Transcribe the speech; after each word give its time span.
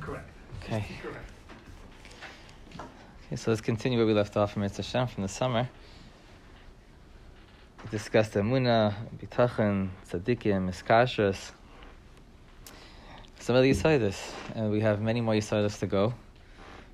Correct. 0.00 0.30
Okay. 0.62 0.84
Correct. 1.02 1.30
Okay, 3.26 3.36
so 3.36 3.50
let's 3.50 3.60
continue 3.60 3.98
where 3.98 4.06
we 4.06 4.14
left 4.14 4.36
off 4.36 4.52
from 4.52 4.62
Mitzvah 4.62 4.82
Hashem 4.82 5.06
from 5.08 5.22
the 5.22 5.28
summer. 5.28 5.68
We 7.84 7.90
discussed 7.90 8.32
Amuna, 8.34 8.94
Bitachon, 9.18 9.90
Tzaddikim, 10.08 10.68
Iskashras. 10.68 11.52
Some 13.38 13.54
of 13.54 13.62
the 13.62 13.70
Yisaitis. 13.70 14.18
And 14.54 14.70
we 14.70 14.80
have 14.80 15.00
many 15.00 15.20
more 15.20 15.34
Yisaitis 15.34 15.78
to 15.80 15.86
go 15.86 16.14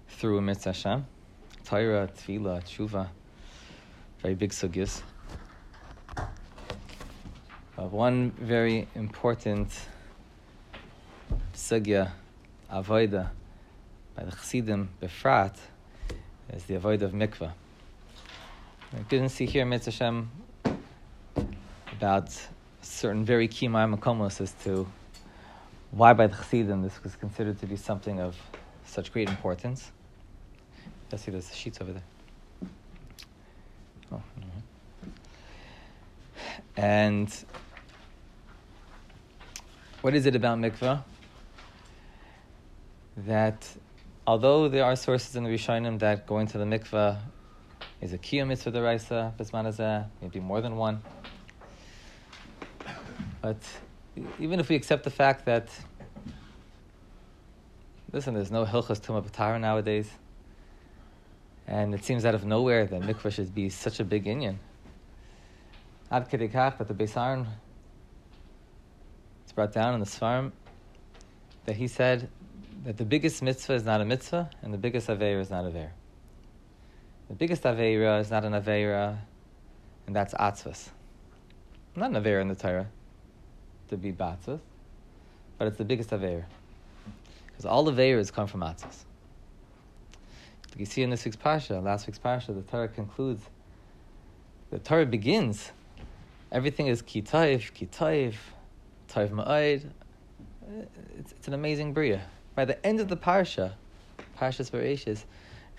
through 0.08 0.40
Mitzvah 0.42 0.72
Hashem. 0.72 1.06
Torah, 1.64 2.08
Tefillah, 2.14 2.62
Tshuva. 2.64 3.08
Very 4.20 4.34
big 4.34 4.50
sugyas. 4.50 5.02
Uh, 6.16 6.22
one 7.88 8.30
very 8.32 8.86
important 8.94 9.68
sugya, 11.54 12.10
avoida, 12.74 13.30
by 14.16 14.24
the 14.24 14.32
Chassidim, 14.32 14.88
Befrat, 15.00 15.56
is 16.52 16.64
the 16.64 16.74
avoid 16.74 17.02
of 17.02 17.12
mikvah. 17.12 17.52
I 18.92 18.98
didn't 19.08 19.28
see 19.30 19.46
here 19.46 19.64
Mitzvah 19.64 19.90
Hashem 19.90 20.30
about 21.92 22.36
certain 22.82 23.24
very 23.24 23.48
key 23.48 23.68
ma'amakomos 23.68 24.40
as 24.40 24.52
to 24.64 24.86
why 25.90 26.12
by 26.12 26.26
the 26.26 26.36
Chassidim 26.36 26.82
this 26.82 27.02
was 27.02 27.16
considered 27.16 27.60
to 27.60 27.66
be 27.66 27.76
something 27.76 28.20
of 28.20 28.36
such 28.84 29.12
great 29.12 29.28
importance. 29.28 29.92
I 31.12 31.16
see 31.16 31.30
there's 31.30 31.54
sheets 31.54 31.80
over 31.80 31.92
there. 31.92 32.02
Oh, 34.10 34.22
no. 34.40 35.12
And 36.76 37.32
what 40.00 40.14
is 40.14 40.26
it 40.26 40.34
about 40.34 40.58
mikvah? 40.58 41.04
That 43.16 43.68
although 44.26 44.68
there 44.68 44.84
are 44.84 44.96
sources 44.96 45.36
in 45.36 45.44
the 45.44 45.50
Rishonim 45.50 46.00
that 46.00 46.26
going 46.26 46.46
to 46.48 46.58
the 46.58 46.64
mikvah 46.64 47.18
is 48.00 48.12
a 48.12 48.18
kiyum 48.18 48.48
mitzvah 48.48 48.72
deraisa, 48.72 49.36
bismanazah, 49.36 50.06
maybe 50.20 50.40
more 50.40 50.60
than 50.60 50.76
one. 50.76 51.00
But 53.40 53.58
even 54.40 54.58
if 54.58 54.68
we 54.68 54.74
accept 54.74 55.04
the 55.04 55.10
fact 55.10 55.44
that, 55.44 55.68
listen, 58.12 58.34
there's 58.34 58.50
no 58.50 58.64
hilchas 58.64 59.00
tumah 59.00 59.24
b'tara 59.24 59.60
nowadays, 59.60 60.10
and 61.66 61.94
it 61.94 62.04
seems 62.04 62.24
out 62.24 62.34
of 62.34 62.44
nowhere 62.44 62.84
that 62.86 63.00
mikvah 63.02 63.32
should 63.32 63.54
be 63.54 63.68
such 63.68 64.00
a 64.00 64.04
big 64.04 64.24
inyan. 64.24 64.56
Ad 66.10 66.28
kedekach 66.28 66.78
that 66.78 66.88
the 66.88 66.94
Beis 66.94 67.12
Aharon, 67.12 67.46
it's 69.44 69.52
brought 69.52 69.72
down 69.72 69.94
in 69.94 70.00
the 70.00 70.06
Sfarim, 70.06 70.52
that 71.64 71.76
he 71.76 71.86
said 71.86 72.28
that 72.82 72.96
the 72.96 73.04
biggest 73.04 73.42
mitzvah 73.42 73.74
is 73.74 73.84
not 73.84 74.00
a 74.00 74.04
mitzvah, 74.04 74.50
and 74.62 74.74
the 74.74 74.78
biggest 74.78 75.08
aveira 75.08 75.40
is 75.40 75.50
not 75.50 75.64
a 75.64 75.68
aveira. 75.68 75.90
The 77.28 77.34
biggest 77.34 77.62
aveira 77.62 78.20
is 78.20 78.30
not 78.30 78.44
an 78.44 78.52
aveira, 78.52 79.16
and 80.06 80.14
that's 80.14 80.34
atzvas. 80.34 80.88
Not 81.96 82.10
an 82.10 82.22
aveira 82.22 82.42
in 82.42 82.48
the 82.48 82.54
Torah 82.54 82.86
to 83.88 83.96
be 83.96 84.12
batzvas, 84.12 84.60
but 85.58 85.68
it's 85.68 85.78
the 85.78 85.84
biggest 85.84 86.10
aveira. 86.10 86.44
Because 87.46 87.64
all 87.64 87.86
aveiras 87.86 88.32
come 88.32 88.46
from 88.46 88.60
atzvas. 88.60 89.04
You 90.76 90.86
see 90.86 91.02
in 91.02 91.10
this 91.10 91.24
week's 91.24 91.36
parsha, 91.36 91.80
last 91.80 92.08
week's 92.08 92.18
parsha, 92.18 92.48
the 92.48 92.62
Torah 92.62 92.88
concludes. 92.88 93.44
The 94.70 94.80
Torah 94.80 95.06
begins. 95.06 95.70
Everything 96.50 96.88
is 96.88 97.00
kitayv, 97.00 97.72
kitayv, 97.72 98.34
tayv 99.08 99.30
ma'id. 99.30 99.88
It's, 101.16 101.32
it's 101.32 101.46
an 101.46 101.54
amazing 101.54 101.92
bria. 101.92 102.22
By 102.54 102.64
the 102.64 102.84
end 102.86 103.00
of 103.00 103.08
the 103.08 103.16
parsha, 103.16 103.72
Parshas 104.38 104.70
Bereshis, 104.70 105.24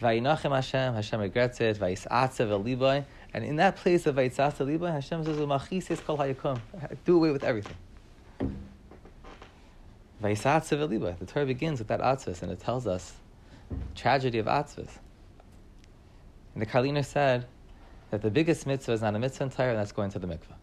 Vayinachem 0.02 0.54
Hashem, 0.54 0.94
Hashem 0.94 1.20
regrets 1.22 1.62
it, 1.62 1.78
Vayisatzev 1.78 2.50
Elibai, 2.50 3.06
and 3.34 3.46
in 3.46 3.56
that 3.58 3.78
place 3.78 4.06
of 4.06 4.16
Vayisatzev 4.16 4.68
Elibai, 4.68 4.92
Hashem 4.92 5.24
says, 5.24 5.38
Umachisis 5.38 6.04
kol 6.04 6.18
hayakum, 6.18 6.60
do 7.06 7.16
away 7.16 7.32
with 7.32 7.46
everything. 7.46 7.78
Vayisatzev 10.22 10.88
Elibai, 10.88 11.18
the 11.18 11.26
Torah 11.26 11.46
begins 11.46 11.80
with 11.80 11.88
that 11.88 12.02
atzvas, 12.02 12.42
and 12.42 12.52
it 12.52 12.60
tells 12.60 12.88
us 12.88 13.14
the 13.70 13.96
tragedy 13.96 14.40
of 14.40 14.48
atzvas. 14.48 14.90
And 16.54 16.62
the 16.62 16.66
Karliner 16.66 17.06
said 17.06 17.46
that 18.12 18.22
the 18.22 18.30
biggest 18.30 18.68
mitzvah 18.68 18.94
is 18.94 19.02
not 19.02 19.16
a 19.16 19.20
mitzvah 19.20 19.46
entire, 19.46 19.70
and 19.70 19.80
that's 19.80 19.94
going 19.94 20.12
to 20.12 20.20
the 20.20 20.28
mikveh. 20.28 20.56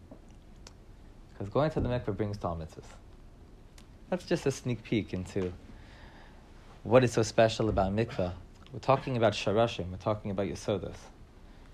Because 1.33 1.51
going 1.51 1.71
to 1.71 1.79
the 1.79 1.89
mikveh 1.89 2.15
brings 2.15 2.37
to 2.37 2.47
all 2.47 2.55
mitzvahs. 2.55 2.85
That's 4.11 4.25
just 4.25 4.45
a 4.45 4.51
sneak 4.51 4.83
peek 4.83 5.13
into 5.13 5.51
what 6.83 7.01
is 7.01 7.13
so 7.13 7.23
special 7.23 7.69
about 7.69 7.95
mikveh. 7.95 8.33
We're 8.73 8.79
talking 8.79 9.15
about 9.15 9.33
sharashim, 9.33 9.89
we're 9.89 9.97
talking 9.97 10.31
about 10.31 10.47
Yesodos. 10.47 10.95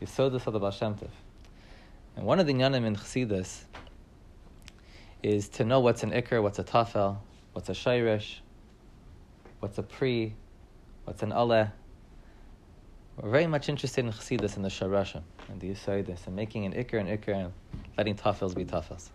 Yesodos 0.01 0.45
of 0.45 0.53
the 0.53 0.59
Baal. 0.59 1.09
And 2.15 2.25
one 2.25 2.39
of 2.39 2.45
the 2.45 2.53
nyanim 2.53 2.85
in 2.85 2.95
Chassidus 2.95 3.63
is 5.23 5.49
to 5.49 5.65
know 5.65 5.79
what's 5.79 6.03
an 6.03 6.11
ikr, 6.11 6.43
what's 6.43 6.59
a 6.59 6.63
tafel, 6.63 7.17
what's 7.53 7.69
a 7.69 7.73
shayrish, 7.73 8.35
what's 9.61 9.79
a 9.79 9.83
pri, 9.83 10.35
what's 11.05 11.23
an 11.23 11.31
aleh. 11.31 11.71
We're 13.17 13.31
very 13.31 13.47
much 13.47 13.67
interested 13.67 14.05
in 14.05 14.11
Chassidus 14.11 14.57
and 14.57 14.63
the 14.63 14.69
sharashim, 14.69 15.23
and 15.49 15.59
the 15.59 15.71
Yesodas, 15.71 16.27
and 16.27 16.35
making 16.35 16.67
an 16.67 16.73
ikr 16.73 16.99
an 16.99 17.07
ikr, 17.07 17.45
and 17.45 17.53
letting 17.97 18.15
tafels 18.15 18.53
be 18.53 18.63
tafels. 18.63 19.09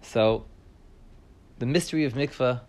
So, 0.00 0.46
the 1.58 1.66
mystery 1.66 2.04
of 2.04 2.14
mikveh 2.14 2.60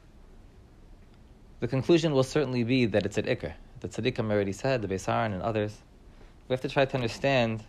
the 1.65 1.69
conclusion 1.69 2.13
will 2.13 2.21
certainly 2.21 2.63
be 2.63 2.85
that 2.85 3.07
it's 3.07 3.17
an 3.17 3.25
ikr. 3.25 3.51
The 3.79 3.87
tzaddikim 3.87 4.31
already 4.31 4.51
said, 4.51 4.83
the 4.83 4.87
Beis 4.87 5.07
Aharon 5.07 5.33
and 5.33 5.41
others. 5.41 5.75
We 6.47 6.53
have 6.53 6.61
to 6.61 6.69
try 6.69 6.85
to 6.85 6.93
understand 6.93 7.63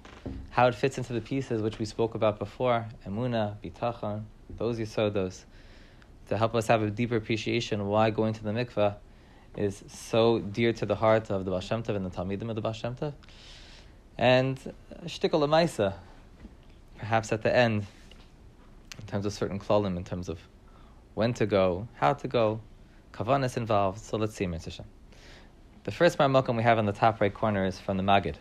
how 0.50 0.66
it 0.66 0.74
fits 0.74 0.98
into 0.98 1.14
the 1.14 1.22
pieces 1.22 1.62
which 1.62 1.78
we 1.78 1.86
spoke 1.86 2.14
about 2.14 2.38
before, 2.38 2.84
emuna, 3.06 3.56
bitachon, 3.64 4.24
those 4.58 4.78
yisodos, 4.78 5.44
to 6.28 6.36
help 6.36 6.54
us 6.54 6.66
have 6.66 6.82
a 6.82 6.90
deeper 6.90 7.16
appreciation 7.16 7.86
why 7.86 8.10
going 8.10 8.34
to 8.34 8.44
the 8.44 8.50
mikveh 8.50 8.96
is 9.56 9.82
so 9.88 10.40
dear 10.40 10.74
to 10.74 10.84
the 10.84 10.96
heart 10.96 11.30
of 11.30 11.46
the 11.46 11.50
Baal 11.50 11.62
and 11.62 12.04
the 12.04 12.10
Talmidim 12.10 12.50
of 12.50 12.54
the 12.54 12.60
Baal 12.60 12.74
Tov. 12.74 13.14
And 14.18 14.58
shtickle 15.06 15.40
lemaisa, 15.40 15.94
perhaps 16.98 17.32
at 17.32 17.40
the 17.40 17.56
end, 17.56 17.86
in 18.98 19.06
terms 19.06 19.24
of 19.24 19.32
certain 19.32 19.58
klalim, 19.58 19.96
in 19.96 20.04
terms 20.04 20.28
of 20.28 20.38
when 21.14 21.32
to 21.32 21.46
go, 21.46 21.88
how 21.94 22.12
to 22.12 22.28
go, 22.28 22.60
kavanas 23.16 23.56
involved. 23.56 24.00
So 24.00 24.16
let's 24.16 24.34
see, 24.34 24.47
Mitzvah. 24.47 24.84
The 25.84 25.91
first 25.91 26.19
marmokum 26.19 26.56
we 26.56 26.62
have 26.62 26.78
on 26.78 26.87
the 26.87 26.93
top 26.93 27.21
right 27.21 27.32
corner 27.32 27.65
is 27.65 27.78
from 27.78 27.97
the 27.97 28.03
Magid. 28.03 28.34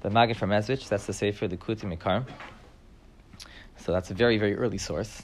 The 0.00 0.08
Magid 0.08 0.36
from 0.36 0.50
Ezrich, 0.50 0.88
that's 0.88 1.06
the 1.06 1.12
Sefer 1.12 1.46
Likuti 1.46 1.84
Mikarim. 1.84 2.26
So 3.76 3.92
that's 3.92 4.10
a 4.10 4.14
very, 4.14 4.38
very 4.38 4.56
early 4.56 4.78
source. 4.78 5.22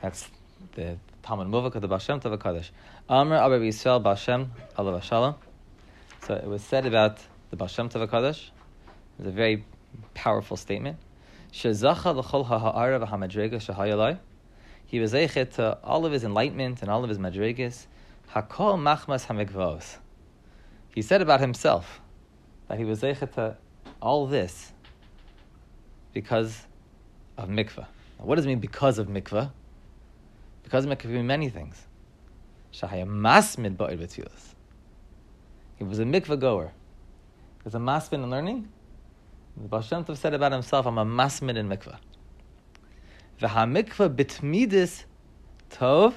That's 0.00 0.28
the 0.74 0.96
Talmud 1.22 1.48
Muvak 1.48 1.74
of 1.74 1.82
the 1.82 1.88
Baal 1.88 1.98
Shem 1.98 2.20
Tov 2.20 2.36
HaKadosh. 2.38 2.70
Amr 3.08 3.36
Abba 3.36 3.58
Yisrael 3.60 4.02
Baal 4.02 4.14
Shem 4.14 4.52
Allah 4.76 5.02
Shalom. 5.02 5.34
So 6.26 6.34
it 6.34 6.46
was 6.46 6.62
said 6.62 6.86
about 6.86 7.18
the 7.50 7.56
Baal 7.56 7.68
Shem 7.68 7.88
Tov 7.88 8.08
HaKadosh. 8.08 8.38
It 8.38 9.18
was 9.18 9.26
a 9.26 9.30
very 9.32 9.64
powerful 10.14 10.56
statement. 10.56 10.98
Shezacha 11.52 12.14
l'chol 12.14 12.46
ha'ara 12.46 13.00
v'hamadrega 13.00 13.54
shahayalai. 13.54 14.18
He 14.86 15.00
was 15.00 15.12
eichet 15.12 15.54
to 15.54 15.78
all 15.82 16.06
of 16.06 16.12
his 16.12 16.22
enlightenment 16.22 16.82
and 16.82 16.90
all 16.90 17.02
of 17.02 17.08
his 17.08 17.18
madrigas. 17.18 17.86
Hakol 18.34 18.78
machmas 18.78 19.26
hamikvos. 19.26 19.96
He 20.94 21.02
said 21.02 21.22
about 21.22 21.40
himself 21.40 22.00
that 22.68 22.78
he 22.78 22.84
was 22.84 23.02
eichet 23.02 23.32
to 23.34 23.56
all 24.00 24.26
this 24.26 24.72
because 26.12 26.66
of 27.36 27.48
mikvah. 27.48 27.86
Now, 28.18 28.24
what 28.24 28.36
does 28.36 28.44
it 28.44 28.48
mean 28.48 28.58
because 28.58 28.98
of 28.98 29.08
mikvah? 29.08 29.50
Because 30.62 30.84
of 30.84 30.90
mikvah 30.90 31.10
mean 31.10 31.26
many 31.26 31.48
things. 31.48 31.86
Shahaya 32.72 33.06
masmid 33.06 33.76
ba'ir 33.76 33.98
b'tfilas. 33.98 34.54
He 35.76 35.84
was 35.84 35.98
a 35.98 36.04
mikvah 36.04 36.40
goer. 36.40 36.72
He 37.58 37.62
was 37.64 37.74
a 37.74 37.78
masmid 37.78 38.14
in 38.14 38.30
learning. 38.30 38.68
The 39.56 39.68
Baal 39.68 39.82
Tov 39.82 40.16
said 40.16 40.34
about 40.34 40.52
himself, 40.52 40.86
I'm 40.86 40.98
a 40.98 41.04
masmid 41.04 41.56
in 41.56 41.68
mikvah. 41.68 41.98
V'hamikvah 43.40 44.14
bitmidis 44.14 45.04
tov, 45.70 46.14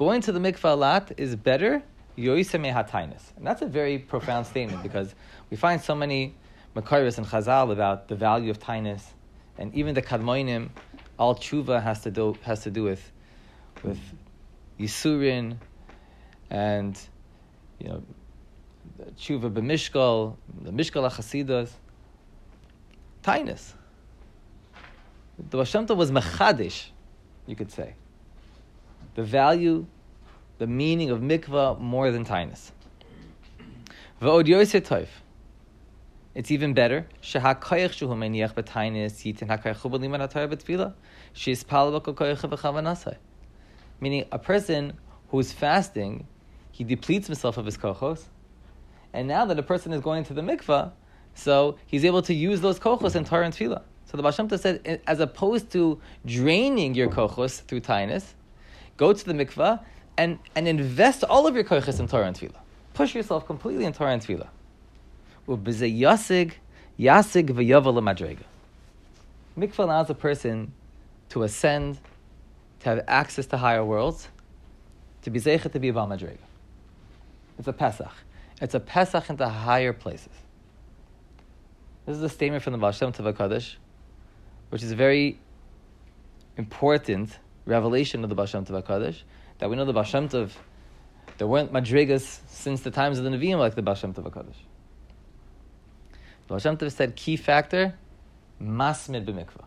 going 0.00 0.22
to 0.22 0.32
the 0.32 0.40
mikvah 0.40 0.72
a 0.72 0.74
lot 0.74 1.12
is 1.18 1.36
better. 1.36 1.82
And 2.16 3.46
that's 3.46 3.62
a 3.62 3.66
very 3.66 3.98
profound 3.98 4.46
statement 4.46 4.82
because 4.82 5.14
we 5.50 5.58
find 5.58 5.78
so 5.78 5.94
many 5.94 6.34
makaris 6.74 7.18
and 7.18 7.26
chazal 7.26 7.70
about 7.70 8.08
the 8.08 8.14
value 8.14 8.50
of 8.50 8.58
tainus, 8.58 9.02
and 9.58 9.74
even 9.74 9.94
the 9.94 10.00
kadmoinim, 10.00 10.70
all 11.18 11.34
tshuva 11.34 11.82
has 11.82 12.00
to 12.00 12.10
do, 12.10 12.34
has 12.40 12.62
to 12.62 12.70
do 12.70 12.82
with, 12.82 13.12
with 13.82 13.98
yisurin, 14.78 15.58
and, 16.48 16.98
you 17.78 17.88
know, 17.88 18.02
tshuva 19.18 19.52
b'mishkal, 19.52 20.34
the 20.62 20.70
mishkal 20.70 21.10
achasidas, 21.10 21.72
tainus. 23.22 23.74
The 25.36 25.58
Baal 25.58 25.64
Shem 25.64 25.84
was 25.88 26.10
mechadish, 26.10 26.88
you 27.46 27.54
could 27.54 27.70
say. 27.70 27.96
The 29.14 29.22
value 29.22 29.86
the 30.60 30.66
meaning 30.66 31.10
of 31.10 31.20
mikvah 31.20 31.80
more 31.80 32.12
than 32.12 32.24
tainus. 32.24 32.70
It's 36.34 36.50
even 36.50 36.74
better. 36.74 37.06
Meaning, 44.02 44.24
a 44.32 44.38
person 44.38 44.92
who's 45.28 45.52
fasting, 45.52 46.26
he 46.70 46.84
depletes 46.84 47.26
himself 47.26 47.56
of 47.56 47.64
his 47.64 47.78
kochos, 47.78 48.24
and 49.14 49.26
now 49.26 49.46
that 49.46 49.58
a 49.58 49.62
person 49.62 49.92
is 49.94 50.02
going 50.02 50.24
to 50.24 50.34
the 50.34 50.42
mikvah, 50.42 50.92
so 51.34 51.78
he's 51.86 52.04
able 52.04 52.20
to 52.22 52.34
use 52.34 52.60
those 52.60 52.78
kochos 52.78 53.16
in 53.16 53.24
Torah 53.24 53.46
and 53.46 53.54
Tefillah. 53.54 53.82
So 54.04 54.16
the 54.18 54.22
Tov 54.22 54.58
said, 54.58 55.00
as 55.06 55.20
opposed 55.20 55.70
to 55.72 56.00
draining 56.26 56.94
your 56.94 57.08
kochos 57.08 57.62
through 57.62 57.80
tainus, 57.80 58.34
go 59.00 59.14
to 59.14 59.24
the 59.24 59.32
mikvah 59.32 59.82
and, 60.18 60.38
and 60.54 60.68
invest 60.68 61.24
all 61.24 61.46
of 61.46 61.54
your 61.54 61.64
kochos 61.64 61.98
in 61.98 62.06
Torah 62.06 62.26
and 62.26 62.36
Tefillah. 62.36 62.60
Push 62.92 63.14
yourself 63.14 63.46
completely 63.46 63.86
in 63.86 63.94
Torah 63.94 64.12
and 64.12 64.22
Tefillah. 64.22 64.48
Yasig, 65.48 66.52
yasig 66.98 67.48
madrega. 67.48 68.44
Mikvah 69.58 69.78
allows 69.78 70.10
a 70.10 70.14
person 70.14 70.72
to 71.30 71.44
ascend, 71.44 71.98
to 72.80 72.88
have 72.90 73.04
access 73.08 73.46
to 73.46 73.56
higher 73.56 73.82
worlds, 73.82 74.28
to 75.22 75.30
be 75.30 75.40
zeichet 75.40 75.72
to 75.72 75.80
be 75.80 75.88
a 75.88 75.92
madrega. 75.94 76.36
It's 77.58 77.68
a 77.68 77.72
Pesach. 77.72 78.12
It's 78.60 78.74
a 78.74 78.80
Pesach 78.80 79.30
into 79.30 79.48
higher 79.48 79.94
places. 79.94 80.32
This 82.04 82.18
is 82.18 82.22
a 82.22 82.28
statement 82.28 82.62
from 82.62 82.74
the 82.74 82.78
Baal 82.78 82.92
Shem 82.92 83.12
which 84.68 84.82
is 84.82 84.92
very 84.92 85.38
important 86.58 87.38
revelation 87.66 88.22
of 88.22 88.30
the 88.30 88.34
Baal 88.34 88.46
Shem 88.46 88.64
Tov 88.64 88.82
HaKadosh, 88.82 89.22
that 89.58 89.70
we 89.70 89.76
know 89.76 89.84
the 89.84 89.92
Baal 89.92 90.04
Shem 90.04 90.28
Tov, 90.28 90.50
there 91.38 91.46
weren't 91.46 91.72
madrigas 91.72 92.40
since 92.48 92.82
the 92.82 92.90
times 92.90 93.18
of 93.18 93.24
the 93.24 93.30
Nevi'im 93.30 93.58
like 93.58 93.74
the 93.74 93.82
Baal 93.82 93.94
Shem 93.94 94.12
Tov 94.12 94.30
HaKadosh. 94.30 94.56
The 96.12 96.48
Baal 96.48 96.58
Shem 96.58 96.76
Tov 96.76 96.92
said 96.92 97.16
key 97.16 97.36
factor, 97.36 97.94
masmid 98.62 99.24
b'mikvah. 99.24 99.64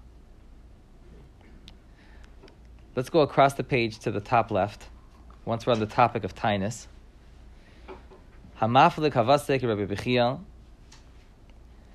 Let's 2.95 3.10
go 3.10 3.22
across 3.22 3.56
the 3.56 3.63
page 3.63 4.00
to 4.00 4.12
the 4.12 4.19
top 4.19 4.51
left. 4.51 4.88
Once 5.46 5.66
we're 5.66 5.74
on 5.74 5.80
the 5.80 5.88
topic 5.88 6.24
of 6.24 6.36
tainus. 6.36 6.86
Hamaflik 8.62 9.13
havasek 9.13 9.68
Rabbi 9.68 9.94
Bechiel, 9.94 10.39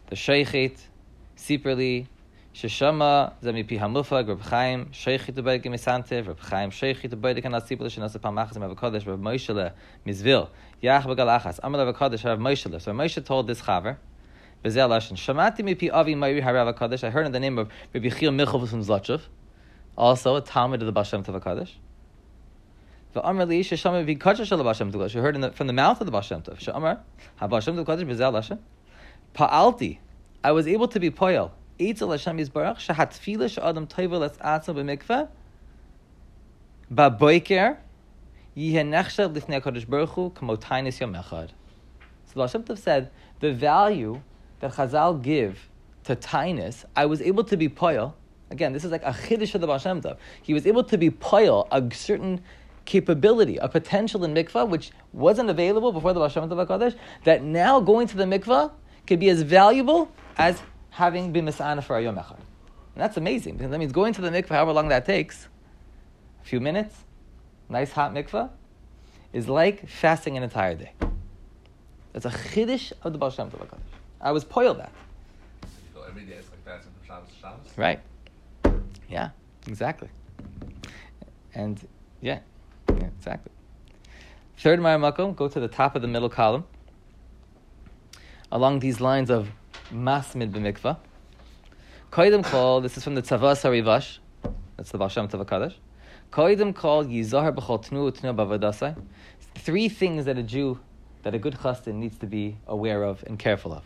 the 0.08 0.16
Sheikhet, 0.16 0.76
Siperli, 1.36 2.08
Sheshama, 2.54 3.34
Zamipi 3.42 3.78
Hamufag, 3.78 4.26
Rabbi 4.26 4.42
Chaim, 4.42 4.86
Sheikhet 4.86 5.34
to 5.34 5.42
Beit 5.42 5.62
Gemisante, 5.62 6.26
Rabbi 6.26 6.42
Chaim, 6.42 6.70
Sheikhet 6.70 7.10
to 7.10 7.16
Beit 7.16 7.36
Kanasipel, 7.36 7.82
Shenasa 7.82 8.18
Pamachas, 8.18 8.58
Rabbi 8.60 8.74
Kodesh, 8.74 9.06
Rabbi 9.06 9.22
Moishele, 9.22 9.72
Mizvil, 10.06 10.48
Yach 10.82 11.02
Begalachas, 11.02 11.60
Amal 11.62 11.84
Rabbi 11.84 11.96
Kodesh, 11.96 12.24
Rabbi 12.24 12.42
Moishele. 12.42 12.80
So 12.80 12.92
Moshe 12.92 13.24
told 13.24 13.46
this 13.46 13.60
Chaver, 13.60 13.98
Bezel 14.62 14.88
Lashon, 14.88 15.12
Shamati 15.12 15.58
Mipi 15.58 15.92
Avi 15.92 16.14
Mayri 16.14 16.42
Harav 16.42 16.72
Kodesh, 16.76 17.04
I 17.04 17.10
heard 17.10 17.26
in 17.26 17.32
the 17.32 17.38
name 17.38 17.58
of 17.58 17.68
Rabbi 17.92 18.08
Chil 18.08 18.32
Michov 18.32 18.66
from 18.66 18.82
Zlotchev, 18.82 19.20
also 19.96 20.34
a 20.36 20.40
Talmud 20.40 20.80
of 20.80 20.86
the 20.86 20.92
Baal 20.92 21.04
Shem 21.04 21.22
Tov 21.22 21.40
HaKadosh. 21.40 21.70
V'amar 23.14 23.46
li 23.46 23.62
sheshama 23.62 24.04
v'kadcha 24.04 24.44
shel 24.46 24.64
Baal 24.64 24.72
Shem 24.72 24.90
Tov 24.90 25.14
You 25.14 25.20
heard 25.20 25.34
in 25.34 25.42
the, 25.42 25.52
from 25.52 25.66
the 25.66 25.72
mouth 25.72 26.00
of 26.00 26.06
the 26.06 26.10
Baal 26.10 26.22
Shem 26.22 26.42
Tov. 26.42 26.58
She'amar 26.58 27.00
haBashem 27.40 27.76
Tov 27.76 27.84
Kadosh 27.84 28.04
b'zel 28.04 28.32
Lashem. 28.32 28.58
Pa'alti, 29.34 29.98
I 30.42 30.52
was 30.52 30.66
able 30.66 30.88
to 30.88 30.98
be 30.98 31.10
poyel. 31.10 31.50
Eitzel 31.78 32.10
Hashem 32.10 32.38
Yisbarach 32.38 32.78
shehatfila 32.78 33.48
she'adam 33.48 33.86
toivel 33.86 34.25
es 34.25 34.36
atzim 34.38 34.75
b'mikveh 34.75 35.28
ba'boiker 36.92 37.76
yiheh 38.56 38.84
nechshav 38.84 39.34
lifnei 39.34 39.62
HaKadosh 39.62 39.88
Baruch 39.88 40.10
Hu 40.10 40.30
kamo 40.30 40.56
tainis 40.56 40.98
yom 41.00 41.14
echad. 41.14 41.50
So 42.26 42.40
Hashem 42.40 42.64
Tov 42.64 42.78
said, 42.78 43.10
the 43.40 43.52
value 43.52 44.20
that 44.60 44.72
Chazal 44.72 45.22
give 45.22 45.69
to 46.04 46.16
tainus, 46.16 46.84
I 46.96 47.06
was 47.06 47.22
able 47.22 47.44
to 47.44 47.56
be 47.56 47.69
poyel. 47.69 48.14
Again, 48.50 48.72
this 48.72 48.84
is 48.84 48.90
like 48.90 49.02
a 49.02 49.12
chiddush 49.12 49.54
of 49.54 49.60
the 49.60 49.66
Baal 49.66 49.78
Shem 49.78 50.00
Tov. 50.00 50.16
He 50.42 50.54
was 50.54 50.66
able 50.66 50.82
to 50.84 50.98
be 50.98 51.10
poyel 51.10 51.69
a 51.70 51.94
certain 51.94 52.42
capability, 52.86 53.58
a 53.58 53.69
potential 53.69 54.25
in 54.25 54.34
mikvah 54.34 54.69
which 54.69 54.90
wasn't 55.12 55.48
available 55.48 55.92
before 55.92 56.12
the 56.12 56.20
Baal 56.20 56.28
Shem 56.28 56.48
Tov 56.48 56.66
HaKadosh, 56.66 56.96
that 57.25 57.42
now 57.42 57.80
going 57.80 58.08
to 58.08 58.16
the 58.16 58.25
mikvah 58.25 58.72
could 59.06 59.20
be 59.20 59.28
as 59.28 59.42
valuable 59.42 60.10
as 60.36 60.60
having 60.90 61.32
been 61.32 61.44
misana 61.46 61.82
for 61.82 61.96
a 61.96 62.02
yom 62.02 62.17
echad. 62.17 62.37
And 62.37 63.05
that's 63.05 63.17
amazing 63.17 63.56
because 63.56 63.70
that 63.70 63.79
means 63.79 63.93
going 63.93 64.12
to 64.14 64.20
the 64.20 64.31
mikvah, 64.31 64.49
however 64.49 64.73
long 64.73 64.88
that 64.88 65.06
takes, 65.06 65.49
a 66.43 66.44
few 66.44 66.61
minutes, 66.61 66.96
nice 67.69 67.93
hot 67.93 68.12
mikvah, 68.12 68.50
is 69.32 69.49
like 69.49 69.88
fasting 69.88 70.37
an 70.37 70.43
entire 70.43 70.75
day. 70.75 70.93
That's 72.12 72.25
a 72.25 72.31
chiddush 72.31 72.93
of 73.02 73.12
the 73.12 73.19
Baal 73.19 73.31
Shem 73.31 73.50
Tov. 73.50 73.69
I 74.20 74.32
was 74.32 74.44
poiled 74.44 74.79
that. 74.79 74.93
Every 76.08 76.25
day 76.25 76.35
it's 76.35 76.50
like 76.50 76.64
fasting 76.64 76.93
from 76.99 77.06
Shabbos 77.06 77.29
to 77.29 77.38
Shabbos. 77.38 77.79
Right. 77.79 78.00
Yeah, 79.08 79.31
exactly. 79.67 80.08
And 81.55 81.87
yeah, 82.20 82.40
yeah 82.88 83.08
exactly. 83.19 83.52
Third 84.56 84.81
Maya 84.81 84.99
Makom, 84.99 85.37
go 85.37 85.46
to 85.49 85.61
the 85.61 85.69
top 85.69 85.94
of 85.94 86.02
the 86.02 86.08
middle 86.08 86.29
column. 86.29 86.64
Along 88.50 88.81
these 88.81 89.00
lines 89.00 89.31
of 89.31 89.50
Masmid 89.93 90.50
b'mikvah. 90.50 90.99
Koidim 92.12 92.44
call, 92.44 92.82
this 92.82 92.99
is 92.99 93.05
from 93.05 93.14
the 93.14 93.23
Tzavas 93.23 93.62
Harivash, 93.62 94.19
that's 94.76 94.90
the 94.90 94.99
Baal 94.99 95.08
Shem 95.08 95.29
Tov 95.29 95.43
HaKadosh. 95.46 95.76
Koidim 96.31 96.75
call 96.75 97.06
Yizahar 97.06 97.56
b'chol 97.56 97.82
tnu 97.82 98.12
utnu 98.12 98.37
b'avadasai. 98.37 99.02
Three 99.55 99.88
things 99.88 100.26
that 100.26 100.37
a 100.37 100.43
Jew, 100.43 100.79
that 101.23 101.35
a 101.35 101.38
good 101.38 101.55
chastin 101.55 101.94
needs 101.94 102.19
to 102.19 102.26
be 102.26 102.58
aware 102.67 103.02
of 103.02 103.25
and 103.26 103.38
careful 103.38 103.73
of. 103.73 103.82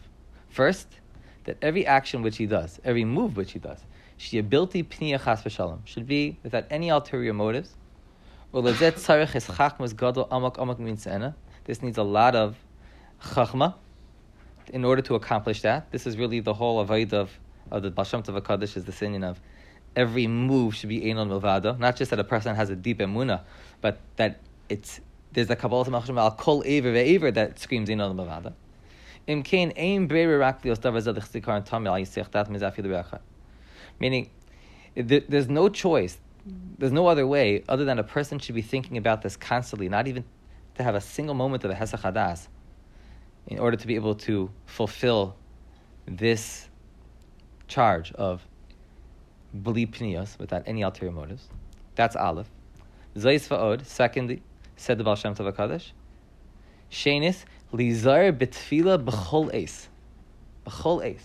First, 0.49 0.89
that 1.45 1.57
every 1.63 1.87
action 1.87 2.23
which 2.23 2.37
he 2.37 2.47
does, 2.47 2.81
every 2.85 3.05
move 3.05 3.37
which 3.37 3.53
he 3.53 3.61
does, 3.61 3.79
shiabilti 4.19 4.85
pniya 4.85 5.23
chas 5.23 5.43
v'shalom, 5.43 5.79
should 5.85 6.09
be 6.09 6.37
without 6.43 6.65
any 6.69 6.89
ulterior 6.89 7.33
motives. 7.33 7.77
This 8.53 8.83
needs 11.81 11.97
a 11.97 12.03
lot 12.03 12.35
of 12.35 12.57
chachma 13.23 13.75
in 14.71 14.85
order 14.85 15.03
to 15.03 15.15
accomplish 15.15 15.63
that. 15.63 15.91
This 15.91 16.07
is 16.07 16.17
really 16.17 16.41
the 16.41 16.55
whole 16.55 16.81
avoid 16.81 17.13
of, 17.13 17.31
of 17.71 17.83
the 17.83 17.91
Baal 17.91 18.05
Shem 18.05 18.23
Tov 18.23 18.41
HaKadosh 18.41 18.77
is 18.77 18.85
the 18.85 18.93
sinion 18.93 19.25
of 19.25 19.41
every 19.97 20.27
move 20.27 20.75
should 20.75 20.89
be 20.89 21.01
Einon 21.01 21.29
Milvado. 21.29 21.79
Not 21.79 21.97
just 21.97 22.11
that 22.11 22.19
a 22.19 22.25
person 22.25 22.55
has 22.57 22.71
a 22.71 22.77
deep 22.77 22.99
emuna, 22.99 23.43
but 23.81 24.01
that 24.17 24.41
it's 24.69 25.01
there's 25.33 25.49
a 25.49 25.57
Kabbalah 25.57 25.87
al 26.19 26.31
kol 26.33 26.63
aver 26.67 26.93
ve'aver 26.93 27.33
that 27.35 27.59
screams 27.59 27.89
Einon 27.89 28.17
l'recha. 28.17 28.53
Meaning, 34.01 34.31
there's 34.97 35.49
no 35.49 35.69
choice, 35.69 36.19
there's 36.79 36.93
no 36.93 37.07
other 37.07 37.27
way 37.27 37.63
other 37.69 37.85
than 37.85 38.01
a 38.01 38.03
person 38.03 38.41
should 38.41 38.57
be 38.57 38.63
thinking 38.63 38.97
about 38.97 39.23
this 39.23 39.37
constantly, 39.37 39.89
not 39.89 40.09
even 40.09 40.25
to 40.75 40.83
have 40.83 40.97
a 40.97 41.01
single 41.01 41.37
moment 41.37 41.63
of 41.63 41.71
a 41.71 41.75
hesach 41.75 42.01
hadas, 42.01 42.49
in 43.47 43.59
order 43.59 43.77
to 43.77 43.87
be 43.87 43.95
able 43.95 44.15
to 44.15 44.51
fulfill 44.67 45.37
this 46.07 46.69
charge 47.69 48.13
of 48.13 48.47
pniyos 49.55 50.39
without 50.39 50.63
any 50.67 50.83
ulterior 50.83 51.13
motives. 51.13 51.49
That's 51.95 52.17
aleph. 52.17 52.49
Zayis 53.17 53.49
va'od. 53.49 53.85
Secondly, 53.85 54.43
said 54.77 54.99
the 54.99 55.05
Baal 55.05 55.17
Shem 55.17 55.35
Tov 55.35 55.53
HaKadosh. 55.53 55.93
Shenis 56.91 57.45
lizar 57.73 58.33
betfila 58.37 59.03
b'chol 59.03 59.55
eis. 59.55 59.89
B'chol 60.67 61.05
eis. 61.05 61.23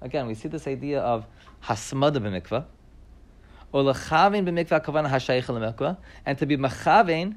Again, 0.00 0.26
we 0.26 0.34
see 0.34 0.48
this 0.48 0.66
idea 0.66 1.00
of 1.00 1.26
hasmada 1.64 2.16
b'mikvah, 2.16 2.64
or 3.72 3.82
lechavin 3.82 4.46
b'mikvah 4.46 4.84
kavana 4.84 5.08
hashayich 5.08 5.48
l'mikvah, 5.48 5.96
and 6.26 6.38
to 6.38 6.46
be 6.46 6.56
machavin 6.56 7.36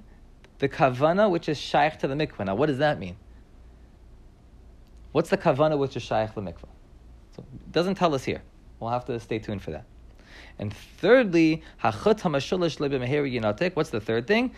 the 0.60 0.68
kavana 0.68 1.30
which 1.30 1.48
is 1.48 1.58
shaykh 1.58 1.98
to 2.00 2.08
the 2.08 2.16
mikvah. 2.16 2.46
Now, 2.46 2.56
what 2.56 2.66
does 2.66 2.80
that 2.80 3.00
mean? 3.00 3.16
What's 5.18 5.32
the 5.32 5.38
kavana 5.38 5.80
which 5.80 5.98
is 5.98 6.04
shaykh 6.04 6.38
l'mikvah? 6.38 6.70
So 7.36 7.40
it 7.40 7.72
doesn't 7.72 7.96
tell 7.96 8.14
us 8.14 8.24
here. 8.24 8.44
We'll 8.80 8.92
have 8.92 9.06
to 9.06 9.20
stay 9.20 9.40
tuned 9.40 9.64
for 9.64 9.72
that. 9.72 9.86
And 10.60 10.72
thirdly. 10.72 11.64
What's 11.82 12.22
the 12.22 14.00
third 14.06 14.28
thing? 14.28 14.52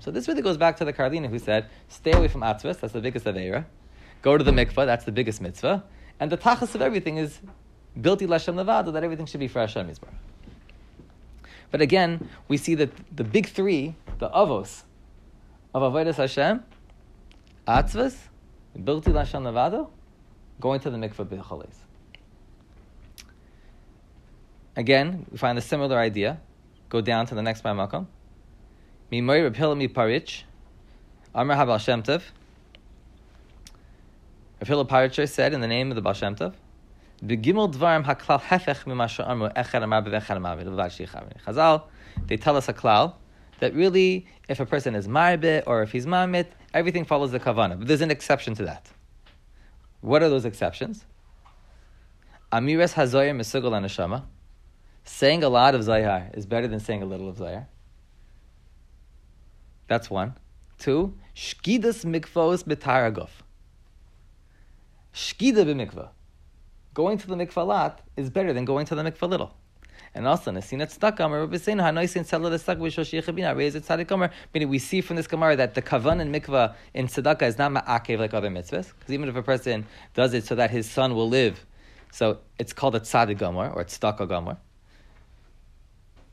So 0.00 0.10
this 0.12 0.28
really 0.28 0.42
goes 0.42 0.56
back 0.56 0.76
to 0.76 0.84
the 0.84 0.92
Karliner 0.92 1.28
who 1.28 1.40
said, 1.40 1.66
stay 1.88 2.12
away 2.12 2.28
from 2.28 2.42
atzvas. 2.42 2.78
That's 2.78 2.92
the 2.92 3.00
biggest 3.00 3.26
avera. 3.26 3.64
Go 4.22 4.38
to 4.38 4.44
the 4.44 4.52
mikvah. 4.52 4.86
That's 4.86 5.04
the 5.04 5.10
biggest 5.10 5.40
mitzvah. 5.40 5.82
And 6.20 6.30
the 6.30 6.36
tachas 6.36 6.76
of 6.76 6.80
everything 6.80 7.16
is 7.16 7.40
built 8.00 8.20
Lashem 8.20 8.54
levada 8.54 8.92
that 8.92 9.02
everything 9.02 9.26
should 9.26 9.40
be 9.40 9.48
for 9.48 9.58
Hashem 9.58 9.88
Yisbarach. 9.88 10.14
But 11.72 11.80
again, 11.82 12.28
we 12.46 12.56
see 12.56 12.76
that 12.76 12.90
the 13.16 13.24
big 13.24 13.48
three, 13.48 13.96
the 14.20 14.30
avos 14.30 14.84
of 15.74 15.82
avodas 15.82 16.14
Hashem, 16.14 16.62
atzvas, 17.66 18.16
built 18.84 19.04
Lashem 19.04 19.42
levada, 19.42 19.88
going 20.60 20.80
to 20.80 20.90
the 20.90 20.96
mikvah 20.96 21.26
b'choles. 21.26 21.74
Again, 24.76 25.26
we 25.30 25.38
find 25.38 25.56
a 25.56 25.62
similar 25.62 25.98
idea. 25.98 26.38
go 26.88 27.00
down 27.00 27.26
to 27.26 27.34
the 27.34 27.42
next 27.42 27.64
Makom. 27.64 28.06
Mimoy 29.10 29.50
Rapila 29.50 29.76
mi 29.76 29.88
Parich. 29.88 30.42
Amr 31.34 31.54
Habal 31.54 31.80
Shem 31.80 32.02
Tov. 32.02 32.22
Parich 34.60 35.28
said 35.28 35.54
in 35.54 35.60
the 35.60 35.66
name 35.66 35.90
of 35.90 35.94
the 35.94 36.02
Baal 36.02 36.12
Shem. 36.12 36.36
Begimel 36.36 37.72
dvarim 37.72 38.04
haklal 38.04 38.40
hefech 38.40 38.84
mimasha 38.84 39.26
amru 39.26 39.48
echad 39.48 39.82
amar 39.82 40.02
bevechad 40.02 40.36
amar 40.36 40.58
Chazal, 41.46 41.84
they 42.26 42.36
tell 42.36 42.56
us 42.56 42.68
a 42.68 42.74
klal 42.74 43.14
that 43.60 43.74
really, 43.74 44.26
if 44.48 44.60
a 44.60 44.66
person 44.66 44.94
is 44.94 45.08
marbit 45.08 45.64
or 45.66 45.82
if 45.82 45.92
he's 45.92 46.06
mamit, 46.06 46.52
everything 46.74 47.04
follows 47.04 47.32
the 47.32 47.40
kavana. 47.40 47.78
But 47.78 47.88
there's 47.88 48.00
an 48.00 48.10
exception 48.10 48.54
to 48.56 48.64
that. 48.64 48.88
What 50.00 50.22
are 50.22 50.28
those 50.28 50.44
exceptions? 50.44 51.04
Amiras 52.52 52.94
hazoyer 52.94 53.34
misugol 53.34 53.72
anashama. 53.72 54.24
Saying 55.04 55.44
a 55.44 55.48
lot 55.48 55.74
of 55.74 55.82
zayar 55.82 56.36
is 56.36 56.46
better 56.46 56.66
than 56.66 56.80
saying 56.80 57.02
a 57.02 57.06
little 57.06 57.28
of 57.28 57.36
zayar. 57.36 57.66
That's 59.88 60.10
one. 60.10 60.36
Two, 60.78 61.14
shkidas 61.34 62.04
mikvos 62.04 62.64
b'taragov. 62.64 63.30
Shkida 65.14 65.64
b'mikvah. 65.64 66.10
Going 66.92 67.18
to 67.18 67.26
the 67.26 67.36
mikvah 67.36 67.66
lot 67.66 68.00
is 68.16 68.30
better 68.30 68.52
than 68.52 68.64
going 68.64 68.86
to 68.86 68.94
the 68.94 69.02
mikvah 69.02 69.28
little. 69.28 69.54
And 70.16 70.26
also, 70.26 70.50
Nasinat 70.50 70.98
Stakam, 70.98 71.28
or 71.28 71.40
Rabbi 71.40 71.58
Sein, 71.58 71.76
Hanoisin 71.76 72.26
the 72.26 73.20
Yechabina, 73.20 73.54
raise 73.54 73.74
it 73.74 73.84
Tzadik 73.84 74.10
Omer. 74.10 74.30
Meaning, 74.54 74.70
we 74.70 74.78
see 74.78 75.02
from 75.02 75.16
this 75.16 75.26
Gemara 75.26 75.56
that 75.56 75.74
the 75.74 75.82
Kavan 75.82 76.22
and 76.22 76.34
Mikvah 76.34 76.74
in 76.94 77.06
Tzedakah 77.06 77.42
is 77.42 77.58
not 77.58 77.70
Ma'akev 77.70 78.18
like 78.18 78.32
other 78.32 78.48
mitzvahs. 78.48 78.94
Because 78.98 79.12
even 79.12 79.28
if 79.28 79.36
a 79.36 79.42
person 79.42 79.84
does 80.14 80.32
it 80.32 80.46
so 80.46 80.54
that 80.54 80.70
his 80.70 80.88
son 80.90 81.14
will 81.14 81.28
live, 81.28 81.66
so 82.12 82.38
it's 82.58 82.72
called 82.72 82.94
a 82.94 83.00
Tzadik 83.00 83.36
Gomer, 83.36 83.68
or 83.68 83.84
Tzedakah 83.84 84.26
Gomer. 84.26 84.56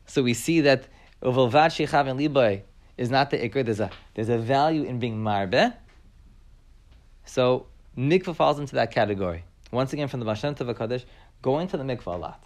So 0.06 0.24
we 0.24 0.34
see 0.34 0.62
that 0.62 0.86
Uvalvad 1.22 1.72
Shechav 1.72 2.10
and 2.10 2.18
Liboy 2.18 2.62
is 2.98 3.10
not 3.10 3.32
the 3.32 3.38
Ikr, 3.38 3.66
there's 3.66 3.82
a, 3.82 3.92
there's 4.14 4.30
a 4.30 4.38
value 4.38 4.84
in 4.84 5.00
being 5.00 5.22
Marbe. 5.22 5.74
So, 7.26 7.68
Mikvah 7.98 8.34
falls 8.34 8.60
into 8.60 8.76
that 8.76 8.92
category. 8.92 9.44
Once 9.72 9.92
again, 9.92 10.08
from 10.08 10.22
the 10.22 10.26
Baal 10.26 10.36
Shem 10.36 10.56
Tov 10.56 10.74
HaKadosh, 10.74 11.04
going 11.42 11.68
to 11.68 11.76
the 11.76 11.84
mikvah 11.84 12.16
a 12.16 12.18
lot. 12.18 12.44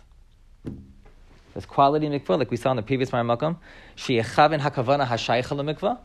There's 1.58 1.66
quality 1.66 2.08
mikvah, 2.08 2.38
like 2.38 2.52
we 2.52 2.58
saw 2.58 2.70
in 2.70 2.78
the 2.78 2.84
previous 2.84 3.10
Maramakam. 3.10 3.58
She'echavin 3.96 4.60
hakavana 4.60 5.08
hashaycha 5.08 5.76
mikvah. 5.76 5.98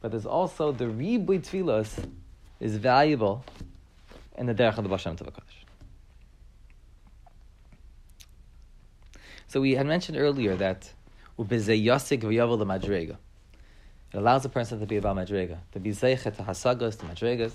But 0.00 0.10
there's 0.10 0.24
also 0.24 0.72
the 0.72 0.86
ribui 0.86 1.40
tfilos 1.42 2.08
is 2.60 2.78
valuable 2.78 3.44
in 4.38 4.46
the 4.46 4.54
derech 4.54 4.78
of 4.78 4.84
the 4.84 4.88
Baal 4.88 4.96
Shem 4.96 5.16
Tov 5.16 5.28
So 9.48 9.60
we 9.60 9.72
had 9.72 9.86
mentioned 9.86 10.16
earlier 10.16 10.56
that 10.56 10.90
ubezeyasik 11.38 12.22
v'yavel 12.22 12.58
the 12.58 12.64
madrega. 12.64 13.18
It 14.14 14.16
allows 14.16 14.46
a 14.46 14.48
person 14.48 14.80
to 14.80 14.86
be 14.86 14.96
about 14.96 15.16
madrega, 15.16 15.58
to 15.72 15.78
be 15.78 15.90
zeichet 15.90 16.36
to 16.36 16.42
hasagas, 16.42 16.98
to 17.00 17.04
madregas. 17.04 17.52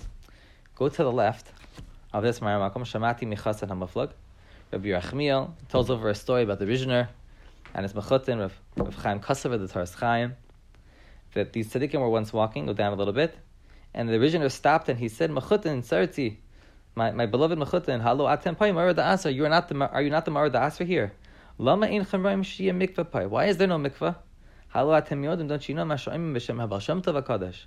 Go 0.76 0.88
to 0.88 1.02
the 1.02 1.10
left 1.10 1.50
of 2.12 2.22
this 2.22 2.38
Makom 2.38 2.84
Shamati 2.84 3.22
Michasan 3.22 3.68
Hamaflag. 3.68 4.12
Rabbi 4.72 4.86
Yerachmiel 4.86 5.50
tells 5.68 5.90
over 5.90 6.08
a 6.10 6.14
story 6.14 6.44
about 6.44 6.60
the 6.60 6.64
Rizhiner 6.64 7.08
and 7.74 7.82
his 7.82 7.92
Mechutin, 7.92 8.48
Rav 8.76 8.94
Chaim 8.94 9.18
Kosov, 9.18 9.58
the 9.58 9.66
Taras 9.66 9.94
Chaim, 9.94 10.36
that 11.34 11.52
these 11.52 11.72
tzaddikim 11.72 11.98
were 11.98 12.08
once 12.08 12.32
walking, 12.32 12.66
go 12.66 12.72
down 12.72 12.92
a 12.92 12.96
little 12.96 13.12
bit, 13.12 13.36
and 13.94 14.08
the 14.08 14.12
Rizhiner 14.12 14.48
stopped 14.48 14.88
and 14.88 14.96
he 14.96 15.08
said, 15.08 15.30
Mechutin, 15.30 15.82
Sarti, 15.82 16.36
my, 16.94 17.10
my 17.10 17.26
beloved 17.26 17.58
Mechutin, 17.58 18.00
Halo 18.00 18.26
Atem 18.26 18.56
Pai 18.56 18.70
Marad 18.70 18.94
Asr, 18.94 19.34
you 19.34 19.44
are 19.44 19.48
not 19.48 19.68
the 19.68 19.74
are 19.90 20.02
you 20.02 20.10
not 20.10 20.24
the 20.24 20.30
Marad 20.30 20.52
Asr 20.52 20.86
here? 20.86 21.14
Lama 21.58 21.88
in 21.88 22.04
Chamraim 22.04 22.44
Shia 22.44 22.72
Mikvah 22.72 23.10
Pai. 23.10 23.26
Why 23.26 23.46
is 23.46 23.56
there 23.56 23.66
no 23.66 23.76
mikvah? 23.76 24.14
Halo 24.68 24.92
Atem 24.92 25.24
Yodim, 25.24 25.48
don't 25.48 25.68
you 25.68 25.74
know 25.74 25.84
Mashaim 25.84 26.32
B'Shem 26.32 26.64
Habal 26.64 26.80
Shem 26.80 27.02
Tov 27.02 27.20
HaKadosh? 27.20 27.64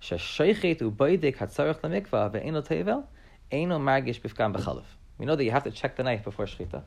Shashaychet 0.00 0.78
ubaydek 0.82 1.36
hatzarech 1.36 1.80
lemikvah 1.80 2.32
ve'eno 2.32 2.64
tevel 2.64 3.06
Eino 3.50 3.80
margish 3.80 4.20
bifkam 4.20 4.54
b'chalav. 4.54 4.84
We 5.18 5.26
know 5.26 5.36
that 5.36 5.44
you 5.44 5.50
have 5.50 5.64
to 5.64 5.70
check 5.70 5.96
the 5.96 6.02
knife 6.02 6.24
before 6.24 6.46
shechita. 6.46 6.82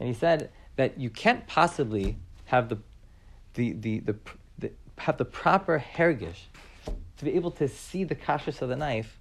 And 0.00 0.08
he 0.08 0.14
said 0.14 0.50
that 0.76 0.98
you 0.98 1.10
can't 1.10 1.46
possibly 1.46 2.16
have 2.46 2.68
the, 2.68 2.78
the, 3.54 3.72
the, 3.72 4.00
the, 4.00 4.16
the 4.58 4.70
have 4.98 5.16
the 5.16 5.24
proper 5.24 5.82
hergish 5.96 6.46
to 7.18 7.24
be 7.24 7.34
able 7.34 7.50
to 7.52 7.68
see 7.68 8.04
the 8.04 8.14
kashrus 8.14 8.62
of 8.62 8.68
the 8.68 8.76
knife 8.76 9.18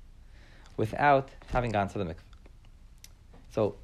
without 0.77 1.29
having 1.51 1.71
gone 1.71 1.87
to 1.89 1.97
the 1.97 2.05
mikveh. 2.05 2.15
So, 3.51 3.75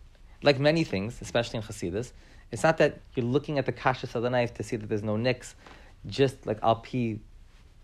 like 0.44 0.60
many 0.60 0.84
things, 0.84 1.20
especially 1.22 1.58
in 1.58 1.64
Hasidus, 1.64 2.12
it's 2.52 2.64
not 2.64 2.78
that 2.78 3.00
you're 3.16 3.26
looking 3.26 3.58
at 3.58 3.66
the 3.66 3.72
kashrus 3.72 4.14
of 4.14 4.22
the 4.22 4.30
knife 4.30 4.54
to 4.56 4.64
see 4.64 4.76
that 4.76 4.88
there's 4.88 5.04
no 5.04 5.18
nicks, 5.18 5.56
just 6.06 6.46
like 6.46 6.60
al 6.62 6.86
you 6.92 7.20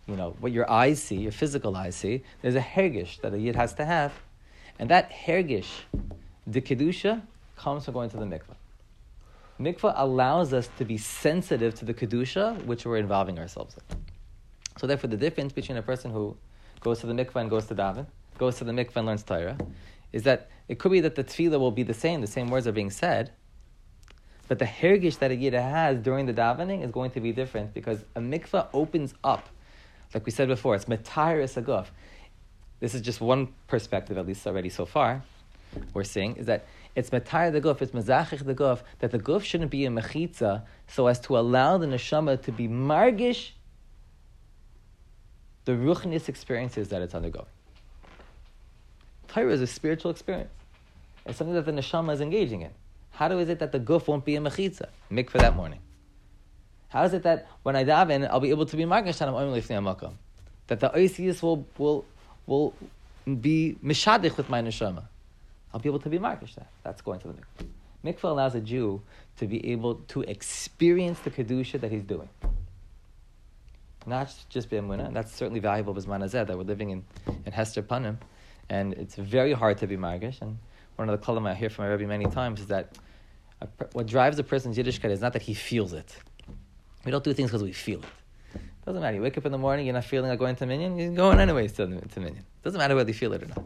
know, 0.07 0.35
what 0.39 0.51
your 0.51 0.69
eyes 0.69 1.01
see, 1.01 1.17
your 1.17 1.31
physical 1.31 1.75
eyes 1.75 1.95
see. 1.95 2.23
There's 2.41 2.55
a 2.55 2.61
hergish 2.61 3.21
that 3.21 3.33
a 3.33 3.39
yid 3.39 3.55
has 3.55 3.73
to 3.75 3.85
have 3.85 4.13
and 4.79 4.89
that 4.89 5.11
hergish, 5.11 5.69
the 6.48 6.62
kedusha, 6.62 7.22
comes 7.55 7.86
from 7.86 7.93
going 7.93 8.10
to 8.10 8.17
the 8.17 8.25
mikvah. 8.25 8.55
Mikvah 9.60 9.93
allows 9.98 10.53
us 10.53 10.69
to 10.77 10.86
be 10.86 10.98
sensitive 10.98 11.75
to 11.75 11.86
the 11.86 11.93
kedusha 11.93 12.63
which 12.65 12.86
we're 12.86 12.98
involving 12.98 13.38
ourselves 13.38 13.75
in. 13.75 13.98
So 14.77 14.88
therefore, 14.88 15.10
the 15.10 15.17
difference 15.17 15.51
between 15.51 15.77
a 15.77 15.81
person 15.81 16.12
who 16.12 16.38
goes 16.79 17.00
to 17.01 17.08
the 17.08 17.13
mikvah 17.13 17.41
and 17.41 17.50
goes 17.50 17.65
to 17.65 17.75
daven, 17.75 18.05
goes 18.38 18.58
to 18.60 18.63
the 18.63 18.72
mikvah 18.72 18.98
and 18.98 19.08
learns 19.08 19.24
Torah, 19.24 19.58
is 20.13 20.24
that 20.24 20.50
it 20.69 20.79
could 20.79 20.91
be 20.91 21.01
that 21.01 21.15
the 21.15 21.24
tefillah 21.24 21.60
will 21.60 21.72
be 21.72 21.84
the 21.84 21.93
same, 21.93 22.22
the 22.22 22.27
same 22.27 22.50
words 22.50 22.65
are 22.67 22.72
being 22.72 22.89
said, 22.89 23.31
but 24.48 24.58
the 24.58 24.65
hergish 24.65 25.19
that 25.19 25.29
a 25.31 25.36
yid 25.36 25.53
has 25.53 26.00
during 26.00 26.25
the 26.25 26.34
davening 26.34 26.84
is 26.84 26.91
going 26.91 27.12
to 27.12 27.19
be 27.19 27.31
different 27.31 27.74
because 27.74 28.03
a 28.15 28.19
mikvah 28.19 28.67
opens 28.74 29.13
up, 29.24 29.50
like 30.13 30.25
we 30.25 30.31
said 30.31 30.48
before, 30.48 30.75
it's 30.75 30.86
metiris 30.86 31.62
aguf. 31.62 31.88
This 32.79 32.96
is 32.96 33.01
just 33.01 33.19
one 33.19 33.50
perspective, 33.67 34.17
at 34.17 34.25
least 34.25 34.48
already 34.48 34.69
so 34.69 34.86
far. 34.86 35.22
We're 35.93 36.03
seeing 36.03 36.35
is 36.35 36.47
that 36.47 36.65
it's 36.95 37.09
matar 37.09 37.51
the 37.51 37.61
guf, 37.61 37.81
it's 37.81 37.91
mazachich 37.91 38.45
the 38.45 38.55
guf, 38.55 38.81
that 38.99 39.11
the 39.11 39.19
guf 39.19 39.43
shouldn't 39.43 39.71
be 39.71 39.85
a 39.85 39.89
mechitza 39.89 40.63
so 40.88 41.07
as 41.07 41.19
to 41.21 41.38
allow 41.38 41.77
the 41.77 41.85
neshama 41.85 42.41
to 42.43 42.51
be 42.51 42.67
margish 42.67 43.51
the 45.65 45.73
ruchnis 45.73 46.29
experiences 46.29 46.89
that 46.89 47.01
it's 47.01 47.13
undergoing. 47.13 47.45
Torah 49.27 49.53
is 49.53 49.61
a 49.61 49.67
spiritual 49.67 50.09
experience. 50.09 50.49
It's 51.25 51.38
something 51.38 51.53
that 51.53 51.65
the 51.65 51.71
neshama 51.71 52.13
is 52.13 52.21
engaging 52.21 52.61
in. 52.61 52.71
How 53.11 53.29
is 53.38 53.49
it 53.49 53.59
that 53.59 53.71
the 53.71 53.79
guf 53.79 54.07
won't 54.07 54.25
be 54.25 54.35
a 54.35 54.39
mechitza? 54.39 54.88
For 55.29 55.38
that 55.38 55.55
morning. 55.55 55.79
How 56.88 57.03
is 57.03 57.13
it 57.13 57.23
that 57.23 57.47
when 57.61 57.75
I 57.75 57.83
daven, 57.83 58.27
I'll 58.27 58.39
be 58.39 58.49
able 58.49 58.65
to 58.65 58.75
be 58.75 58.83
margish 58.83 59.19
that 60.67 60.79
the 60.79 60.89
oisius 60.89 61.41
will, 61.41 61.67
will 61.77 62.05
will 62.45 62.73
be 63.41 63.77
mishadich 63.83 64.35
with 64.38 64.49
my 64.49 64.61
neshama. 64.61 65.03
I'll 65.73 65.79
be 65.79 65.89
able 65.89 65.99
to 65.99 66.09
be 66.09 66.19
markish 66.19 66.55
that. 66.55 66.67
That's 66.83 67.01
going 67.01 67.19
to 67.21 67.27
the 67.29 67.33
mikvah. 67.33 67.67
Mikvah 68.03 68.23
allows 68.23 68.55
a 68.55 68.61
Jew 68.61 69.01
to 69.38 69.47
be 69.47 69.71
able 69.71 69.95
to 69.95 70.21
experience 70.21 71.19
the 71.19 71.29
kedusha 71.29 71.79
that 71.81 71.91
he's 71.91 72.03
doing. 72.03 72.29
Not 74.07 74.33
just 74.49 74.69
b'emunah, 74.69 75.07
and 75.07 75.15
that's 75.15 75.33
certainly 75.33 75.59
valuable 75.59 75.93
b'zman 75.93 76.23
azeh 76.23 76.47
that 76.47 76.57
we're 76.57 76.63
living 76.63 76.91
in, 76.91 77.03
in 77.45 77.51
Hester 77.51 77.83
Panim, 77.83 78.17
and 78.69 78.93
it's 78.93 79.15
very 79.15 79.53
hard 79.53 79.77
to 79.79 79.88
be 79.88 79.97
margish. 79.97 80.41
And 80.41 80.57
one 80.95 81.09
of 81.09 81.19
the 81.19 81.25
kolam 81.25 81.47
I 81.47 81.53
hear 81.53 81.69
from 81.69 81.85
my 81.85 81.91
Rebbe 81.91 82.07
many 82.07 82.25
times 82.25 82.61
is 82.61 82.67
that 82.67 82.97
a, 83.61 83.67
what 83.91 84.07
drives 84.07 84.39
a 84.39 84.43
person's 84.43 84.77
Yiddishkeit 84.77 85.11
is 85.11 85.19
not 85.19 85.33
that 85.33 85.41
he 85.41 85.53
feels 85.53 85.93
it. 85.93 86.15
We 87.05 87.11
don't 87.11 87.23
do 87.23 87.33
things 87.33 87.49
because 87.49 87.63
we 87.63 87.73
feel 87.73 87.99
it. 87.99 88.59
Doesn't 88.85 89.01
matter. 89.01 89.15
You 89.15 89.21
wake 89.21 89.38
up 89.38 89.45
in 89.45 89.51
the 89.51 89.57
morning, 89.57 89.85
you're 89.85 89.93
not 89.93 90.05
feeling 90.05 90.29
like 90.29 90.39
going 90.39 90.55
to 90.55 90.65
minyan, 90.65 90.97
you're 90.97 91.13
going 91.13 91.39
anyways 91.39 91.73
to, 91.73 91.85
to 91.88 92.19
minyan. 92.19 92.45
Doesn't 92.63 92.79
matter 92.79 92.95
whether 92.95 93.09
you 93.09 93.13
feel 93.13 93.33
it 93.33 93.43
or 93.43 93.47
not. 93.47 93.63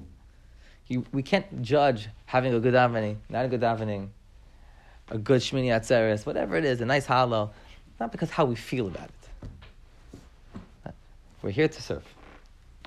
We 0.89 1.23
can't 1.23 1.61
judge 1.61 2.09
having 2.25 2.53
a 2.53 2.59
good 2.59 2.73
davening, 2.73 3.17
not 3.29 3.45
a 3.45 3.47
good 3.47 3.61
davening, 3.61 4.09
a 5.09 5.17
good 5.17 5.41
shmini 5.41 5.67
atzeres, 5.67 6.25
whatever 6.25 6.55
it 6.55 6.65
is, 6.65 6.81
a 6.81 6.85
nice 6.85 7.07
halal, 7.07 7.51
not 7.99 8.11
because 8.11 8.29
how 8.29 8.45
we 8.45 8.55
feel 8.55 8.87
about 8.87 9.09
it. 9.09 9.23
We're 11.41 11.51
here 11.51 11.67
to 11.67 11.81
serve. 11.81 12.05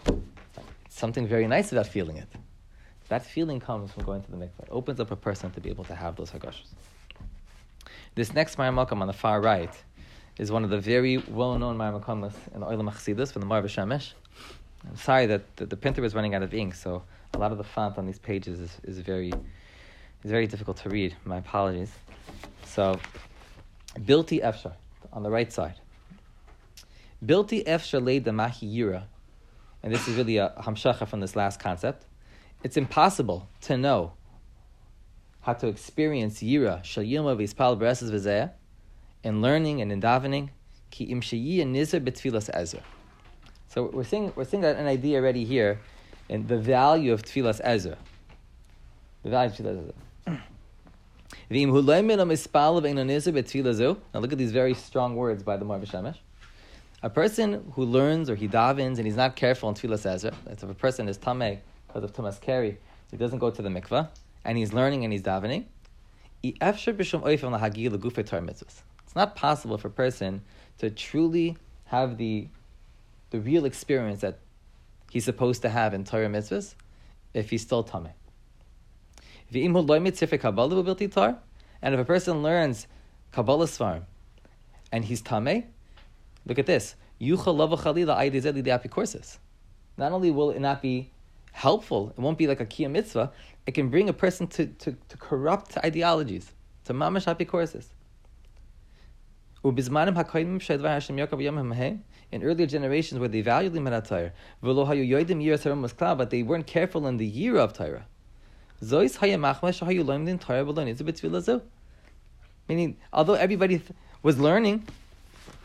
It's 0.06 0.98
something 0.98 1.26
very 1.26 1.46
nice 1.46 1.72
about 1.72 1.86
feeling 1.86 2.16
it. 2.16 2.28
That 3.08 3.24
feeling 3.24 3.60
comes 3.60 3.92
from 3.92 4.04
going 4.04 4.22
to 4.22 4.30
the 4.30 4.36
mikvah. 4.36 4.62
It 4.62 4.68
opens 4.70 4.98
up 4.98 5.10
a 5.10 5.16
person 5.16 5.50
to 5.52 5.60
be 5.60 5.68
able 5.68 5.84
to 5.84 5.94
have 5.94 6.16
those 6.16 6.30
hagashas. 6.30 6.68
This 8.14 8.32
next 8.32 8.56
Mayamakam 8.56 9.02
on 9.02 9.06
the 9.06 9.12
far 9.12 9.42
right 9.42 9.70
is 10.38 10.50
one 10.50 10.64
of 10.64 10.70
the 10.70 10.80
very 10.80 11.18
well-known 11.18 11.76
Marmakamas 11.76 12.32
in 12.54 12.62
Oilam 12.62 12.90
Achsidus 12.90 13.30
from 13.32 13.42
the 13.42 13.46
Maor 13.46 13.62
VaShemesh. 13.62 14.12
I'm 14.88 14.96
sorry 14.96 15.26
that 15.26 15.56
the, 15.56 15.66
the, 15.66 15.76
printer 15.76 16.04
is 16.04 16.14
running 16.14 16.34
out 16.34 16.42
of 16.42 16.54
ink, 16.54 16.74
so 16.74 17.02
a 17.36 17.38
lot 17.38 17.52
of 17.52 17.58
the 17.58 17.64
font 17.64 17.98
on 17.98 18.06
these 18.06 18.18
pages 18.18 18.58
is, 18.58 18.78
is 18.84 18.98
very 18.98 19.30
is 20.24 20.30
very 20.30 20.46
difficult 20.46 20.78
to 20.78 20.88
read. 20.88 21.14
My 21.24 21.36
apologies. 21.36 21.92
So, 22.64 22.98
Bilti 23.94 24.42
Efshar 24.42 24.72
on 25.12 25.22
the 25.22 25.30
right 25.30 25.52
side. 25.52 25.74
Bilti 27.24 27.64
Efshar 27.64 28.04
laid 28.04 28.24
the 28.24 28.32
Mahi 28.32 28.66
Yira, 28.66 29.04
and 29.82 29.92
this 29.92 30.08
is 30.08 30.16
really 30.16 30.38
a 30.38 30.52
hamshacha 30.58 31.06
from 31.06 31.20
this 31.20 31.36
last 31.36 31.60
concept. 31.60 32.06
It's 32.62 32.76
impossible 32.76 33.48
to 33.62 33.76
know 33.76 34.12
how 35.42 35.52
to 35.52 35.68
experience 35.68 36.42
Yira 36.42 36.82
Shal 36.84 37.04
Yilma 37.04 37.36
V'ispal 37.36 37.78
Bereses 37.78 38.10
V'zeh 38.10 38.50
in 39.22 39.42
learning 39.42 39.82
and 39.82 39.92
in 39.92 40.00
davening. 40.00 40.48
Ki 40.90 41.04
im 41.04 41.20
nizar 41.20 42.00
betfilas. 42.00 42.80
So 43.68 43.90
we're 43.92 44.04
seeing 44.04 44.32
we're 44.34 44.44
seeing 44.44 44.64
an 44.64 44.86
idea 44.86 45.18
already 45.18 45.44
here, 45.44 45.80
in 46.28 46.46
the 46.46 46.58
value 46.58 47.12
of 47.12 47.22
tevilas 47.22 47.60
ezra. 47.62 47.96
The 49.22 49.30
value 49.30 49.50
of 49.50 49.56
tevilas 49.56 49.78
ezra. 49.78 49.94
Now 54.14 54.20
look 54.20 54.32
at 54.32 54.38
these 54.38 54.52
very 54.52 54.74
strong 54.74 55.16
words 55.16 55.42
by 55.42 55.56
the 55.56 55.64
Maor 55.64 55.80
VaShemesh. 55.84 56.18
A 57.02 57.10
person 57.10 57.72
who 57.74 57.84
learns 57.84 58.28
or 58.30 58.34
he 58.34 58.48
davens 58.48 58.96
and 58.96 59.06
he's 59.06 59.16
not 59.16 59.36
careful 59.36 59.68
in 59.68 59.74
tevilas 59.74 60.06
ezra. 60.06 60.32
That's 60.44 60.62
if 60.62 60.70
a 60.70 60.74
person 60.74 61.08
is 61.08 61.18
tameh 61.18 61.58
because 61.86 62.04
of 62.04 62.12
tumas 62.12 62.40
keri, 62.40 62.78
he 63.10 63.16
doesn't 63.16 63.38
go 63.38 63.50
to 63.50 63.62
the 63.62 63.68
mikvah 63.68 64.08
and 64.44 64.58
he's 64.58 64.72
learning 64.72 65.04
and 65.04 65.12
he's 65.12 65.22
davening. 65.22 65.66
It's 66.42 66.60
not 69.14 69.36
possible 69.36 69.78
for 69.78 69.88
a 69.88 69.90
person 69.90 70.42
to 70.78 70.90
truly 70.90 71.56
have 71.86 72.16
the, 72.18 72.48
the 73.30 73.40
real 73.40 73.64
experience 73.64 74.20
that 74.20 74.38
he's 75.16 75.24
supposed 75.24 75.62
to 75.62 75.70
have 75.70 75.94
in 75.94 76.04
Torah 76.04 76.28
mitzvahs 76.28 76.74
if 77.32 77.48
he's 77.48 77.62
still 77.62 77.82
tameh. 77.82 78.12
And 81.82 81.94
if 81.94 82.00
a 82.00 82.04
person 82.04 82.42
learns 82.42 82.86
Kabbalah 83.32 83.64
Svarim 83.64 84.02
and 84.92 85.06
he's 85.06 85.22
tameh, 85.22 85.64
look 86.44 86.58
at 86.58 86.66
this. 86.66 86.96
Not 89.98 90.12
only 90.12 90.30
will 90.30 90.50
it 90.50 90.60
not 90.60 90.82
be 90.82 91.10
helpful, 91.52 92.10
it 92.10 92.18
won't 92.18 92.36
be 92.36 92.46
like 92.46 92.60
a 92.60 92.66
kiyah 92.66 92.90
mitzvah, 92.90 93.32
it 93.66 93.72
can 93.72 93.88
bring 93.88 94.10
a 94.10 94.12
person 94.12 94.46
to, 94.48 94.66
to, 94.66 94.94
to 95.08 95.16
corrupt 95.16 95.78
ideologies, 95.78 96.52
to 96.84 96.92
mamash 96.92 97.24
apikourses. 97.24 97.86
In 102.32 102.42
earlier 102.42 102.66
generations 102.66 103.20
where 103.20 103.28
they 103.28 103.40
valued 103.40 103.72
Limud 103.72 104.08
Torah, 104.08 104.32
but 106.16 106.30
they 106.30 106.42
weren't 106.42 106.66
careful 106.66 107.06
in 107.06 107.16
the 107.18 107.26
year 107.26 107.56
of 107.56 107.72
Torah. 107.72 108.04
Meaning, 112.68 112.96
although 113.12 113.34
everybody 113.34 113.82
was 114.22 114.38
learning, 114.38 114.88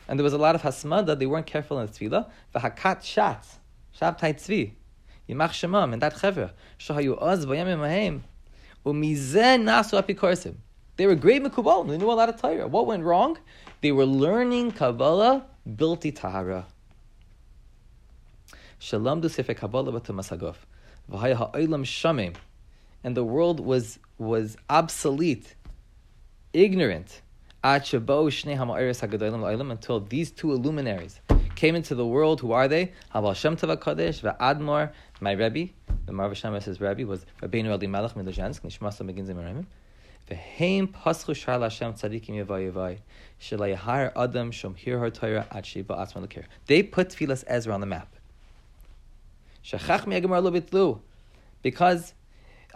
and 0.08 0.20
there 0.20 0.24
was 0.24 0.34
a 0.34 0.38
lot 0.38 0.56
of 0.56 0.62
hasmada, 0.62 1.18
they 1.18 1.26
weren't 1.26 1.48
careful 1.48 1.80
in 1.80 1.88
the 1.88 1.92
tefillah. 1.92 2.30
V'hakat 2.54 3.02
shatz, 3.02 3.58
shabtai 4.00 4.36
tzvi, 4.36 4.74
yimach 5.28 5.50
shemam, 5.50 5.94
and 5.94 6.02
that 6.02 6.14
chevra, 6.14 6.52
shahayu 6.80 7.22
oz 7.22 7.46
v'yamim 7.46 7.80
mahem, 7.80 8.22
umizeh 8.86 9.60
nasu 9.60 10.00
apikorsim. 10.02 10.56
They 10.98 11.08
were 11.08 11.16
great 11.16 11.44
mekubal. 11.44 11.88
They 11.88 11.98
knew 11.98 12.12
a 12.12 12.14
lot 12.14 12.30
of 12.30 12.40
Torah. 12.40 12.68
What 12.68 12.86
went 12.86 13.04
wrong? 13.04 13.40
They 13.82 13.92
were 13.92 14.06
learning 14.06 14.74
Kabbalah 14.74 15.46
bilti 15.68 16.16
tahara. 16.16 16.66
Shalom 18.80 19.22
du 19.22 19.30
sefer 19.30 19.54
Kabbalah 19.54 19.92
b'tumasagov. 19.92 20.56
V'haya 21.12 21.36
ha'olam 21.36 21.84
shamim. 21.86 22.36
And 23.04 23.18
the 23.18 23.24
world 23.24 23.60
was, 23.60 24.00
was 24.18 24.58
obsolete, 24.70 25.56
ignorant, 26.54 27.22
until 27.64 28.00
these 30.00 30.32
two 30.32 30.54
luminaries 30.54 31.20
came 31.56 31.76
into 31.76 31.94
the 31.96 32.06
world. 32.06 32.42
Who 32.42 32.52
are 32.54 32.68
they? 32.68 32.92
Habal 33.14 33.36
Shem 33.36 33.56
Tov 33.56 33.78
HaKadosh, 33.78 34.38
Admor, 34.40 34.92
my 35.20 35.32
Rebbe, 35.34 35.72
the 36.06 36.12
Marv 36.12 36.32
Hashem 36.32 36.60
says 36.62 36.82
Rebbe 36.82 37.06
was 37.06 37.26
Rabbeinu 37.42 37.68
Elimelech 37.68 38.14
Milazhansk, 38.14 38.62
Nishmasa 38.62 39.06
begins 39.06 39.30
in 39.30 39.38
Merimim. 39.38 39.66
V'heim 40.30 40.88
paschu 40.88 41.36
shar 41.36 41.60
Hashem 41.60 41.94
tzadikim 41.94 42.46
yavai, 42.46 43.00
shelayahar 43.40 44.12
adam 44.16 44.52
shom 44.52 44.76
hir 44.78 45.00
har 45.00 45.10
Torah 45.10 45.48
ad 45.52 45.66
sheba 45.66 45.96
atzman 45.96 46.28
lekir. 46.28 46.46
They 46.68 46.84
put 46.84 47.10
Tevilas 47.10 47.44
Ezra 47.48 47.74
on 47.74 47.82
the 47.82 47.88
map. 47.88 48.16
Shachach 49.64 50.06
mi 50.08 50.20
lo 50.22 50.52
bitlu, 50.52 51.00
because 51.62 52.14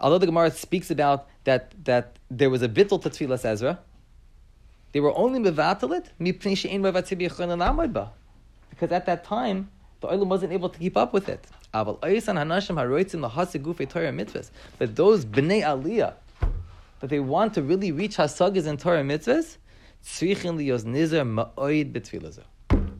although 0.00 0.18
the 0.18 0.26
Gemara 0.26 0.50
speaks 0.50 0.90
about 0.90 1.28
that 1.44 1.72
that 1.84 2.18
there 2.30 2.50
was 2.50 2.62
a 2.62 2.68
bittul 2.68 3.00
to 3.02 3.10
Tevilas 3.10 3.44
Ezra, 3.44 3.78
they 4.92 5.00
were 5.00 5.16
only 5.16 5.38
mevatalit 5.38 6.06
mipnei 6.20 6.56
she'en 6.56 6.82
mevatzi 6.82 7.16
b'yachon 7.18 7.92
ba, 7.92 8.12
because 8.70 8.92
at 8.92 9.06
that 9.06 9.24
time 9.24 9.70
the 10.00 10.08
oilam 10.08 10.26
wasn't 10.26 10.52
able 10.52 10.68
to 10.68 10.78
keep 10.78 10.96
up 10.96 11.12
with 11.12 11.28
it. 11.28 11.46
But 11.72 12.00
those 12.00 12.20
bnei 15.24 15.62
aliyah 15.62 16.14
that 17.06 17.14
they 17.14 17.20
want 17.20 17.54
to 17.54 17.62
really 17.62 17.92
reach 17.92 18.16
hasagas 18.16 18.66
and 18.66 18.80
Torah 18.80 19.04
mitzvahs, 19.04 19.58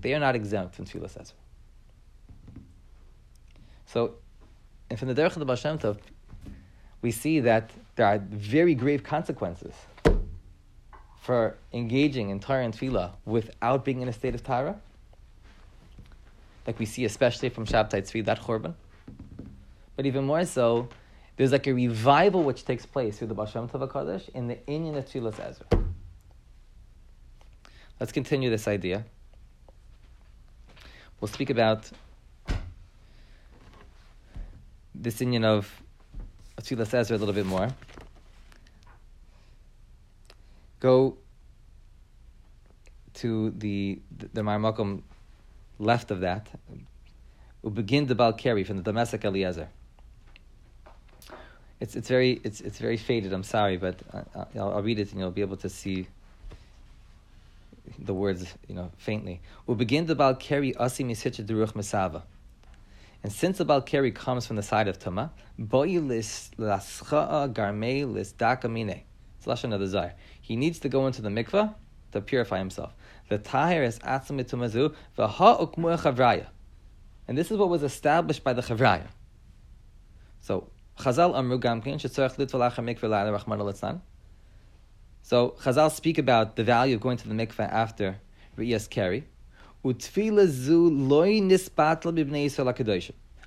they 0.00 0.14
are 0.14 0.20
not 0.20 0.36
exempt 0.36 0.76
from 0.76 0.84
tefillah. 0.84 1.32
So, 3.86 4.14
and 4.88 4.96
from 4.96 5.08
the 5.08 5.14
derech 5.14 5.32
of 5.32 5.40
the 5.40 5.44
Baal 5.44 5.56
Shem 5.56 5.78
Tov, 5.78 5.98
we 7.02 7.10
see 7.10 7.40
that 7.40 7.72
there 7.96 8.06
are 8.06 8.18
very 8.18 8.76
grave 8.76 9.02
consequences 9.02 9.74
for 11.20 11.56
engaging 11.72 12.30
in 12.30 12.38
Torah 12.38 12.64
and 12.64 12.72
tefillah 12.72 13.10
without 13.24 13.84
being 13.84 14.02
in 14.02 14.08
a 14.08 14.12
state 14.12 14.36
of 14.36 14.44
Torah, 14.44 14.76
like 16.64 16.78
we 16.78 16.86
see 16.86 17.04
especially 17.04 17.48
from 17.48 17.66
Shabtai 17.66 18.02
Tzvi, 18.02 18.24
that 18.24 18.40
Chorban. 18.40 18.74
But 19.96 20.06
even 20.06 20.26
more 20.26 20.44
so, 20.44 20.90
there's 21.36 21.52
like 21.52 21.66
a 21.66 21.72
revival 21.72 22.42
which 22.42 22.64
takes 22.64 22.86
place 22.86 23.18
through 23.18 23.28
the 23.28 23.34
Baal 23.34 23.46
Shem 23.46 23.68
Tov 23.68 23.86
HaKadosh 23.88 24.30
in 24.30 24.48
the 24.48 24.56
Inyan 24.66 24.96
of 24.96 25.06
Tevilas 25.06 25.38
Ezra. 25.38 25.66
Let's 28.00 28.12
continue 28.12 28.50
this 28.50 28.66
idea. 28.66 29.04
We'll 31.20 31.28
speak 31.28 31.50
about 31.50 31.90
this 34.94 35.20
Inyan 35.20 35.44
of 35.44 35.82
Tevilas 36.60 36.94
Ezra 36.94 37.16
a 37.16 37.18
little 37.18 37.34
bit 37.34 37.46
more. 37.46 37.68
Go 40.80 41.18
to 43.14 43.50
the 43.50 44.00
the, 44.16 44.28
the 44.32 45.02
left 45.78 46.10
of 46.10 46.20
that. 46.20 46.48
We'll 47.62 47.72
begin 47.72 48.06
the 48.06 48.14
Balkari 48.14 48.66
from 48.66 48.82
the 48.82 48.92
Damesek 48.92 49.24
Eliezer 49.24 49.68
it's 51.80 51.94
it's 51.94 52.08
very 52.08 52.40
it's 52.42 52.60
it's 52.60 52.78
very 52.78 52.96
faded. 52.96 53.32
I'm 53.32 53.42
sorry, 53.42 53.76
but 53.76 54.00
uh, 54.12 54.22
uh, 54.34 54.44
I, 54.54 54.58
will 54.58 54.72
I'll 54.74 54.82
read 54.82 54.98
it 54.98 55.10
and 55.12 55.20
you'll 55.20 55.30
be 55.30 55.42
able 55.42 55.58
to 55.58 55.68
see 55.68 56.06
the 57.98 58.14
words, 58.14 58.46
you 58.68 58.74
know, 58.74 58.90
faintly. 58.96 59.40
We'll 59.66 59.76
begin 59.76 60.06
the 60.06 60.16
Balkari 60.16 60.74
Asi 60.78 61.04
Misitcha 61.04 61.44
Duruch 61.44 61.72
Mesava. 61.72 62.22
And 63.22 63.32
since 63.32 63.58
the 63.58 63.66
Balkari 63.66 64.14
comes 64.14 64.46
from 64.46 64.56
the 64.56 64.62
side 64.62 64.88
of 64.88 64.98
Tuma, 64.98 65.30
Boi 65.58 65.98
lis 66.00 66.50
lascha'a 66.58 67.52
garmei 67.52 68.10
lis 68.10 68.32
dakamine. 68.32 69.02
It's 69.38 69.46
Lashon 69.46 69.74
of 69.74 69.80
Zayr. 69.82 70.12
He 70.40 70.56
needs 70.56 70.78
to 70.80 70.88
go 70.88 71.06
into 71.06 71.22
the 71.22 71.28
mikvah 71.28 71.74
to 72.12 72.20
purify 72.20 72.58
himself. 72.58 72.92
The 73.28 73.38
tahir 73.38 73.82
is 73.82 73.98
atzim 74.00 74.40
mitumazu 74.40 74.94
v'ha 75.18 75.60
ukmu 75.60 75.98
chavraya. 75.98 76.46
And 77.28 77.36
this 77.36 77.50
is 77.50 77.56
what 77.56 77.68
was 77.68 77.82
established 77.82 78.44
by 78.44 78.52
the 78.52 78.62
chavraya. 78.62 79.06
So 80.40 80.68
Chazal 80.98 81.36
amru 81.36 81.58
gamkin. 81.58 82.00
So 85.22 85.54
Chazal 85.60 85.90
speak 85.90 86.18
about 86.18 86.56
the 86.56 86.64
value 86.64 86.94
of 86.94 87.00
going 87.00 87.16
to 87.18 87.28
the 87.28 87.34
mikveh 87.34 87.70
after 87.70 88.18
Riyas 88.56 88.88
Keri. 88.88 89.24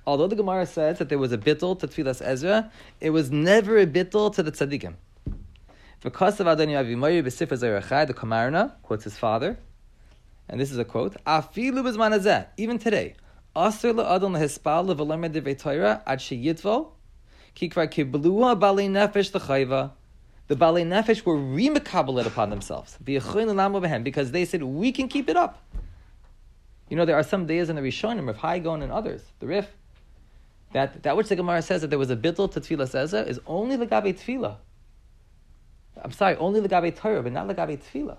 Although 0.06 0.26
the 0.28 0.36
Gemara 0.36 0.64
says 0.64 0.98
that 0.98 1.08
there 1.10 1.18
was 1.18 1.32
a 1.32 1.38
bittul 1.38 1.78
to 1.80 1.86
Tevilas 1.86 2.22
Ezra, 2.24 2.70
it 3.00 3.10
was 3.10 3.30
never 3.30 3.76
a 3.78 3.86
bittul 3.86 4.34
to 4.34 4.42
the 4.42 4.50
tzaddikim. 4.50 4.94
Of 6.02 6.02
the 6.02 6.10
Kamarna 8.14 8.72
quotes 8.82 9.04
his 9.04 9.18
father, 9.18 9.58
and 10.48 10.58
this 10.58 10.70
is 10.70 10.78
a 10.78 10.84
quote, 10.86 11.16
even 12.56 12.78
today, 12.78 13.14
Asr 13.54 13.92
la'adon 13.92 14.38
Kikvar 17.54 17.88
kiblua 17.88 18.58
bali 18.58 18.88
nefesh 18.88 19.34
l'chayva. 19.34 19.92
The 20.48 20.56
bali 20.56 20.84
nefesh 20.84 21.24
were 21.24 21.36
remakabalit 21.36 22.26
upon 22.26 22.50
themselves 22.50 22.98
because 23.02 24.32
they 24.32 24.44
said 24.44 24.62
we 24.62 24.92
can 24.92 25.08
keep 25.08 25.28
it 25.28 25.36
up. 25.36 25.62
You 26.88 26.96
know, 26.96 27.04
there 27.04 27.16
are 27.16 27.22
some 27.22 27.46
days 27.46 27.70
in 27.70 27.76
the 27.76 27.82
Rishonim 27.82 28.28
of 28.28 28.38
Haigon 28.38 28.82
and 28.82 28.90
others, 28.90 29.22
the 29.38 29.46
Rif, 29.46 29.68
that, 30.72 31.02
that 31.04 31.16
which 31.16 31.28
the 31.28 31.36
Gemara 31.36 31.62
says 31.62 31.80
that 31.82 31.88
there 31.88 31.98
was 31.98 32.10
a 32.10 32.16
bittul 32.16 32.50
to 32.52 32.60
Tefillah 32.60 32.88
Seza 32.88 33.26
is 33.26 33.40
only 33.46 33.76
the 33.76 33.86
Gabe 33.86 34.16
Tefillah. 34.16 34.56
I'm 36.02 36.12
sorry, 36.12 36.36
only 36.36 36.60
the 36.60 36.68
Gabe 36.68 36.94
Torah, 36.94 37.22
but 37.22 37.32
not 37.32 37.48
the 37.48 37.54
Gabe 37.54 37.80
Tefillah. 37.80 38.18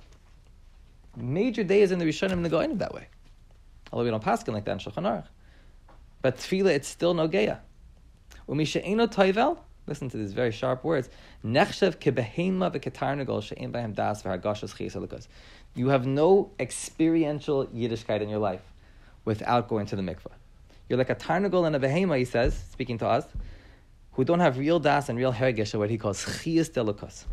Major 1.18 1.64
days 1.64 1.92
in 1.92 2.00
the 2.00 2.06
Rishonim 2.06 2.34
and 2.34 2.46
the 2.46 2.50
Goinim 2.50 2.78
that 2.80 2.94
way. 2.94 3.08
Although 3.92 4.06
we 4.06 4.12
don't 4.12 4.24
pass 4.24 4.48
like 4.48 4.66
that 4.66 4.72
in 4.72 4.80
Shulchan 4.80 5.04
Aruch. 5.04 5.28
But 6.22 6.38
Tefillah, 6.38 6.72
it's 6.72 6.88
still 6.88 7.14
no 7.14 7.28
Geya. 7.28 7.60
Umisha 8.52 8.82
eno 8.84 9.08
toivel, 9.08 9.58
Listen 9.88 10.10
to 10.10 10.18
these 10.18 10.34
very 10.34 10.52
sharp 10.52 10.84
words. 10.84 11.10
Nechshev 11.44 11.98
kebehema 11.98 12.72
v'ketarnagol 12.72 13.42
she'en 13.42 13.72
b'hem 13.72 13.96
das 13.96 14.22
v'hargashas 14.22 14.76
chiyas 14.76 15.28
You 15.74 15.90
have 15.90 16.06
no 16.06 16.52
experiential 16.60 17.66
Yiddishkeit 17.68 18.22
in 18.22 18.30
your 18.30 18.40
life 18.40 18.62
without 19.26 19.68
going 19.68 19.88
to 19.88 19.96
the 19.96 20.02
mikveh. 20.02 20.32
You're 20.88 20.98
like 20.98 21.10
a 21.10 21.16
tarnagol 21.16 21.66
and 21.66 21.76
a 21.76 21.80
behema, 21.80 22.18
he 22.18 22.26
says, 22.26 22.58
speaking 22.72 22.98
to 23.00 23.08
us, 23.08 23.26
who 24.14 24.24
don't 24.24 24.40
have 24.40 24.58
real 24.58 24.80
das 24.80 25.10
and 25.10 25.18
real 25.18 25.34
hergish, 25.34 25.78
what 25.78 25.90
he 25.90 25.98
calls 25.98 26.24
chiyas 26.24 26.70
delikas. 26.70 27.26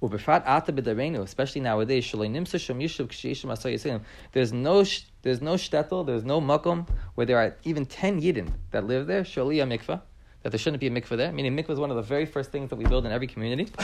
Especially 0.00 1.60
nowadays, 1.60 2.04
shaloi 2.04 2.30
shom 2.30 2.80
yishuv 2.80 3.08
k'shishim 3.08 3.50
asay 3.50 4.00
There's 4.32 4.52
no 4.52 4.84
there's 5.22 5.42
no 5.42 5.54
shtetl, 5.54 6.06
there's 6.06 6.24
no 6.24 6.40
makom 6.40 6.88
where 7.16 7.26
there 7.26 7.38
are 7.38 7.56
even 7.64 7.84
ten 7.84 8.20
yidden 8.20 8.52
that 8.70 8.86
live 8.86 9.08
there. 9.08 9.22
Shali 9.22 9.60
a 9.60 9.66
mikvah, 9.66 10.00
that 10.42 10.50
there 10.50 10.58
shouldn't 10.58 10.80
be 10.80 10.86
a 10.86 10.90
mikvah 10.90 11.16
there. 11.16 11.32
Meaning 11.32 11.56
mikvah 11.56 11.70
is 11.70 11.80
one 11.80 11.90
of 11.90 11.96
the 11.96 12.02
very 12.02 12.26
first 12.26 12.52
things 12.52 12.70
that 12.70 12.76
we 12.76 12.84
build 12.84 13.06
in 13.06 13.12
every 13.12 13.26
community. 13.26 13.72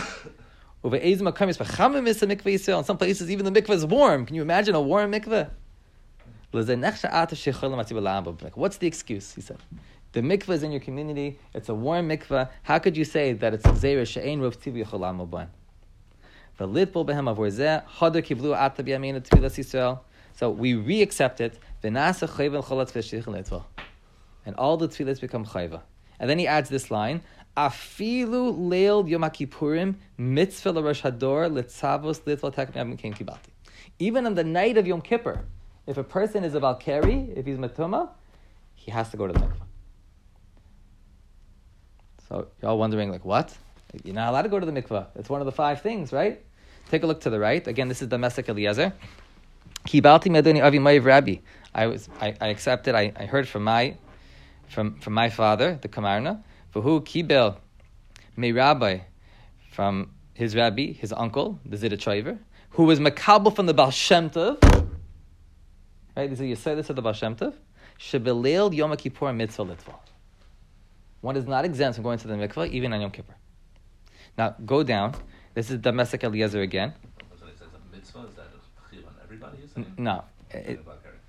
In 0.84 0.90
some 0.92 1.32
places, 1.32 2.22
even 3.30 3.44
the 3.46 3.50
mikvah 3.50 3.70
is 3.70 3.86
warm. 3.86 4.26
Can 4.26 4.36
you 4.36 4.42
imagine 4.42 4.74
a 4.74 4.82
warm 4.82 5.12
mikvah? 5.12 5.48
What's 8.54 8.76
the 8.76 8.86
excuse? 8.86 9.34
He 9.34 9.40
said. 9.40 9.56
The 10.12 10.20
mikvah 10.20 10.50
is 10.50 10.62
in 10.62 10.70
your 10.70 10.80
community. 10.80 11.38
It's 11.54 11.70
a 11.70 11.74
warm 11.74 12.10
mikvah. 12.10 12.50
How 12.62 12.78
could 12.78 12.98
you 12.98 13.04
say 13.04 13.32
that 13.32 13.54
it's 13.54 13.64
a 13.64 13.70
zera 13.70 14.06
she'ein 14.06 14.40
rov 14.40 14.58
tivi 14.58 14.84
yocholam 14.84 15.20
oban? 15.20 15.48
So 16.56 16.66
we 20.50 20.74
re-accept 20.74 21.40
it. 21.40 21.58
And 21.82 21.96
all 24.56 24.76
the 24.76 24.88
tefillahs 24.88 25.20
become 25.20 25.44
chayva. 25.46 25.82
And 26.20 26.30
then 26.30 26.38
he 26.38 26.46
adds 26.46 26.68
this 26.70 26.90
line, 26.90 27.22
Afilu 27.56 28.56
leil 28.56 29.08
yom 29.08 29.22
mitzvah 30.18 30.72
l'rosh 30.72 31.02
hador 31.02 31.50
litzavos 31.50 32.20
kibati. 32.20 33.50
Even 33.98 34.26
on 34.26 34.34
the 34.34 34.44
night 34.44 34.76
of 34.76 34.86
Yom 34.86 35.00
Kippur, 35.00 35.44
if 35.86 35.96
a 35.96 36.04
person 36.04 36.42
is 36.44 36.54
a 36.54 36.60
baal 36.60 36.74
keri, 36.74 37.32
if 37.36 37.46
he's 37.46 37.58
Matuma, 37.58 38.10
he 38.74 38.90
has 38.90 39.10
to 39.10 39.16
go 39.16 39.26
to 39.26 39.32
the 39.32 39.38
mikvah. 39.38 39.66
So 42.28 42.48
you're 42.60 42.70
all 42.70 42.78
wondering, 42.78 43.10
like, 43.10 43.24
what? 43.24 43.56
You're 44.02 44.14
not 44.14 44.30
allowed 44.30 44.42
to 44.42 44.48
go 44.48 44.58
to 44.58 44.66
the 44.66 44.72
mikvah. 44.72 45.08
It's 45.14 45.28
one 45.28 45.40
of 45.40 45.46
the 45.46 45.52
five 45.52 45.82
things, 45.82 46.12
right? 46.12 46.40
Take 46.90 47.02
a 47.02 47.06
look 47.06 47.20
to 47.22 47.30
the 47.30 47.38
right. 47.38 47.66
Again, 47.66 47.88
this 47.88 48.02
is 48.02 48.08
the 48.08 48.16
Mesek 48.16 48.48
Eliezer. 48.48 48.92
Kibalti 49.86 50.30
medoni 50.30 50.62
avi 50.62 50.78
mayiv 50.78 51.04
rabbi. 51.04 51.36
I 51.74 51.86
was 51.86 52.08
I, 52.20 52.34
I 52.40 52.48
accepted. 52.48 52.94
I, 52.94 53.12
I 53.16 53.26
heard 53.26 53.48
from 53.48 53.64
my 53.64 53.96
from 54.68 54.98
from 55.00 55.12
my 55.12 55.30
father, 55.30 55.78
the 55.80 55.88
Kamarna. 55.88 56.42
Who 56.72 57.00
kibel 57.02 57.56
me 58.36 58.50
rabbi 58.50 59.00
from 59.70 60.10
his 60.34 60.56
rabbi, 60.56 60.92
his 60.92 61.12
uncle, 61.12 61.60
the 61.64 61.76
Zidachover, 61.76 62.38
who 62.70 62.84
was 62.84 62.98
makabel 62.98 63.54
from 63.54 63.66
the 63.66 63.74
Baal. 63.74 63.92
Right, 66.16 66.30
these 66.30 66.40
are 66.40 66.44
Yisraelis 66.44 66.90
of 66.90 66.96
the 66.96 67.02
Baal 67.02 67.12
Shem 67.12 67.36
Tov. 67.36 67.54
Yom 68.74 68.96
Kippur 68.96 69.32
mitzvah 69.32 69.64
litva. 69.64 69.94
One 71.20 71.36
is 71.36 71.46
not 71.46 71.64
exempt 71.64 71.96
from 71.96 72.04
going 72.04 72.18
to 72.18 72.28
the 72.28 72.34
mikvah, 72.34 72.68
even 72.70 72.92
on 72.92 73.00
Yom 73.00 73.10
Kippur. 73.10 73.34
Now, 74.36 74.56
go 74.64 74.82
down. 74.82 75.14
This 75.54 75.70
is 75.70 75.78
Damasek 75.78 76.24
Eliezer 76.24 76.62
again. 76.62 76.94
No. 79.96 80.24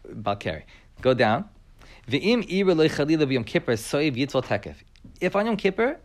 Balkari. 0.08 0.63
Go 1.02 1.13
down. 1.13 1.46
If 2.08 2.65
on 5.36 5.46
Yom 5.46 5.58
Kippur, 5.58 5.98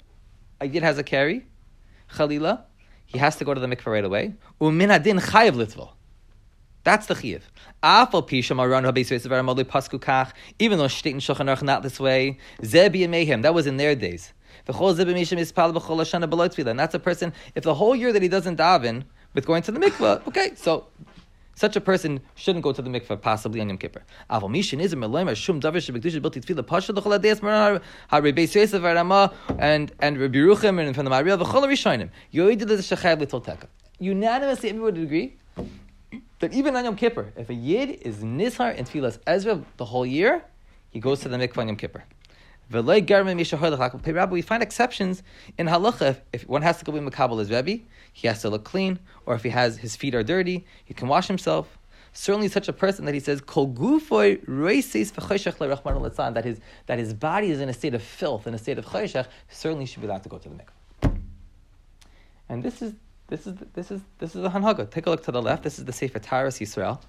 a 0.60 0.66
yid 0.66 0.82
has 0.82 0.98
a 0.98 1.02
carry, 1.02 1.46
chalila, 2.12 2.64
he 3.06 3.18
has 3.18 3.36
to 3.36 3.44
go 3.44 3.54
to 3.54 3.60
the 3.60 3.66
mikvah 3.66 3.86
right 3.86 4.04
away. 4.04 4.34
Umin 4.60 4.94
adin 4.94 5.18
chayiv 5.18 5.52
litval. 5.52 5.92
That's 6.84 7.06
the 7.06 7.14
chiyuv. 7.14 7.42
Afal 7.82 8.26
pisha 8.26 8.56
maran 8.56 8.84
habeis 8.84 9.10
ve'aramodli 9.10 9.60
er 9.60 9.64
pasku 9.64 9.98
kach. 9.98 10.32
Even 10.58 10.78
though 10.78 10.86
shteit 10.86 11.12
and 11.12 11.20
shulchan 11.20 11.54
aruch 11.54 11.62
not 11.62 11.82
this 11.82 12.00
way, 12.00 12.38
zebi 12.62 13.02
and 13.02 13.10
mayhem. 13.10 13.42
That 13.42 13.52
was 13.52 13.66
in 13.66 13.76
their 13.76 13.94
days. 13.94 14.32
And 16.66 16.78
that's 16.78 16.94
a 16.94 16.98
person, 16.98 17.32
if 17.54 17.64
the 17.64 17.74
whole 17.74 17.96
year 17.96 18.12
that 18.12 18.20
he 18.22 18.28
doesn't 18.28 18.58
daven 18.58 19.04
with 19.34 19.46
going 19.46 19.62
to 19.62 19.72
the 19.72 19.80
mikvah, 19.80 20.26
okay, 20.28 20.52
so 20.54 20.86
such 21.54 21.76
a 21.76 21.80
person 21.80 22.20
shouldn't 22.36 22.62
go 22.62 22.72
to 22.72 22.80
the 22.80 22.88
mikvah, 22.88 23.20
possibly 23.20 23.60
on 23.60 23.68
Yom 23.68 23.76
Kippur. 23.76 24.02
And 24.30 24.42
and 29.58 29.92
and 30.00 30.16
the. 30.16 32.10
Unanimously, 33.98 34.68
everyone 34.70 34.94
would 34.94 35.02
agree 35.02 35.36
that 36.38 36.54
even 36.54 36.76
on 36.76 36.84
Yom 36.84 36.96
Kippur, 36.96 37.30
if 37.36 37.50
a 37.50 37.54
yid 37.54 37.90
is 37.90 38.24
nishar 38.24 38.74
in 38.74 38.86
tevilas 38.86 39.18
Ezra 39.26 39.62
the 39.76 39.84
whole 39.84 40.06
year, 40.06 40.42
he 40.90 40.98
goes 40.98 41.20
to 41.20 41.28
the 41.28 41.36
mikvah 41.36 41.58
on 41.58 41.68
Yom 41.68 41.76
Kippur. 41.76 42.04
We 42.70 44.42
find 44.42 44.62
exceptions 44.62 45.22
in 45.58 45.66
halacha. 45.66 46.20
If 46.32 46.48
one 46.48 46.62
has 46.62 46.78
to 46.78 46.84
go 46.84 46.92
be 46.92 47.00
makabel 47.00 47.40
as 47.40 47.50
Rebbe, 47.50 47.82
he 48.12 48.28
has 48.28 48.42
to 48.42 48.50
look 48.50 48.64
clean, 48.64 49.00
or 49.26 49.34
if 49.34 49.42
he 49.42 49.48
has 49.48 49.78
his 49.78 49.96
feet 49.96 50.14
are 50.14 50.22
dirty, 50.22 50.64
he 50.84 50.94
can 50.94 51.08
wash 51.08 51.26
himself. 51.26 51.78
Certainly, 52.12 52.48
such 52.48 52.68
a 52.68 52.72
person 52.72 53.04
that 53.06 53.14
he 53.14 53.20
says 53.20 53.40
kol 53.40 53.66
that 53.68 54.00
his 56.44 56.60
that 56.86 56.98
his 56.98 57.14
body 57.14 57.50
is 57.50 57.60
in 57.60 57.68
a 57.68 57.72
state 57.72 57.94
of 57.94 58.02
filth, 58.02 58.46
in 58.46 58.54
a 58.54 58.58
state 58.58 58.78
of 58.78 58.86
choshech, 58.86 59.26
certainly 59.48 59.86
should 59.86 60.00
be 60.00 60.08
allowed 60.08 60.22
to 60.24 60.28
go 60.28 60.38
to 60.38 60.48
the 60.48 60.54
mikvah. 60.54 61.20
And 62.48 62.62
this 62.62 62.82
is 62.82 62.94
this 63.28 63.46
is 63.46 63.54
this 63.74 63.90
is 63.90 64.00
this 64.18 64.34
is 64.34 64.42
the 64.42 64.50
hanhaga. 64.50 64.90
Take 64.90 65.06
a 65.06 65.10
look 65.10 65.22
to 65.24 65.32
the 65.32 65.42
left. 65.42 65.62
This 65.62 65.78
is 65.78 65.84
the 65.84 65.92
Sefer 65.92 66.18
Taras 66.18 66.58
Yisrael. 66.58 67.00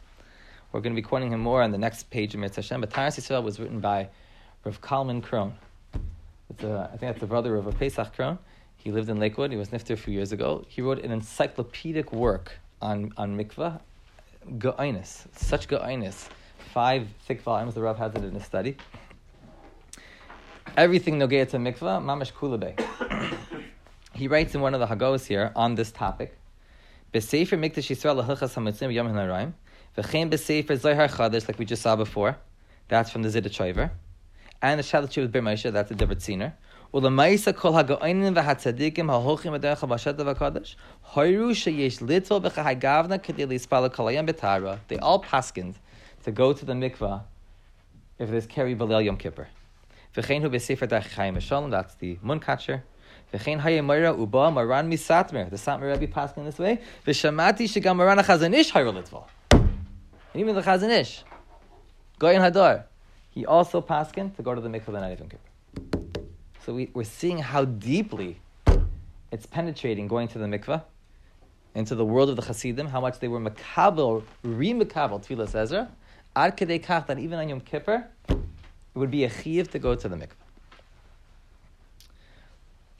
We're 0.71 0.81
going 0.81 0.95
to 0.95 1.01
be 1.01 1.05
quoting 1.05 1.33
him 1.33 1.39
more 1.39 1.61
on 1.61 1.71
the 1.71 1.77
next 1.77 2.09
page 2.11 2.33
of 2.33 2.39
Mitzvah 2.39 2.61
Hashem. 2.61 2.81
But 2.81 2.91
Taras 2.91 3.17
Yisrael 3.17 3.43
was 3.43 3.59
written 3.59 3.79
by 3.79 4.09
Rav 4.63 4.79
Kalman 4.79 5.21
Krohn. 5.23 5.53
A, 6.63 6.81
I 6.83 6.87
think 6.89 7.01
that's 7.01 7.19
the 7.19 7.25
brother 7.25 7.55
of 7.55 7.65
a 7.65 7.71
Pesach 7.71 8.15
Krohn. 8.15 8.37
He 8.77 8.91
lived 8.91 9.09
in 9.09 9.19
Lakewood. 9.19 9.51
He 9.51 9.57
was 9.57 9.69
nifter 9.69 9.91
a 9.91 9.97
few 9.97 10.13
years 10.13 10.31
ago. 10.31 10.65
He 10.67 10.81
wrote 10.81 10.99
an 10.99 11.11
encyclopedic 11.11 12.11
work 12.13 12.59
on, 12.81 13.11
on 13.17 13.37
mikvah, 13.37 13.79
Ga'inus, 14.57 15.25
such 15.35 15.67
Ga'inus. 15.67 16.27
Five 16.73 17.07
thick 17.25 17.41
volumes, 17.41 17.73
the 17.73 17.81
Rav 17.81 17.97
has 17.97 18.13
it 18.13 18.23
in 18.23 18.33
his 18.35 18.45
study. 18.45 18.77
Everything 20.77 21.19
Nogea 21.19 21.49
to 21.49 21.57
mikvah, 21.57 22.01
mamash 22.03 22.31
kulabe. 22.31 22.79
he 24.13 24.27
writes 24.27 24.53
in 24.53 24.61
one 24.61 24.75
of 24.75 24.79
the 24.79 24.87
Hagos 24.87 25.25
here 25.25 25.51
on 25.55 25.73
this 25.73 25.91
topic. 25.91 26.37
Besefer 27.13 27.57
mikdash 27.57 27.89
Yisrael 27.89 28.23
lahilchas 28.23 28.53
hamitzim 28.53 28.93
yom 28.93 29.07
hanarayim. 29.07 29.53
V'chein 29.97 30.29
besefer 30.29 30.77
zohar 30.77 31.07
chadash, 31.07 31.47
like 31.47 31.57
we 31.57 31.65
just 31.65 31.81
saw 31.81 31.95
before. 31.95 32.37
That's 32.87 33.09
from 33.09 33.23
the 33.23 33.29
Zidachover 33.29 33.91
and 34.61 34.79
the 34.79 34.83
shalat 34.83 35.11
she 35.11 35.21
was 35.21 35.29
b'meisha. 35.29 35.71
That's 35.71 35.91
a 35.91 35.95
different 35.95 36.21
scener. 36.21 36.53
Well, 36.91 37.01
the 37.01 37.09
ma'isa 37.09 37.55
kol 37.55 37.73
ha'go'inim 37.73 38.35
v'hatzadikim 38.35 39.07
ha'holchim 39.07 39.59
aderech 39.59 39.79
ha'vashata 39.79 40.35
v'kadosh 40.35 40.75
hoiru 41.13 41.51
sheyesh 41.51 42.01
litol 42.01 42.41
v'chahagavna 42.41 43.19
k'dei 43.19 43.47
lispala 43.47 43.89
kalayim 43.89 44.29
b'tara. 44.29 44.79
They 44.87 44.97
all 44.97 45.23
paskind 45.23 45.75
to 46.23 46.31
go 46.31 46.53
to 46.53 46.65
the 46.65 46.73
mikvah 46.73 47.23
if 48.19 48.29
there's 48.29 48.45
carry 48.45 48.75
b'leil 48.75 49.03
yom 49.03 49.17
kippur. 49.17 49.47
V'chein 50.15 50.41
hu 50.41 50.49
b'sefer 50.49 50.87
d'achayim 50.87 51.37
v'shalom. 51.37 51.71
That's 51.71 51.95
the 51.95 52.17
munkatcher. 52.17 52.81
V'chein 53.33 53.61
hayemoira 53.61 54.17
uba 54.19 54.51
maran 54.51 54.91
misatmer. 54.91 55.49
The 55.49 55.55
Satmer 55.55 55.97
Rebbe 55.97 56.11
paskin 56.11 56.43
this 56.43 56.59
way. 56.59 56.81
V'shamati 57.07 57.63
shegam 57.63 57.95
maran 57.95 58.17
ha'Chazon 58.17 58.53
Ish 58.53 58.71
hoiru 58.73 59.01
litol. 59.01 59.25
And 59.51 60.41
even 60.41 60.55
the 60.55 60.61
Chazon 60.61 60.89
Ish. 60.89 61.23
in 62.21 62.41
hadar 62.41 62.83
he 63.31 63.45
also 63.45 63.81
paskin 63.81 64.35
to 64.35 64.43
go 64.43 64.53
to 64.53 64.61
the 64.61 64.69
mikvah 64.69 64.85
the 64.85 64.99
night 64.99 65.13
of 65.13 65.19
Yom 65.19 65.29
Kippur. 65.29 66.11
So 66.65 66.73
we, 66.73 66.91
we're 66.93 67.03
seeing 67.03 67.39
how 67.39 67.65
deeply 67.65 68.39
it's 69.31 69.45
penetrating 69.45 70.07
going 70.07 70.27
to 70.29 70.37
the 70.37 70.45
mikvah 70.45 70.83
into 71.73 71.95
the 71.95 72.05
world 72.05 72.29
of 72.29 72.35
the 72.35 72.41
Hasidim, 72.41 72.87
how 72.87 72.99
much 72.99 73.19
they 73.19 73.29
were 73.29 73.39
makabel, 73.39 74.23
re-makabel 74.43 75.25
tevilas 75.25 75.55
Ezra, 75.55 75.89
ad 76.35 76.57
kedei 76.57 76.83
kach 76.83 77.07
that 77.07 77.17
even 77.17 77.39
on 77.39 77.49
Yom 77.49 77.61
Kippur, 77.61 78.05
it 78.29 78.37
would 78.93 79.09
be 79.09 79.23
a 79.23 79.29
chiv 79.29 79.71
to 79.71 79.79
go 79.79 79.95
to 79.95 80.09
the 80.09 80.15
mikvah. 80.15 80.35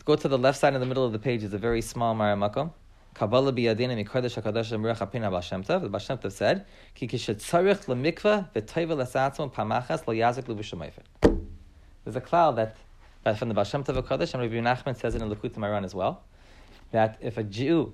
Go 0.06 0.16
to 0.16 0.28
the 0.28 0.38
left 0.38 0.60
side 0.60 0.74
in 0.74 0.80
the 0.80 0.86
middle 0.86 1.06
of 1.06 1.12
the 1.12 1.20
page 1.20 1.44
is 1.44 1.54
a 1.54 1.58
very 1.58 1.82
small 1.82 2.16
Maramakom. 2.16 2.72
Kabbalah 3.14 3.52
biyadina 3.52 4.04
mikodesh 4.04 4.42
hakadosh 4.42 4.72
emrech 4.72 4.98
apina 4.98 5.30
b'Hashem 5.30 5.66
Tov. 5.66 5.82
The 5.82 5.90
B'Hashem 5.90 6.22
Tov 6.22 6.32
said, 6.32 6.66
"Ki 6.96 7.08
kishetzarich 7.08 7.86
lemikva 7.86 8.50
v'toiva 8.54 8.96
lesatzon 8.96 9.52
pamachas 9.52 10.08
lo 10.08 10.14
yazik 10.14 10.48
l'vushamayfet." 10.48 11.42
There's 12.04 12.16
a 12.16 12.22
cloud 12.22 12.56
that, 12.56 12.78
that 13.24 13.38
from 13.38 13.50
the 13.50 13.56
B'Hashem 13.56 13.86
Tov 13.86 14.02
Hakadosh, 14.02 14.34
and 14.34 14.42
Rabbi 14.42 14.56
Nachman 14.56 14.98
says 14.98 15.16
it 15.16 15.22
in 15.22 15.30
Likutei 15.30 15.58
Moharan 15.58 15.84
as 15.84 15.94
well, 15.94 16.24
that 16.92 17.18
if 17.22 17.38
a 17.38 17.44
Jew 17.44 17.94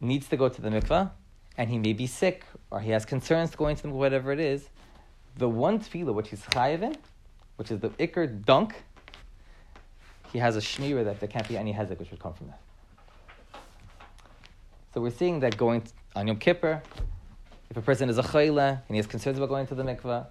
needs 0.00 0.28
to 0.28 0.36
go 0.36 0.48
to 0.48 0.62
the 0.62 0.70
mikvah 0.70 1.10
and 1.58 1.68
he 1.68 1.78
may 1.78 1.92
be 1.92 2.06
sick 2.06 2.44
or 2.70 2.80
he 2.80 2.90
has 2.90 3.04
concerns 3.04 3.54
going 3.54 3.76
to 3.76 3.82
the 3.82 3.88
mikvah, 3.88 3.92
whatever 3.92 4.32
it 4.32 4.40
is, 4.40 4.70
the 5.36 5.48
one 5.48 5.78
tefillah 5.78 6.14
which 6.14 6.30
he's 6.30 6.40
chayiv 6.42 6.82
in, 6.82 6.96
which 7.56 7.70
is 7.70 7.80
the 7.80 7.90
ikr 7.90 8.44
dunk, 8.44 8.74
he 10.32 10.38
has 10.38 10.56
a 10.56 10.60
shmira 10.60 11.04
that 11.04 11.20
there 11.20 11.28
can't 11.28 11.46
be 11.48 11.58
any 11.58 11.74
hezek 11.74 11.98
which 11.98 12.10
would 12.10 12.20
come 12.20 12.32
from 12.32 12.46
that. 12.46 12.60
So 14.92 15.00
we're 15.00 15.10
seeing 15.10 15.40
that 15.40 15.56
going 15.56 15.84
on 16.16 16.26
Yom 16.26 16.36
Kippur, 16.36 16.82
if 17.70 17.76
a 17.76 17.80
person 17.80 18.08
is 18.08 18.18
a 18.18 18.22
chayla 18.22 18.70
and 18.70 18.88
he 18.88 18.96
has 18.96 19.06
concerns 19.06 19.38
about 19.38 19.48
going 19.48 19.66
to 19.68 19.76
the 19.76 19.84
mikveh, 19.84 20.26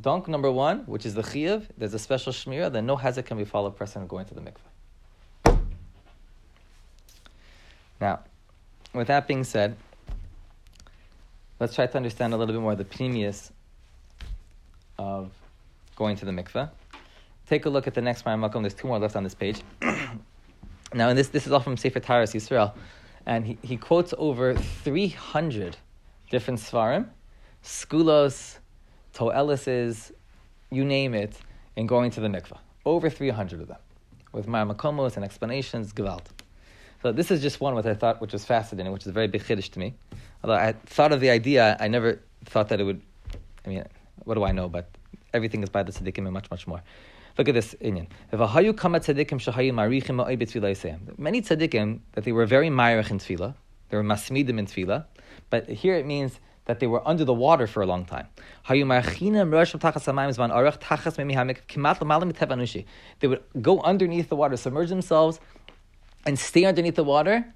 dunk 0.00 0.26
number 0.26 0.50
one, 0.50 0.80
which 0.86 1.06
is 1.06 1.14
the 1.14 1.22
chiyav, 1.22 1.66
there's 1.78 1.94
a 1.94 1.98
special 1.98 2.32
shmira 2.32 2.72
that 2.72 2.82
no 2.82 2.96
hezek 2.96 3.26
can 3.26 3.38
befall 3.38 3.66
a 3.66 3.70
person 3.70 4.04
going 4.08 4.26
to 4.26 4.34
the 4.34 4.40
mikveh. 4.40 5.58
Now, 8.00 8.20
with 8.92 9.06
that 9.06 9.28
being 9.28 9.44
said, 9.44 9.76
let's 11.60 11.74
try 11.74 11.86
to 11.86 11.96
understand 11.96 12.34
a 12.34 12.36
little 12.36 12.52
bit 12.52 12.60
more 12.60 12.74
the 12.74 12.84
pneumius 12.84 13.52
of 14.98 15.30
going 15.94 16.16
to 16.16 16.24
the 16.24 16.32
mikveh. 16.32 16.68
Take 17.46 17.66
a 17.66 17.70
look 17.70 17.86
at 17.86 17.94
the 17.94 18.02
next 18.02 18.24
Makom. 18.24 18.62
There's 18.62 18.74
two 18.74 18.88
more 18.88 18.98
left 18.98 19.14
on 19.14 19.22
this 19.22 19.34
page. 19.34 19.60
now, 20.92 21.10
and 21.10 21.16
this, 21.16 21.28
this 21.28 21.46
is 21.46 21.52
all 21.52 21.60
from 21.60 21.76
Sefer 21.76 22.00
Taras 22.00 22.32
Yisrael. 22.32 22.72
And 23.26 23.46
he, 23.46 23.58
he 23.62 23.76
quotes 23.76 24.12
over 24.18 24.54
300 24.54 25.76
different 26.30 26.60
Svarim, 26.60 27.08
Skulos, 27.62 28.58
Toelises, 29.14 30.12
you 30.70 30.84
name 30.84 31.14
it, 31.14 31.38
in 31.76 31.86
going 31.86 32.10
to 32.10 32.20
the 32.20 32.28
mikveh. 32.28 32.58
Over 32.84 33.08
300 33.08 33.60
of 33.60 33.68
them. 33.68 33.78
With 34.32 34.46
Makomos 34.46 35.16
and 35.16 35.24
explanations, 35.24 35.92
Gewalt. 35.92 36.26
So 37.02 37.12
this 37.12 37.30
is 37.30 37.40
just 37.40 37.60
one 37.60 37.74
which 37.74 37.86
I 37.86 37.94
thought 37.94 38.20
which 38.20 38.32
was 38.32 38.44
fascinating, 38.44 38.92
which 38.92 39.06
is 39.06 39.12
very 39.12 39.28
big 39.28 39.42
chiddush 39.42 39.70
to 39.72 39.78
me. 39.78 39.94
Although 40.42 40.54
I 40.54 40.72
thought 40.86 41.12
of 41.12 41.20
the 41.20 41.30
idea, 41.30 41.76
I 41.78 41.88
never 41.88 42.20
thought 42.46 42.68
that 42.70 42.80
it 42.80 42.84
would. 42.84 43.00
I 43.64 43.68
mean, 43.68 43.84
what 44.24 44.34
do 44.34 44.44
I 44.44 44.52
know? 44.52 44.68
But 44.68 44.90
everything 45.32 45.62
is 45.62 45.68
by 45.68 45.82
the 45.82 45.92
tzaddikim 45.92 46.18
and 46.24 46.32
much, 46.32 46.50
much 46.50 46.66
more. 46.66 46.82
Look 47.36 47.48
at 47.48 47.54
this 47.54 47.74
Inyan. 47.80 48.06
Many 51.18 51.42
tzaddikim 51.42 52.00
that 52.12 52.24
they 52.24 52.32
were 52.32 52.46
very 52.46 52.68
myrich 52.68 53.10
in 53.10 53.18
tefillah, 53.18 53.54
they 53.88 53.96
were 53.96 54.04
masmidim 54.04 54.58
in 54.58 54.66
tefillah, 54.66 55.04
but 55.50 55.68
here 55.68 55.96
it 55.96 56.06
means 56.06 56.38
that 56.66 56.80
they 56.80 56.86
were 56.86 57.06
under 57.06 57.24
the 57.24 57.34
water 57.34 57.66
for 57.66 57.82
a 57.82 57.86
long 57.86 58.04
time. 58.04 58.28
They 58.68 58.82
would 63.28 63.42
go 63.60 63.80
underneath 63.80 64.28
the 64.28 64.36
water, 64.36 64.56
submerge 64.56 64.88
themselves, 64.88 65.40
and 66.24 66.38
stay 66.38 66.64
underneath 66.64 66.94
the 66.94 67.04
water 67.04 67.52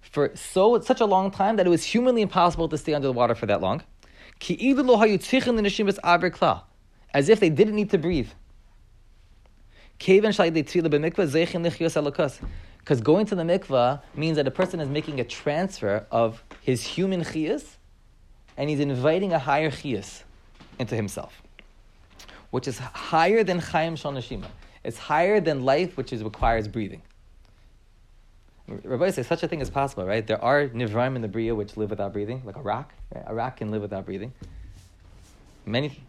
for 0.00 0.32
so 0.34 0.80
such 0.80 1.00
a 1.00 1.06
long 1.06 1.30
time 1.30 1.56
that 1.56 1.66
it 1.66 1.70
was 1.70 1.84
humanly 1.84 2.22
impossible 2.22 2.68
to 2.68 2.78
stay 2.78 2.94
under 2.94 3.08
the 3.08 3.12
water 3.12 3.34
for 3.34 3.46
that 3.46 3.60
long. 3.60 3.82
As 7.14 7.28
if 7.28 7.40
they 7.40 7.50
didn't 7.50 7.74
need 7.76 7.90
to 7.90 7.98
breathe. 7.98 8.30
Because 9.98 10.36
going 13.00 13.26
to 13.26 13.34
the 13.34 13.42
mikvah 13.42 14.02
means 14.14 14.36
that 14.36 14.46
a 14.46 14.50
person 14.50 14.80
is 14.80 14.88
making 14.88 15.20
a 15.20 15.24
transfer 15.24 16.06
of 16.10 16.42
his 16.60 16.84
human 16.84 17.22
chiyas, 17.22 17.76
and 18.56 18.68
he's 18.68 18.80
inviting 18.80 19.32
a 19.32 19.38
higher 19.38 19.70
chiyas 19.70 20.22
into 20.78 20.94
himself, 20.94 21.40
which 22.50 22.68
is 22.68 22.78
higher 22.78 23.42
than 23.42 23.60
chayim 23.60 23.96
shal 23.96 24.12
neshima. 24.12 24.46
It's 24.82 24.98
higher 24.98 25.40
than 25.40 25.64
life, 25.64 25.96
which 25.96 26.12
is, 26.12 26.22
requires 26.22 26.68
breathing. 26.68 27.00
Rabbi 28.66 29.10
says 29.10 29.26
such 29.26 29.42
a 29.42 29.48
thing 29.48 29.60
is 29.60 29.70
possible, 29.70 30.06
right? 30.06 30.26
There 30.26 30.42
are 30.42 30.68
nivraim 30.68 31.16
in 31.16 31.22
the 31.22 31.28
bria 31.28 31.54
which 31.54 31.76
live 31.76 31.90
without 31.90 32.12
breathing, 32.12 32.42
like 32.44 32.56
a 32.56 32.62
rock. 32.62 32.92
Right? 33.14 33.24
A 33.26 33.34
rock 33.34 33.58
can 33.58 33.70
live 33.70 33.82
without 33.82 34.06
breathing. 34.06 34.32
Many, 35.66 36.00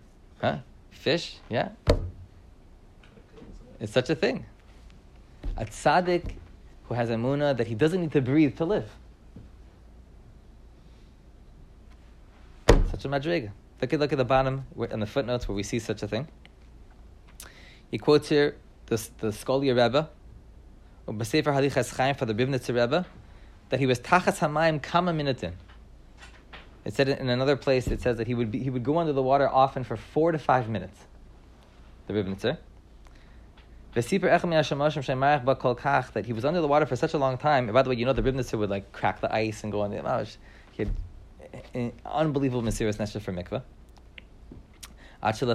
huh? 0.42 0.58
Fish, 0.92 1.38
yeah. 1.50 1.70
It's 3.80 3.92
such 3.92 4.10
a 4.10 4.16
thing. 4.16 4.46
A 5.58 5.66
tzaddik 5.66 6.36
who 6.88 6.94
has 6.94 7.10
a 7.10 7.16
muna 7.16 7.56
that 7.58 7.68
he 7.68 7.76
doesn't 7.76 8.02
need 8.02 8.12
to 8.14 8.22
breathe 8.22 8.58
to 8.58 8.66
live. 8.66 8.90
Such 12.68 13.06
a 13.06 13.10
madriga. 13.10 13.52
Look 13.82 13.94
at 13.94 14.00
look 14.00 14.12
at 14.12 14.18
the 14.18 14.26
bottom 14.26 14.66
in 14.90 15.00
the 15.00 15.06
footnotes 15.06 15.48
where 15.48 15.56
we 15.56 15.64
see 15.64 15.80
such 15.80 16.02
a 16.04 16.08
thing. 16.08 16.28
He 17.92 17.98
quotes 17.98 18.30
here 18.30 18.56
the 18.86 18.96
the 19.20 19.28
Skolia 19.28 19.76
Rebbe, 19.76 20.10
B'Sefer 21.08 21.54
Halichas 21.54 22.18
for 22.18 22.26
the 22.26 22.34
Ribnitzer 22.34 22.76
Rebbe, 22.76 23.06
that 23.70 23.80
he 23.80 23.86
was 23.86 24.00
tachas 24.00 24.40
hamayim 24.40 24.82
kama 24.82 25.12
minutin. 25.14 25.54
It 26.86 26.94
said 26.94 27.10
in 27.10 27.30
another 27.30 27.56
place. 27.56 27.88
It 27.88 28.02
says 28.02 28.18
that 28.18 28.28
he 28.28 28.36
would 28.36 28.52
be, 28.52 28.60
he 28.60 28.70
would 28.70 28.84
go 28.84 29.00
under 29.00 29.12
the 29.12 29.24
water 29.24 29.50
often 29.50 29.84
for 29.84 29.98
four 29.98 30.32
to 30.32 30.38
five 30.40 30.70
minutes. 30.70 31.00
The 32.08 32.14
Ribnitzer. 32.14 32.58
That 33.96 34.06
he 36.26 36.34
was 36.34 36.46
under 36.46 36.62
the 36.62 36.68
water 36.68 36.86
for 36.86 36.96
such 36.96 37.14
a 37.14 37.18
long 37.18 37.38
time. 37.38 37.66
And 37.66 37.74
by 37.74 37.82
the 37.82 37.90
way, 37.90 37.96
you 37.96 38.06
know 38.06 38.14
the 38.14 38.22
Ribnitzer 38.22 38.60
would 38.60 38.70
like 38.70 38.92
crack 38.92 39.22
the 39.22 39.34
ice 39.34 39.64
and 39.64 39.72
go 39.72 39.82
on 39.82 39.92
the. 39.92 40.28
He 40.72 40.84
had 40.84 40.92
eh, 41.54 41.60
eh, 41.74 41.92
unbelievable 42.06 42.62
mysterious 42.62 42.98
nesher 42.98 43.22
for 43.22 43.32
mikvah. 43.32 43.64
It 45.28 45.38
says 45.38 45.48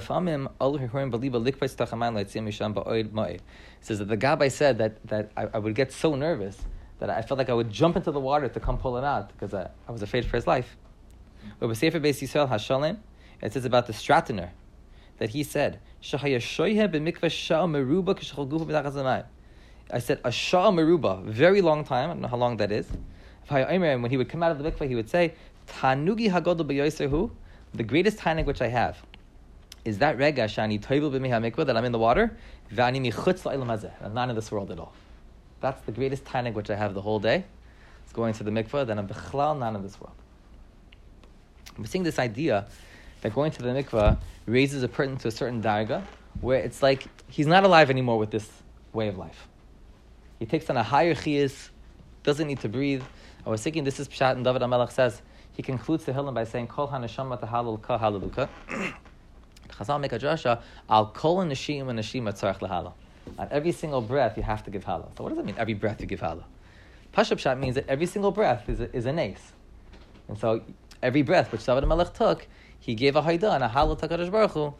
that 3.98 4.08
the 4.08 4.16
Gabbai 4.16 4.50
said 4.50 4.78
that, 4.78 5.06
that 5.06 5.30
I, 5.36 5.46
I, 5.54 5.58
would 5.58 5.76
get 5.76 5.92
so 5.92 6.16
nervous 6.16 6.58
that 6.98 7.08
I 7.08 7.22
felt 7.22 7.38
like 7.38 7.50
I 7.50 7.54
would 7.54 7.70
jump 7.70 7.96
into 7.96 8.10
the 8.10 8.18
water 8.18 8.48
to 8.48 8.58
come 8.58 8.78
pull 8.78 8.96
him 8.96 9.04
out 9.04 9.28
because 9.28 9.54
I, 9.54 9.70
I 9.86 9.92
was 9.92 10.02
afraid 10.02 10.24
for 10.24 10.36
his 10.36 10.48
life. 10.48 10.76
It 11.60 11.68
says 13.52 13.64
about 13.64 13.86
the 13.86 13.92
Stratiner 13.92 14.50
that 15.20 15.30
he 15.30 15.44
said, 15.44 15.78
I 16.02 16.06
said 16.06 16.24
a 16.34 16.40
shah 16.40 17.66
meruba, 20.70 21.22
very 21.24 21.60
long 21.60 21.84
time. 21.84 22.04
I 22.04 22.06
don't 22.12 22.22
know 22.22 22.28
how 22.28 22.38
long 22.38 22.56
that 22.56 22.72
is. 22.72 22.88
When 23.48 24.10
he 24.10 24.16
would 24.16 24.30
come 24.30 24.42
out 24.42 24.50
of 24.50 24.58
the 24.58 24.70
mikveh, 24.70 24.88
he 24.88 24.94
would 24.94 25.10
say, 25.10 25.34
"Tanugi 25.68 26.30
the 27.74 27.84
greatest 27.84 28.18
tanig 28.18 28.46
which 28.46 28.62
I 28.62 28.68
have." 28.68 28.96
Is 29.84 29.98
that 29.98 30.16
rega 30.16 30.44
shani 30.44 30.80
toivel 30.80 31.12
b'mei 31.12 31.66
that 31.66 31.76
I'm 31.76 31.84
in 31.84 31.92
the 31.92 31.98
water, 31.98 32.34
v'ani 32.72 33.12
michutz 33.12 33.42
la'ilam 33.42 33.90
I'm 34.02 34.14
not 34.14 34.30
in 34.30 34.36
this 34.36 34.50
world 34.50 34.70
at 34.70 34.78
all. 34.78 34.94
That's 35.60 35.82
the 35.82 35.92
greatest 35.92 36.24
tanig 36.24 36.54
which 36.54 36.70
I 36.70 36.76
have 36.76 36.94
the 36.94 37.02
whole 37.02 37.20
day. 37.20 37.44
It's 38.04 38.14
going 38.14 38.32
to 38.34 38.42
the 38.42 38.50
mikveh, 38.50 38.86
then 38.86 38.98
I'm 38.98 39.06
bechlal 39.06 39.58
not 39.58 39.74
in 39.74 39.82
this 39.82 40.00
world. 40.00 40.16
We're 41.76 41.84
seeing 41.84 42.04
this 42.04 42.18
idea 42.18 42.66
that 43.22 43.34
going 43.34 43.50
to 43.52 43.62
the 43.62 43.68
mikvah 43.68 44.18
raises 44.46 44.82
a 44.82 44.88
person 44.88 45.16
to 45.18 45.28
a 45.28 45.30
certain 45.30 45.62
darga, 45.62 46.02
where 46.40 46.60
it's 46.60 46.82
like 46.82 47.06
he's 47.28 47.46
not 47.46 47.64
alive 47.64 47.90
anymore 47.90 48.18
with 48.18 48.30
this 48.30 48.48
way 48.92 49.08
of 49.08 49.18
life. 49.18 49.48
He 50.38 50.46
takes 50.46 50.70
on 50.70 50.76
a 50.76 50.82
higher 50.82 51.14
chiyas, 51.14 51.70
doesn't 52.22 52.46
need 52.46 52.60
to 52.60 52.68
breathe. 52.68 53.02
I 53.46 53.50
was 53.50 53.62
thinking 53.62 53.84
this 53.84 54.00
is 54.00 54.08
Pshat, 54.08 54.32
and 54.32 54.44
David 54.44 54.62
HaMelech 54.62 54.92
says, 54.92 55.22
he 55.52 55.62
concludes 55.62 56.04
the 56.04 56.12
Hillim 56.12 56.34
by 56.34 56.44
saying, 56.44 56.68
Kol 56.68 56.88
haneshama 56.88 57.38
tahalul 57.40 57.82
ka 57.82 57.98
halaluka. 57.98 58.48
Chazal 59.68 60.00
make 60.00 60.12
a 60.12 60.18
drasha, 60.18 60.62
al 60.88 61.06
kol 61.08 61.38
neshima 61.38 61.90
neshima 61.92 62.32
tzarech 62.32 62.60
lahala. 62.60 62.92
On 63.38 63.48
every 63.50 63.72
single 63.72 64.00
breath, 64.00 64.36
you 64.36 64.42
have 64.42 64.64
to 64.64 64.70
give 64.70 64.84
halal. 64.84 65.14
So 65.16 65.22
what 65.22 65.30
does 65.30 65.36
that 65.36 65.44
mean, 65.44 65.54
every 65.58 65.74
breath 65.74 66.00
you 66.00 66.06
give 66.06 66.20
halal? 66.20 66.44
Pashup 67.12 67.58
means 67.58 67.74
that 67.74 67.88
every 67.88 68.06
single 68.06 68.30
breath 68.30 68.68
is 68.68 68.80
a, 68.80 68.94
is 68.96 69.06
an 69.06 69.18
ace. 69.18 69.52
And 70.28 70.38
so 70.38 70.62
every 71.02 71.22
breath 71.22 71.50
which 71.52 71.64
David 71.64 71.84
HaMelech 71.84 72.14
took, 72.14 72.46
he 72.80 72.94
gave 72.94 73.14
a 73.14 73.22
haida 73.22 73.52
and 73.52 73.62
a 73.62 73.68
halal 73.68 73.98
takadash 73.98 74.30
baruch 74.30 74.52
Hu 74.52 74.74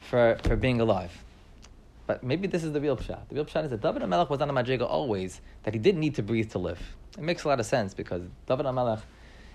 for, 0.00 0.38
for 0.42 0.56
being 0.56 0.80
alive. 0.80 1.12
But 2.06 2.22
maybe 2.22 2.48
this 2.48 2.64
is 2.64 2.72
the 2.72 2.80
real 2.80 2.96
pshat. 2.96 3.28
The 3.28 3.34
real 3.34 3.44
pshat 3.44 3.64
is 3.64 3.70
that 3.70 3.82
David 3.82 4.02
HaMelech 4.02 4.30
was 4.30 4.40
on 4.40 4.48
a 4.48 4.52
madriga 4.52 4.88
always, 4.88 5.40
that 5.64 5.74
he 5.74 5.80
didn't 5.80 6.00
need 6.00 6.14
to 6.14 6.22
breathe 6.22 6.50
to 6.52 6.58
live. 6.58 6.80
It 7.16 7.22
makes 7.22 7.44
a 7.44 7.48
lot 7.48 7.60
of 7.60 7.66
sense 7.66 7.94
because 7.94 8.22
David 8.46 8.66
HaMelech, 8.66 9.02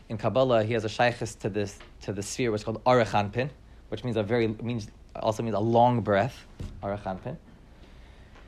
in 0.09 0.17
Kabbalah, 0.17 0.63
he 0.63 0.73
has 0.73 0.85
a 0.85 0.89
shaykhis 0.89 1.39
to 1.39 1.49
this 1.49 1.79
to 2.01 2.13
the 2.13 2.21
sphere 2.21 2.51
which 2.51 2.61
is 2.61 2.65
called 2.65 2.83
Arachanpin, 2.83 3.49
which 3.89 4.03
means 4.03 4.17
a 4.17 4.23
very 4.23 4.47
means 4.47 4.87
also 5.15 5.41
means 5.41 5.55
a 5.55 5.59
long 5.59 6.01
breath, 6.01 6.45
Arachanpin. 6.83 7.37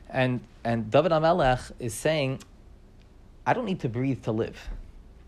And 0.08 0.40
and 0.64 0.90
David 0.90 1.12
HaMelech 1.12 1.72
is 1.80 1.92
saying, 1.92 2.40
I 3.44 3.54
don't 3.54 3.64
need 3.64 3.80
to 3.80 3.88
breathe 3.88 4.22
to 4.24 4.32
live. 4.32 4.56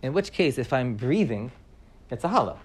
In 0.02 0.12
which 0.12 0.32
case, 0.32 0.58
if 0.58 0.72
I'm 0.72 0.94
breathing, 0.94 1.50
it's 2.10 2.22
a 2.22 2.28
hollow. 2.28 2.60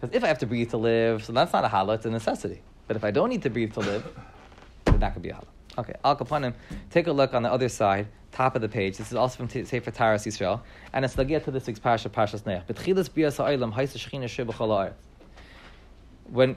Because 0.00 0.14
if 0.14 0.22
I 0.24 0.28
have 0.28 0.38
to 0.38 0.46
breathe 0.46 0.70
to 0.70 0.76
live, 0.76 1.24
so 1.24 1.32
that's 1.32 1.52
not 1.52 1.64
a 1.64 1.68
hala, 1.68 1.94
it's 1.94 2.06
a 2.06 2.10
necessity. 2.10 2.60
But 2.86 2.96
if 2.96 3.04
I 3.04 3.10
don't 3.10 3.28
need 3.28 3.42
to 3.42 3.50
breathe 3.50 3.72
to 3.74 3.80
live, 3.80 4.06
then 4.84 5.00
that 5.00 5.14
could 5.14 5.22
be 5.22 5.30
a 5.30 5.34
hala. 5.34 5.46
Okay, 5.78 5.94
Al 6.04 6.16
Kapanim, 6.16 6.54
take 6.90 7.06
a 7.06 7.12
look 7.12 7.34
on 7.34 7.42
the 7.42 7.52
other 7.52 7.68
side, 7.68 8.06
top 8.32 8.54
of 8.54 8.62
the 8.62 8.68
page. 8.68 8.96
This 8.96 9.08
is 9.08 9.14
also 9.14 9.36
from 9.36 9.48
Sefer 9.48 9.90
Taras 9.90 10.24
Yisrael, 10.24 10.60
and 10.92 11.04
it's 11.04 11.16
lagia 11.16 11.42
to 11.44 11.50
this 11.50 11.66
week's 11.66 11.80
parasha, 11.80 12.08
Parshas 12.08 12.42
Noach. 12.42 12.64
When 16.28 16.56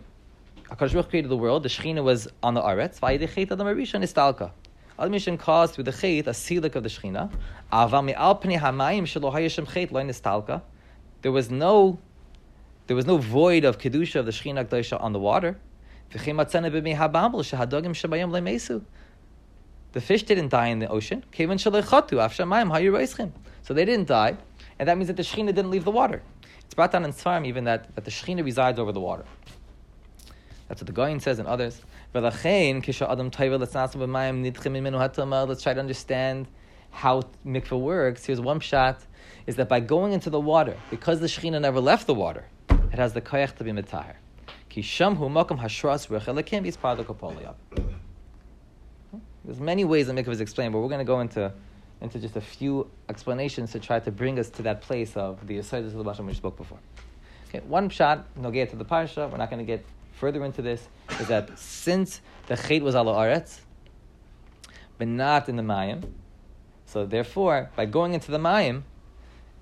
HaKadosh 0.69 1.09
created 1.09 1.29
the 1.29 1.37
world, 1.37 1.63
the 1.63 1.69
Shechina 1.69 2.03
was 2.03 2.27
on 2.43 2.53
the 2.53 2.61
Aretz, 2.61 2.99
v'ayidei 2.99 3.33
chet 3.33 3.51
adam 3.51 3.67
arisha 3.67 3.97
nistalka. 3.97 4.51
Adam 4.97 5.11
Mission 5.11 5.37
caused 5.37 5.73
through 5.73 5.85
the 5.85 5.91
chet 5.91 6.27
a 6.27 6.31
silik 6.31 6.75
of 6.75 6.83
the 6.83 6.89
Shechina. 6.89 7.31
Aval 7.73 8.05
mi'al 8.05 8.41
pnei 8.41 8.59
hamayim 8.59 9.03
shelo 9.03 9.33
hayashem 9.33 9.67
chet 9.71 9.91
lo 9.91 10.01
nistalka. 10.01 10.61
There 11.21 11.31
was 11.31 11.49
no 11.49 11.99
there 12.89 12.95
was 12.95 13.05
no 13.05 13.17
void 13.17 13.65
of 13.65 13.77
kedusha 13.77 14.15
of 14.15 14.25
the 14.25 14.31
Shechina 14.31 14.65
Kedusha 14.65 14.99
on 14.99 15.13
the 15.13 15.19
water. 15.19 15.59
the 16.11 16.17
fish 20.01 20.23
didn't 20.23 20.49
die 20.49 20.67
in 20.69 20.79
the 20.79 20.89
ocean. 20.89 21.23
So 23.61 23.73
they 23.75 23.85
didn't 23.85 24.07
die, 24.07 24.37
and 24.79 24.89
that 24.89 24.97
means 24.97 25.05
that 25.05 25.17
the 25.17 25.21
Shekhinah 25.21 25.53
didn't 25.53 25.69
leave 25.69 25.85
the 25.85 25.91
water. 25.91 26.23
It's 26.65 26.73
brought 26.73 26.91
down 26.91 27.05
in 27.05 27.13
Svarim 27.13 27.45
even 27.45 27.65
that, 27.65 27.93
that 27.93 28.05
the 28.05 28.09
Shekhinah 28.09 28.43
resides 28.43 28.79
over 28.79 28.91
the 28.91 28.99
water. 28.99 29.25
That's 30.67 30.81
what 30.81 30.87
the 30.87 30.93
Goyin 30.93 31.21
says 31.21 31.37
and 31.37 31.47
others. 31.47 31.83
Let's 32.11 32.41
try 32.41 32.71
to 35.75 35.79
understand 35.79 36.47
how 36.89 37.21
mikveh 37.45 37.79
works. 37.79 38.25
Here's 38.25 38.41
one 38.41 38.59
shot: 38.59 39.05
is 39.45 39.57
that 39.57 39.69
by 39.69 39.79
going 39.79 40.13
into 40.13 40.31
the 40.31 40.39
water, 40.39 40.75
because 40.89 41.19
the 41.19 41.27
Shekhinah 41.27 41.61
never 41.61 41.79
left 41.79 42.07
the 42.07 42.15
water, 42.15 42.47
it 42.91 42.99
has 42.99 43.13
the 43.13 43.21
koyach 43.21 43.55
to 43.55 43.63
be 43.63 43.71
mitahar. 43.71 44.15
Ki 44.69 44.81
shamhu 44.81 45.29
makam 45.29 45.59
hashras 45.59 46.07
rechelakim 46.07 47.55
There's 49.45 49.59
many 49.59 49.85
ways 49.85 50.07
the 50.07 50.13
mikveh 50.13 50.29
is 50.29 50.41
explained, 50.41 50.73
but 50.73 50.79
we're 50.79 50.89
going 50.89 50.99
to 50.99 51.05
go 51.05 51.19
into 51.19 51.51
into 52.01 52.19
just 52.19 52.35
a 52.35 52.41
few 52.41 52.89
explanations 53.09 53.71
to 53.73 53.79
try 53.79 53.99
to 53.99 54.11
bring 54.11 54.39
us 54.39 54.49
to 54.49 54.61
that 54.61 54.81
place 54.81 55.17
of 55.17 55.45
the 55.47 55.57
Yisraelis 55.57 55.87
of 55.87 55.93
the 55.95 56.03
Basham 56.03 56.27
we 56.27 56.33
spoke 56.33 56.55
before. 56.55 56.79
Okay, 57.49 57.59
one 57.65 57.89
shot, 57.89 58.25
no 58.35 58.51
get 58.51 58.69
to 58.69 58.75
the 58.75 58.85
parsha. 58.85 59.29
We're 59.29 59.37
not 59.37 59.49
going 59.49 59.59
to 59.59 59.65
get 59.65 59.83
further 60.13 60.45
into 60.45 60.61
this. 60.61 60.87
Is 61.19 61.27
that 61.27 61.57
since 61.57 62.21
the 62.47 62.55
chait 62.55 62.81
was 62.81 62.95
ala 62.95 63.13
aretz, 63.15 63.59
but 64.97 65.07
not 65.07 65.49
in 65.49 65.55
the 65.55 65.63
mayim, 65.63 66.03
so 66.85 67.05
therefore, 67.05 67.69
by 67.75 67.85
going 67.85 68.13
into 68.13 68.31
the 68.31 68.37
mayim, 68.37 68.83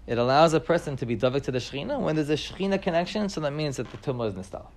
it 0.08 0.18
allows 0.18 0.54
a 0.54 0.60
person 0.60 0.96
to 0.96 1.06
be 1.06 1.16
davik 1.16 1.44
to 1.44 1.52
the 1.52 1.60
shechina. 1.60 2.00
When 2.00 2.16
there's 2.16 2.30
a 2.30 2.34
shechina 2.34 2.82
connection, 2.82 3.30
so 3.30 3.42
that 3.42 3.54
means 3.54 3.78
that 3.78 3.92
the 3.92 3.98
tumah 3.98 4.30
is 4.30 4.34
nistal. 4.34 4.68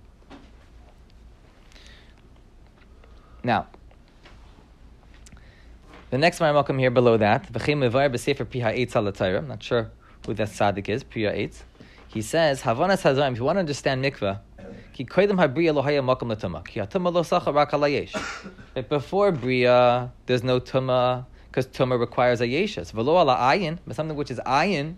Now, 3.43 3.67
the 6.11 6.17
next 6.17 6.39
one 6.41 6.55
I 6.55 6.61
come 6.63 6.77
here 6.77 6.91
below 6.91 7.17
that, 7.17 7.47
I'm 7.47 7.53
not 9.47 9.63
sure 9.63 9.91
who 10.25 10.33
that 10.33 10.49
tzaddik 10.49 10.89
is, 10.89 11.03
Priya 11.03 11.31
8. 11.33 11.63
He 12.09 12.21
says, 12.21 12.61
Havanas 12.61 13.01
Hazarim, 13.01 13.31
if 13.31 13.37
you 13.37 13.45
want 13.45 13.55
to 13.55 13.61
understand 13.61 14.03
mikveh, 14.03 14.39
ki 14.93 15.05
koidim 15.05 15.37
habriya 15.37 15.73
lo 15.73 15.81
haya 15.81 16.01
makam 16.01 16.67
ki 16.67 16.81
hatuma 16.81 17.11
lo 17.11 17.23
sacha. 17.23 18.81
Before 18.89 19.31
bria, 19.31 20.11
there's 20.25 20.43
no 20.43 20.59
Tumah, 20.59 21.25
because 21.47 21.67
Tumah 21.67 21.97
requires 21.97 22.41
a 22.41 22.45
yeshas. 22.45 22.91
V'lo 22.91 23.21
ala 23.21 23.37
ayin, 23.37 23.79
but 23.87 23.95
something 23.95 24.17
which 24.17 24.29
is 24.29 24.39
ayin, 24.45 24.97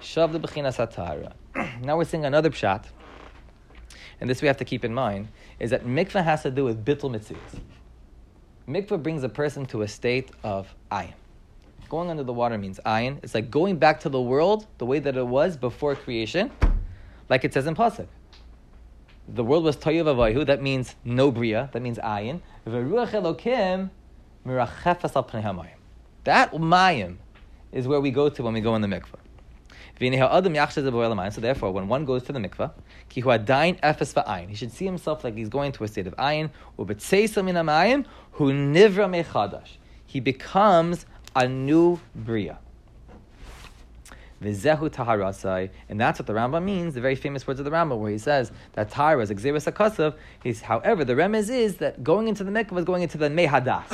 Now 1.82 1.96
we're 1.96 2.04
seeing 2.04 2.24
another 2.24 2.50
pshat, 2.50 2.84
and 4.20 4.30
this 4.30 4.40
we 4.40 4.48
have 4.48 4.56
to 4.58 4.64
keep 4.64 4.84
in 4.84 4.94
mind, 4.94 5.28
is 5.58 5.70
that 5.70 5.84
mikveh 5.84 6.24
has 6.24 6.42
to 6.42 6.50
do 6.50 6.64
with 6.64 6.84
bittul 6.84 7.10
mitzias. 7.10 7.60
Mikveh 8.66 9.02
brings 9.02 9.22
a 9.24 9.28
person 9.28 9.66
to 9.66 9.82
a 9.82 9.88
state 9.88 10.30
of 10.42 10.74
ayin. 10.90 11.14
Going 11.88 12.08
under 12.08 12.22
the 12.22 12.32
water 12.32 12.56
means 12.56 12.78
ayin. 12.86 13.18
It's 13.22 13.34
like 13.34 13.50
going 13.50 13.76
back 13.78 14.00
to 14.00 14.08
the 14.08 14.20
world 14.20 14.66
the 14.78 14.86
way 14.86 15.00
that 15.00 15.16
it 15.16 15.26
was 15.26 15.56
before 15.56 15.94
creation, 15.96 16.50
like 17.28 17.44
it 17.44 17.52
says 17.52 17.66
in 17.66 17.74
Pasuk. 17.74 18.06
The 19.28 19.44
world 19.44 19.64
was 19.64 19.76
toyev 19.76 20.04
avayu, 20.04 20.46
that 20.46 20.62
means 20.62 20.94
no 21.04 21.30
bria, 21.30 21.68
that 21.72 21.82
means 21.82 21.98
ayin. 21.98 22.40
V'ruach 22.66 23.10
elokim 23.10 23.90
mirachefas 24.46 25.14
al 25.16 25.66
That 26.24 26.52
mayim 26.52 27.16
is 27.72 27.86
where 27.86 28.00
we 28.00 28.10
go 28.10 28.28
to 28.28 28.42
when 28.42 28.54
we 28.54 28.60
go 28.60 28.74
in 28.74 28.82
the 28.82 28.88
mikveh. 28.88 29.16
So 30.00 31.40
therefore, 31.40 31.72
when 31.72 31.86
one 31.86 32.06
goes 32.06 32.22
to 32.22 32.32
the 32.32 32.38
mikveh, 32.38 32.70
he 34.48 34.54
should 34.54 34.72
see 34.72 34.86
himself 34.86 35.22
like 35.24 35.36
he's 35.36 35.50
going 35.50 35.72
to 35.72 35.84
a 35.84 35.88
state 35.88 36.06
of 36.06 36.16
ayin. 36.16 36.48
He 40.06 40.20
becomes 40.20 41.06
a 41.36 41.46
new 41.46 42.00
bria. 42.14 42.58
And 44.42 44.54
that's 44.54 44.80
what 44.80 46.26
the 46.26 46.32
Rambam 46.32 46.64
means. 46.64 46.94
The 46.94 47.00
very 47.02 47.14
famous 47.14 47.46
words 47.46 47.60
of 47.60 47.64
the 47.66 47.70
Rambam, 47.70 47.98
where 47.98 48.10
he 48.10 48.16
says 48.16 48.50
that 48.72 48.90
tahara 48.90 49.22
is 49.22 49.30
exeris 49.30 49.70
akasav. 49.70 50.14
However, 50.62 51.04
the 51.04 51.12
remez 51.12 51.50
is 51.50 51.76
that 51.76 52.02
going 52.02 52.26
into 52.26 52.42
the 52.42 52.50
mikvah 52.50 52.78
is 52.78 52.86
going 52.86 53.02
into 53.02 53.18
the 53.18 53.28
mehadas. 53.28 53.84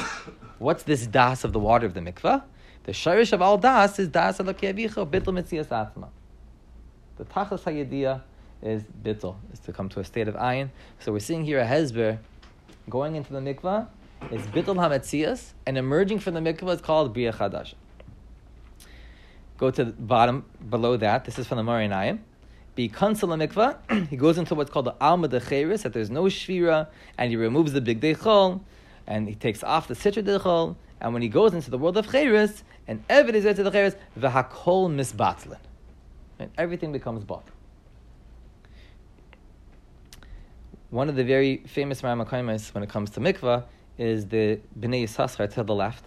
What's 0.60 0.84
this 0.84 1.08
das 1.08 1.42
of 1.42 1.52
the 1.52 1.58
water 1.58 1.84
of 1.84 1.94
the 1.94 2.00
mikvah? 2.00 2.44
The 2.86 2.92
shirish 2.92 3.32
of 3.32 3.42
all 3.42 3.58
das 3.58 3.98
is 3.98 4.06
das 4.06 4.38
alakiavicha 4.38 5.10
bitl 5.10 5.34
mitzias 5.34 5.72
atma. 5.72 6.08
The 7.16 7.24
tachas 7.24 7.64
hayediyah 7.64 8.22
is 8.62 8.84
bitl, 9.02 9.34
is 9.52 9.58
to 9.60 9.72
come 9.72 9.88
to 9.88 9.98
a 9.98 10.04
state 10.04 10.28
of 10.28 10.36
ayin. 10.36 10.70
So 11.00 11.10
we're 11.10 11.18
seeing 11.18 11.44
here 11.44 11.58
a 11.58 11.66
hezber 11.66 12.18
going 12.88 13.16
into 13.16 13.32
the 13.32 13.40
mikvah 13.40 13.88
is 14.30 14.42
bitl 14.46 14.76
hametzias, 14.76 15.50
and 15.66 15.76
emerging 15.76 16.20
from 16.20 16.34
the 16.34 16.40
mikvah 16.40 16.76
is 16.76 16.80
called 16.80 17.12
bria 17.12 17.32
chadash. 17.32 17.74
Go 19.58 19.72
to 19.72 19.84
the 19.86 19.92
bottom 19.92 20.44
below 20.70 20.96
that. 20.96 21.24
This 21.24 21.40
is 21.40 21.48
from 21.48 21.56
the 21.56 21.64
Meor 21.64 21.88
Einayim. 21.88 22.20
Be 22.76 22.88
consul 22.88 23.30
mikvah. 23.30 24.08
he 24.10 24.16
goes 24.16 24.38
into 24.38 24.54
what's 24.54 24.70
called 24.70 24.84
the 24.84 24.94
alma 25.00 25.26
de 25.26 25.40
that 25.40 25.92
there's 25.92 26.10
no 26.10 26.24
shvira, 26.24 26.86
and 27.18 27.30
he 27.30 27.36
removes 27.36 27.72
the 27.72 27.80
big 27.80 28.00
dechol, 28.00 28.60
and 29.08 29.28
he 29.28 29.34
takes 29.34 29.64
off 29.64 29.88
the 29.88 29.94
sitra 29.94 30.22
dechol, 30.22 30.76
and 31.00 31.12
when 31.12 31.22
he 31.22 31.28
goes 31.28 31.54
into 31.54 31.70
the 31.70 31.78
world 31.78 31.96
of 31.96 32.10
Cheres, 32.10 32.64
and 32.86 33.02
everything 33.08 33.44
is 33.44 33.56
to 33.56 33.62
the 33.62 33.70
Cheres, 33.70 33.96
v'hakol 34.18 34.90
misbatlin. 34.90 35.58
And 36.38 36.50
everything 36.56 36.92
becomes 36.92 37.24
bought. 37.24 37.48
One 40.90 41.08
of 41.08 41.16
the 41.16 41.24
very 41.24 41.58
famous 41.66 42.02
Ramakaimas 42.02 42.72
when 42.72 42.82
it 42.82 42.88
comes 42.88 43.10
to 43.10 43.20
mikvah 43.20 43.64
is 43.98 44.26
the 44.28 44.60
Bnei 44.78 45.04
Yisachar 45.04 45.52
to 45.54 45.62
the 45.62 45.74
left. 45.74 46.04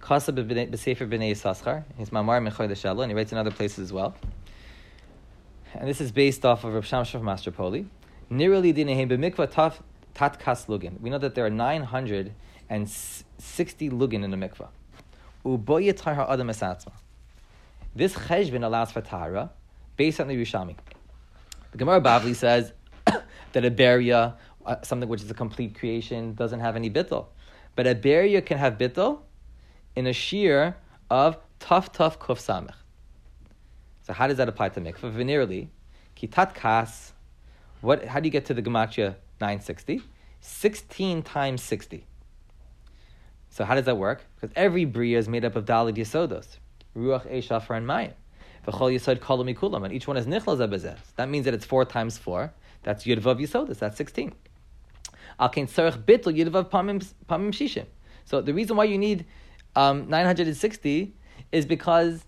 Kasa 0.00 0.32
b'Sefer 0.32 1.08
Bnei 1.08 1.32
Yisachar. 1.32 1.84
He's 1.96 2.10
Mamar 2.10 2.46
Mechoy 2.46 2.76
Shalom, 2.76 3.00
and 3.00 3.12
he 3.12 3.16
writes 3.16 3.32
in 3.32 3.38
other 3.38 3.50
places 3.50 3.78
as 3.78 3.92
well. 3.92 4.14
And 5.74 5.88
this 5.88 6.00
is 6.00 6.12
based 6.12 6.44
off 6.44 6.64
of 6.64 6.74
Rav 6.74 6.86
Sham 6.86 7.04
Shaf 7.04 7.22
Master 7.22 7.50
Nirali 7.50 7.86
dinehem 8.30 9.08
b'mikvah 9.08 9.50
taf 9.50 9.80
tat 10.14 10.38
kas 10.38 10.66
lugin. 10.66 11.00
We 11.00 11.10
know 11.10 11.18
that 11.18 11.34
there 11.34 11.46
are 11.46 11.50
960 12.74 13.90
lugin 13.90 14.24
in 14.24 14.30
the 14.32 14.36
mikvah. 14.36 14.68
This 17.94 18.12
cheshbin 18.14 18.64
allows 18.64 18.90
for 18.90 19.00
tahara 19.00 19.50
based 19.96 20.18
on 20.18 20.26
the 20.26 20.36
Rishami. 20.36 20.76
The 21.70 21.78
Gemara 21.78 22.00
Bavli 22.00 22.34
says 22.34 22.72
that 23.52 23.64
a 23.64 23.70
beria, 23.70 24.34
uh, 24.66 24.76
something 24.82 25.08
which 25.08 25.22
is 25.22 25.30
a 25.30 25.34
complete 25.34 25.78
creation, 25.78 26.34
doesn't 26.34 26.60
have 26.60 26.74
any 26.74 26.90
bittel. 26.90 27.26
But 27.76 27.86
a 27.86 27.94
beria 27.94 28.44
can 28.44 28.58
have 28.58 28.76
bittel 28.76 29.20
in 29.94 30.08
a 30.08 30.12
shear 30.12 30.76
of 31.10 31.38
tough, 31.60 31.92
tough 31.92 32.18
kuf 32.18 32.38
samech. 32.38 32.74
So 34.02 34.12
how 34.12 34.26
does 34.26 34.38
that 34.38 34.48
apply 34.48 34.70
to 34.70 34.80
mikvah? 34.80 35.14
Venerally, 35.14 35.68
kitat 36.16 36.54
kas. 36.54 37.12
What? 37.82 38.04
How 38.06 38.18
do 38.18 38.26
you 38.26 38.32
get 38.32 38.46
to 38.46 38.54
the 38.54 38.62
gematria 38.62 39.14
960? 39.40 40.02
16 40.40 41.22
times 41.22 41.62
60. 41.62 42.04
So 43.54 43.64
how 43.64 43.76
does 43.76 43.84
that 43.84 43.98
work? 43.98 44.26
Because 44.34 44.52
every 44.56 44.84
bria 44.84 45.16
is 45.16 45.28
made 45.28 45.44
up 45.44 45.54
of 45.54 45.64
dalid 45.64 45.94
yasodos, 45.94 46.56
ruach, 46.96 47.24
eshafar, 47.30 47.76
and 47.76 47.86
mayim. 47.86 48.12
V'chol 48.66 48.92
yisod 48.92 49.20
kolam 49.20 49.54
mikulam, 49.54 49.84
and 49.84 49.94
each 49.94 50.08
one 50.08 50.16
is 50.16 50.26
nichlas 50.26 50.58
abezes. 50.58 50.98
That 51.14 51.28
means 51.28 51.44
that 51.44 51.54
it's 51.54 51.64
four 51.64 51.84
times 51.84 52.18
four. 52.18 52.52
That's 52.82 53.04
yudvav 53.04 53.40
yisodos. 53.40 53.78
That's 53.78 53.96
sixteen. 53.96 54.32
Al 55.38 55.50
tzarech 55.50 56.02
bitl 56.02 56.36
yudvav 56.36 56.68
pamim 56.68 57.00
shishim. 57.52 57.86
So 58.24 58.40
the 58.40 58.52
reason 58.52 58.76
why 58.76 58.84
you 58.84 58.98
need 58.98 59.24
um, 59.76 60.08
960 60.08 61.14
is 61.52 61.64
because 61.64 62.24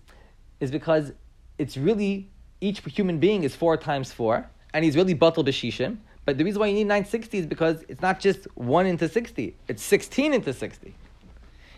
is 0.61 0.71
because 0.71 1.11
it's 1.57 1.75
really 1.75 2.31
each 2.61 2.79
human 2.85 3.19
being 3.19 3.43
is 3.43 3.53
four 3.53 3.75
times 3.75 4.13
four, 4.13 4.49
and 4.73 4.85
he's 4.85 4.95
really 4.95 5.13
batal 5.13 5.45
b'shishim. 5.45 5.97
But 6.23 6.37
the 6.37 6.45
reason 6.45 6.61
why 6.61 6.67
you 6.67 6.73
need 6.73 6.87
960 6.87 7.37
is 7.37 7.45
because 7.45 7.83
it's 7.89 8.01
not 8.01 8.21
just 8.21 8.45
one 8.55 8.85
into 8.85 9.09
60; 9.09 9.57
it's 9.67 9.83
16 9.83 10.33
into 10.33 10.53
60. 10.53 10.95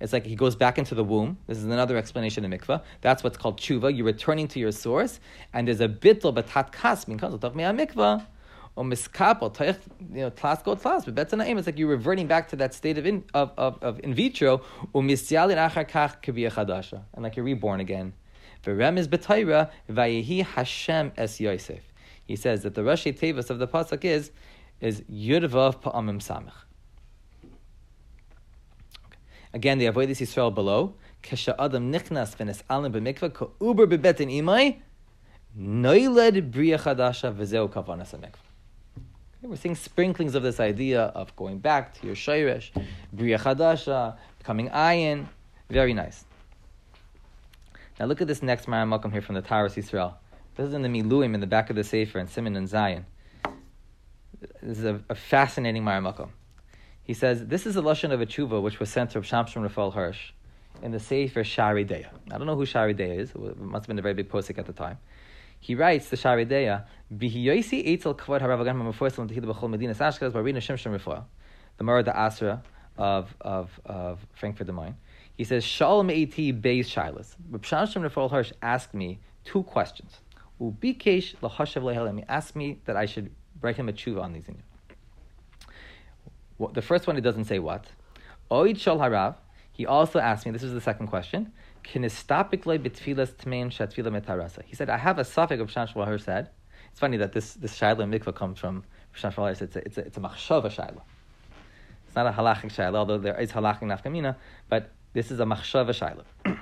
It's 0.00 0.12
like 0.12 0.24
he 0.24 0.36
goes 0.36 0.54
back 0.54 0.78
into 0.78 0.94
the 0.94 1.04
womb. 1.04 1.38
This 1.46 1.58
is 1.58 1.64
another 1.64 1.96
explanation 1.96 2.44
of 2.44 2.50
mikvah. 2.50 2.82
That's 3.00 3.24
what's 3.24 3.36
called 3.36 3.58
tshuva. 3.58 3.96
You're 3.96 4.06
returning 4.06 4.46
to 4.48 4.60
your 4.60 4.72
source. 4.72 5.20
And 5.52 5.66
there's 5.66 5.80
a 5.80 5.88
bitl 5.88 6.34
batat 6.34 6.72
kas 6.72 7.08
min 7.08 7.18
of 7.20 7.32
mikvah. 7.32 8.26
Or 8.76 8.84
miskapel, 8.84 9.76
you 10.14 10.20
know, 10.20 10.30
tlas 10.30 10.62
go 10.62 10.76
tlas, 10.76 11.04
but 11.04 11.14
betzana 11.16 11.44
aim. 11.44 11.58
It's 11.58 11.66
like 11.66 11.80
you're 11.80 11.88
reverting 11.88 12.28
back 12.28 12.46
to 12.50 12.56
that 12.56 12.72
state 12.72 12.96
of 12.96 13.06
in, 13.06 13.24
of, 13.34 13.50
of, 13.58 13.82
of 13.82 13.98
in 14.04 14.14
vitro. 14.14 14.58
Umisyalin 14.94 15.56
achar 15.56 15.88
kach 15.88 16.22
chadasha, 16.22 17.02
and 17.12 17.24
like 17.24 17.34
you're 17.34 17.44
reborn 17.44 17.80
again. 17.80 18.12
V'rem 18.62 18.96
is 18.96 19.08
betayra 19.08 19.70
vayehi 19.90 20.44
Hashem 20.44 21.10
es 21.16 21.40
Yosef. 21.40 21.80
He 22.24 22.36
says 22.36 22.62
that 22.62 22.76
the 22.76 22.82
Rashi 22.82 23.18
Tevis 23.18 23.50
of 23.50 23.58
the 23.58 23.66
pasuk 23.66 24.04
is 24.04 24.30
is 24.80 25.00
Yudvav 25.10 25.82
Pa'amim 25.82 26.20
Samech. 26.20 26.52
Again, 29.54 29.78
the 29.78 29.86
Avoidis 29.86 30.20
Yisrael 30.20 30.54
below. 30.54 30.94
Kesha 31.22 31.54
Adam 31.58 31.92
Nichnas 31.92 32.36
B'betin 32.36 34.32
Imai 34.32 34.76
Noiled 35.58 36.50
Bria 36.50 36.78
Chadasha 36.78 37.34
V'zeu 37.34 37.68
Kavanas 37.70 38.14
HaMikvah. 38.14 38.34
We're 39.42 39.56
seeing 39.56 39.76
sprinklings 39.76 40.34
of 40.34 40.42
this 40.42 40.60
idea 40.60 41.02
of 41.02 41.34
going 41.36 41.58
back 41.58 41.94
to 42.00 42.06
your 42.06 42.16
Shayresh, 42.16 42.70
Bria 43.12 43.38
Chadasha, 43.38 44.16
becoming 44.38 44.68
Ayin. 44.70 45.26
Very 45.70 45.94
nice. 45.94 46.24
Now 47.98 48.06
look 48.06 48.20
at 48.20 48.26
this 48.26 48.42
next 48.42 48.66
Maram 48.66 49.12
here 49.12 49.22
from 49.22 49.36
the 49.36 49.42
Taurus 49.42 49.74
Yisrael. 49.74 50.14
This 50.56 50.68
is 50.68 50.74
in 50.74 50.82
the 50.82 50.88
Miluim 50.88 51.34
in 51.34 51.40
the 51.40 51.46
back 51.46 51.70
of 51.70 51.76
the 51.76 51.84
Sefer 51.84 52.18
and 52.18 52.28
Simon 52.28 52.56
and 52.56 52.68
Zion. 52.68 53.06
This 54.60 54.78
is 54.78 54.84
a, 54.84 55.00
a 55.08 55.14
fascinating 55.14 55.82
Maram 55.84 56.28
He 57.08 57.14
says, 57.14 57.46
this 57.46 57.64
is 57.64 57.74
a 57.74 57.80
Lashon 57.80 58.12
of 58.12 58.20
a 58.20 58.26
tshuva 58.26 58.60
which 58.60 58.78
was 58.78 58.90
sent 58.90 59.12
to 59.12 59.20
Shamshon 59.22 59.62
Raphael 59.62 59.92
Hirsch 59.92 60.32
in 60.82 60.90
the 60.90 61.00
Sefer 61.00 61.42
Shari 61.42 61.82
Deya. 61.82 62.08
I 62.30 62.36
don't 62.36 62.46
know 62.46 62.54
who 62.54 62.66
Shari 62.66 62.94
Deya 62.94 63.18
is. 63.20 63.30
It 63.30 63.58
must 63.58 63.84
have 63.84 63.88
been 63.88 63.98
a 63.98 64.02
very 64.02 64.12
big 64.12 64.28
posik 64.28 64.58
at 64.58 64.66
the 64.66 64.74
time. 64.74 64.98
He 65.58 65.74
writes 65.74 66.10
the 66.10 66.18
Shari 66.18 66.44
Deya, 66.44 66.84
Bihiyoisi 67.10 67.96
Eitzel 67.96 68.14
Kvod 68.14 68.42
Haravagan 68.42 68.76
Mamefoisel 68.76 69.26
Tehila 69.26 69.54
B'chol 69.54 69.70
Medina 69.70 69.94
Sashkaz 69.94 70.32
Barina 70.32 70.58
Shimshon 70.58 70.92
Raphael, 70.92 71.26
the 71.78 71.84
Mara 71.84 72.02
the 72.02 72.14
Asra 72.14 72.62
of, 72.98 73.34
of, 73.40 73.80
of 73.86 74.26
Frankfurt 74.34 74.66
the 74.66 74.74
Main. 74.74 74.94
He 75.34 75.44
says, 75.44 75.64
Shalom 75.64 76.08
Eiti 76.08 76.52
Beis 76.60 76.80
Shilas. 76.80 77.36
Reb 77.50 77.62
Shamshon 77.62 78.02
Raphael 78.02 78.28
Hirsch 78.28 78.52
asked 78.60 78.92
me 78.92 79.18
two 79.46 79.62
questions. 79.62 80.18
Ubikesh 80.60 81.36
lahashav 81.36 81.84
lehelim. 81.84 82.18
He 82.18 82.24
asked 82.28 82.54
me 82.54 82.80
that 82.84 82.98
I 82.98 83.06
should 83.06 83.30
write 83.62 83.76
him 83.76 83.88
a 83.88 83.94
tshuva 83.94 84.20
on 84.20 84.34
these 84.34 84.44
things. 84.44 84.60
The 86.72 86.82
first 86.82 87.06
one, 87.06 87.16
he 87.16 87.22
doesn't 87.22 87.44
say 87.44 87.58
what. 87.58 87.86
Oid 88.50 88.78
shal 88.78 88.98
harav. 88.98 89.36
He 89.72 89.86
also 89.86 90.18
asked 90.18 90.44
me, 90.44 90.50
this 90.50 90.64
is 90.64 90.72
the 90.72 90.80
second 90.80 91.06
question, 91.06 91.52
he 91.86 92.08
said, 92.08 92.30
I 94.90 94.96
have 94.96 95.18
a 95.18 95.24
suffix 95.24 95.62
of 95.62 95.70
Shan 95.70 95.86
Shmuel 95.86 96.20
said. 96.20 96.50
It's 96.90 97.00
funny 97.00 97.16
that 97.18 97.32
this, 97.32 97.54
this 97.54 97.78
Shaila 97.78 98.18
mikvah 98.18 98.34
comes 98.34 98.58
from 98.58 98.82
Shan 99.12 99.32
It's 99.38 99.76
a, 99.76 99.78
it's 99.78 99.96
a, 99.96 100.00
it's 100.00 100.16
a 100.16 100.20
machshava 100.20 100.66
Shaila. 100.66 101.00
It's 102.06 102.16
not 102.16 102.26
a 102.26 102.32
halachic 102.32 102.74
Shaila, 102.74 102.96
although 102.96 103.18
there 103.18 103.40
is 103.40 103.52
halachic 103.52 103.82
nafkamina, 103.82 104.34
but 104.68 104.90
this 105.12 105.30
is 105.30 105.38
a 105.40 105.44
machshava 105.44 105.94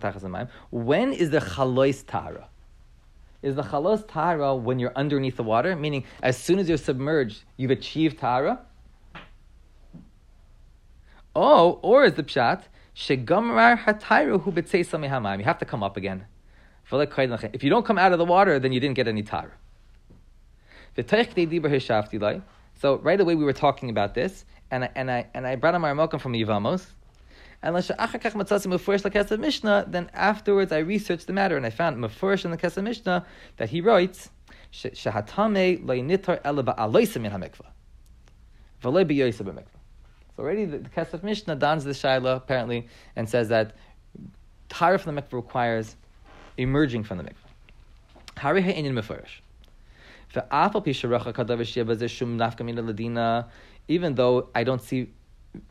tachas 0.00 0.48
When 0.70 1.12
is 1.12 1.30
the 1.30 1.38
chalois 1.38 2.04
tara? 2.06 2.48
Is 3.42 3.56
the 3.56 3.62
chalos 3.62 4.06
tara 4.06 4.54
when 4.54 4.78
you're 4.78 4.92
underneath 4.94 5.36
the 5.36 5.42
water? 5.42 5.74
Meaning, 5.74 6.04
as 6.22 6.36
soon 6.36 6.58
as 6.60 6.68
you're 6.68 6.78
submerged, 6.78 7.42
you've 7.56 7.72
achieved 7.72 8.18
tara? 8.18 8.60
Oh, 11.34 11.80
or 11.82 12.04
is 12.04 12.14
the 12.14 12.22
pshat 12.22 12.62
shegamrar 12.94 13.78
hatayru 13.82 14.40
hu 14.42 14.52
b'tzeisa 14.52 15.38
You 15.38 15.44
have 15.44 15.58
to 15.58 15.64
come 15.64 15.82
up 15.82 15.96
again. 15.96 16.26
If 16.90 17.64
you 17.64 17.70
don't 17.70 17.86
come 17.86 17.98
out 17.98 18.12
of 18.12 18.18
the 18.18 18.24
water, 18.24 18.58
then 18.58 18.72
you 18.72 18.80
didn't 18.80 18.96
get 18.96 19.08
any 19.08 19.22
tara. 19.22 19.52
So 22.74 22.98
right 22.98 23.20
away 23.20 23.34
we 23.34 23.44
were 23.44 23.52
talking 23.52 23.88
about 23.88 24.14
this, 24.14 24.44
and 24.70 24.84
I, 24.84 24.90
and 24.94 25.10
I, 25.10 25.26
and 25.32 25.46
I 25.46 25.56
brought 25.56 25.74
a 25.74 25.78
Marmokim 25.78 26.20
from 26.20 26.34
Yivamos, 26.34 26.86
and 27.62 27.74
Mishnah, 29.40 29.84
then 29.88 30.10
afterwards 30.14 30.72
I 30.72 30.78
researched 30.78 31.26
the 31.28 31.32
matter 31.32 31.56
and 31.56 31.64
I 31.64 31.70
found 31.70 31.96
Mefurish 31.96 32.44
in 32.44 32.50
the 32.50 32.56
Kesef 32.56 32.82
Mishnah 32.82 33.24
that 33.58 33.70
he 33.70 33.80
writes 33.80 34.30
Shahatame 34.72 35.84
loinitar 35.84 36.40
ela 36.44 36.64
ba'aloisa 36.64 37.20
min 37.20 37.30
hamikvah. 37.30 37.66
So 38.82 38.90
already 40.38 40.64
the, 40.64 40.78
the 40.78 40.88
Kesef 40.88 41.22
Mishnah 41.22 41.54
dons 41.56 41.84
the 41.84 41.90
Shaila 41.92 42.36
apparently 42.36 42.88
and 43.14 43.28
says 43.28 43.48
that 43.50 43.76
Tara 44.68 44.98
from 44.98 45.14
the 45.14 45.22
mikvah 45.22 45.34
requires 45.34 45.94
emerging 46.56 47.04
from 47.04 47.18
the 47.18 47.24
mikvah. 47.24 47.36
Even 53.88 54.14
though 54.14 54.48
I 54.54 54.64
don't 54.64 54.82
see 54.82 55.10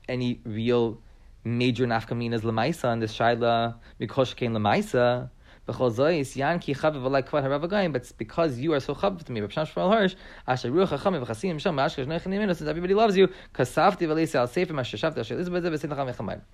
any 0.08 0.39
real 0.46 1.02
major 1.44 1.86
nafkaminas 1.86 2.42
lemaisa 2.42 2.92
and 2.92 3.02
this 3.02 3.18
shaila 3.18 3.76
mikosh 4.00 4.36
kein 4.36 4.54
lemaisa. 4.54 5.30
But 5.64 5.78
because 8.18 8.60
you 8.60 8.74
are 8.74 8.80
so 8.80 8.96
chav 8.96 9.24
to 9.24 9.32
me, 9.32 9.42
since 12.54 12.68
everybody 12.68 12.94
loves 12.96 13.16
you, 13.16 13.30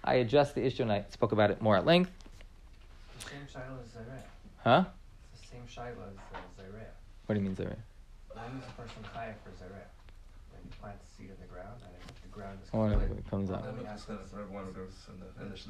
I 0.04 0.14
addressed 0.16 0.56
the 0.56 0.66
issue 0.66 0.84
and 0.84 0.92
I 0.92 1.06
spoke 1.10 1.32
about 1.32 1.52
it 1.52 1.62
more 1.62 1.78
at 1.78 1.86
length. 1.86 2.12
The 3.20 3.30
same 3.30 3.48
shaila 3.48 3.82
as 3.82 3.88
Zaireh. 3.90 4.22
Huh? 4.58 4.84
It's 5.34 5.42
the 5.42 5.48
same 5.48 5.64
shaila 5.68 6.10
as 6.10 6.18
uh, 6.18 6.40
What 7.26 7.36
do 7.36 7.42
you 7.42 7.48
mean 7.48 7.56
Zaireh? 7.56 7.78
When 8.34 8.58
is 8.60 8.66
a 8.68 8.72
person 8.82 9.04
chayav 9.16 9.36
for 9.42 9.52
the 12.38 12.78
in 12.78 12.90
the 12.90 12.98
in 12.98 13.06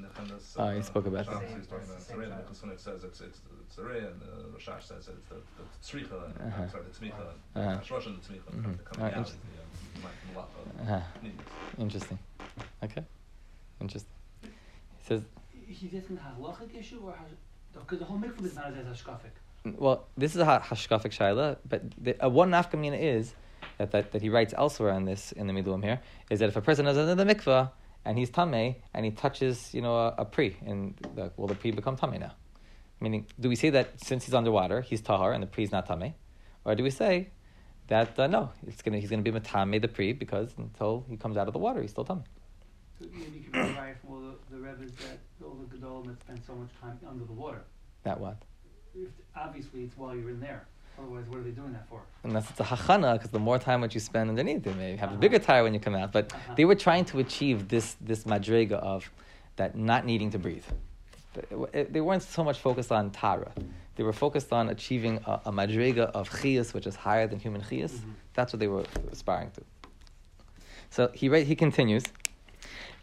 the 0.01 0.07
Chindas, 0.09 0.55
Oh, 0.57 0.69
he 0.75 0.81
spoke 0.81 1.05
about 1.07 1.25
Shabbos, 1.25 1.41
that. 1.41 1.57
He's 1.57 1.67
talking 1.67 1.85
about 1.85 2.01
Same 2.01 2.17
Tzarei, 2.17 2.29
time. 2.29 2.41
because 2.41 2.61
when 2.61 2.71
it 2.71 2.79
says 2.79 3.03
it's 3.03 3.21
it's 3.21 3.39
it's 3.61 3.75
Tzarei, 3.77 3.97
and 3.97 4.21
uh, 4.21 4.57
Rashash 4.57 4.83
says 4.83 5.07
it's 5.09 5.27
the 5.29 5.35
the 5.57 5.63
Tzricha, 5.81 6.25
and 6.25 6.33
Uh-huh. 6.53 6.63
I'm 6.63 6.69
sorry, 6.69 6.83
the 6.83 7.05
Tzmicha, 7.05 7.27
Uh-huh. 7.55 7.69
and 7.69 7.91
Rosh 7.91 8.05
and 8.07 8.17
the 8.17 8.33
Tzmicha. 8.33 8.79
Ah, 8.99 9.07
interesting. 9.07 9.39
Yeah, 9.55 10.03
Mike 10.03 10.47
Malapa 10.87 11.03
needs. 11.23 11.41
Interesting. 11.79 12.19
Okay. 12.83 13.03
Interesting. 13.81 14.11
He 14.43 14.49
says, 15.03 15.21
He's 15.67 15.93
asking 15.93 16.17
a 16.17 16.41
halachic 16.41 16.77
issue 16.79 16.99
or 17.03 17.13
because 17.73 17.99
the 17.99 18.05
whole 18.05 18.17
mikvah 18.17 18.45
is 18.45 18.55
not 18.55 18.73
as 18.73 18.85
hashkafic. 19.01 19.33
well, 19.77 20.05
this 20.17 20.31
is 20.35 20.41
a 20.41 20.45
ha- 20.45 20.59
hashkafic 20.61 21.11
shaila, 21.11 21.57
but 21.67 21.81
the, 22.03 22.19
uh, 22.25 22.29
one 22.29 22.49
nafkamina 22.51 22.99
is 22.99 23.33
that, 23.77 23.91
that, 23.91 24.11
that 24.11 24.21
he 24.21 24.29
writes 24.29 24.53
elsewhere 24.57 24.91
on 24.91 25.05
this 25.05 25.31
in 25.31 25.47
the 25.47 25.53
middle 25.53 25.77
here 25.77 25.99
is 26.29 26.39
that 26.39 26.49
if 26.49 26.55
a 26.55 26.61
person 26.61 26.87
is 26.87 26.97
under 26.97 27.15
the 27.15 27.33
mikvah 27.33 27.71
and 28.05 28.17
he's 28.17 28.29
tameh 28.29 28.75
and 28.93 29.05
he 29.05 29.11
touches 29.11 29.73
you 29.73 29.81
know 29.81 29.95
a, 29.95 30.15
a 30.19 30.25
pri, 30.25 30.55
and 30.65 30.95
the, 31.15 31.31
will 31.37 31.47
the 31.47 31.55
pri 31.55 31.71
become 31.71 31.97
tameh 31.97 32.19
now? 32.19 32.33
Meaning, 32.99 33.27
do 33.39 33.47
we 33.49 33.55
say 33.55 33.69
that 33.69 33.99
since 34.01 34.25
he's 34.25 34.33
underwater 34.33 34.81
he's 34.81 35.01
tahar 35.01 35.33
and 35.33 35.43
the 35.43 35.47
pri 35.47 35.63
is 35.63 35.71
not 35.71 35.87
tameh, 35.87 36.13
or 36.65 36.75
do 36.75 36.83
we 36.83 36.89
say 36.89 37.29
that 37.87 38.17
uh, 38.19 38.27
no, 38.27 38.51
it's 38.65 38.81
gonna 38.81 38.97
he's 38.97 39.09
gonna 39.09 39.21
be 39.21 39.31
matame 39.31 39.81
the 39.81 39.87
pri 39.87 40.13
because 40.13 40.53
until 40.57 41.05
he 41.09 41.17
comes 41.17 41.37
out 41.37 41.47
of 41.47 41.53
the 41.53 41.59
water 41.59 41.81
he's 41.81 41.91
still 41.91 42.05
tameh? 42.05 42.23
So 42.99 43.05
maybe 43.13 43.43
you 43.45 43.51
can 43.51 43.65
provide 43.65 43.95
from 44.01 44.09
all 44.11 44.21
the, 44.21 44.55
the 44.55 44.59
rebbes 44.59 44.91
that 45.03 45.19
all 45.43 45.55
the 45.55 45.75
gedolim 45.75 46.07
that 46.07 46.19
spend 46.21 46.41
so 46.47 46.55
much 46.55 46.69
time 46.81 46.97
under 47.07 47.25
the 47.25 47.33
water. 47.33 47.61
That 48.03 48.19
what? 48.19 48.41
If, 48.95 49.09
obviously, 49.35 49.83
it's 49.83 49.95
while 49.95 50.15
you're 50.15 50.31
in 50.31 50.39
there. 50.39 50.65
Otherwise, 50.99 51.25
what 51.29 51.39
are 51.39 51.43
they 51.43 51.51
doing 51.51 51.73
that 51.73 51.87
for? 51.89 52.01
Unless 52.23 52.49
it's 52.49 52.59
a 52.59 52.63
hachana, 52.63 53.13
because 53.13 53.29
the 53.31 53.39
more 53.39 53.59
time 53.59 53.81
that 53.81 53.93
you 53.93 53.99
spend 53.99 54.29
underneath, 54.29 54.65
you 54.65 54.73
may 54.73 54.95
have 54.95 55.11
a 55.13 55.15
bigger 55.15 55.39
tire 55.39 55.63
when 55.63 55.73
you 55.73 55.79
come 55.79 55.95
out. 55.95 56.11
But 56.11 56.33
Uh-huh. 56.33 56.53
they 56.55 56.65
were 56.65 56.75
trying 56.75 57.05
to 57.05 57.19
achieve 57.19 57.67
this 57.67 57.95
this 58.01 58.23
madrega 58.25 58.73
of 58.93 59.09
that 59.57 59.75
not 59.75 60.05
needing 60.05 60.31
to 60.31 60.39
breathe. 60.39 60.65
They- 61.93 62.01
weren't 62.01 62.23
so 62.23 62.43
much 62.43 62.57
focused 62.59 62.91
on 62.91 63.11
tara. 63.11 63.51
They 63.95 64.03
were 64.03 64.13
focused 64.13 64.51
on 64.51 64.69
achieving 64.69 65.17
a, 65.25 65.33
a 65.45 65.51
madrega 65.51 66.05
of 66.19 66.29
chiyas, 66.29 66.73
which 66.73 66.87
is 66.87 66.95
higher 66.95 67.27
than 67.27 67.39
human 67.39 67.61
chiyas. 67.61 67.93
Mhm. 67.93 68.13
That's 68.33 68.53
what 68.53 68.59
they 68.59 68.67
were 68.67 68.85
aspiring 69.11 69.51
to. 69.51 69.61
So 70.89 71.09
he 71.13 71.25
he 71.43 71.55
continues. 71.55 72.03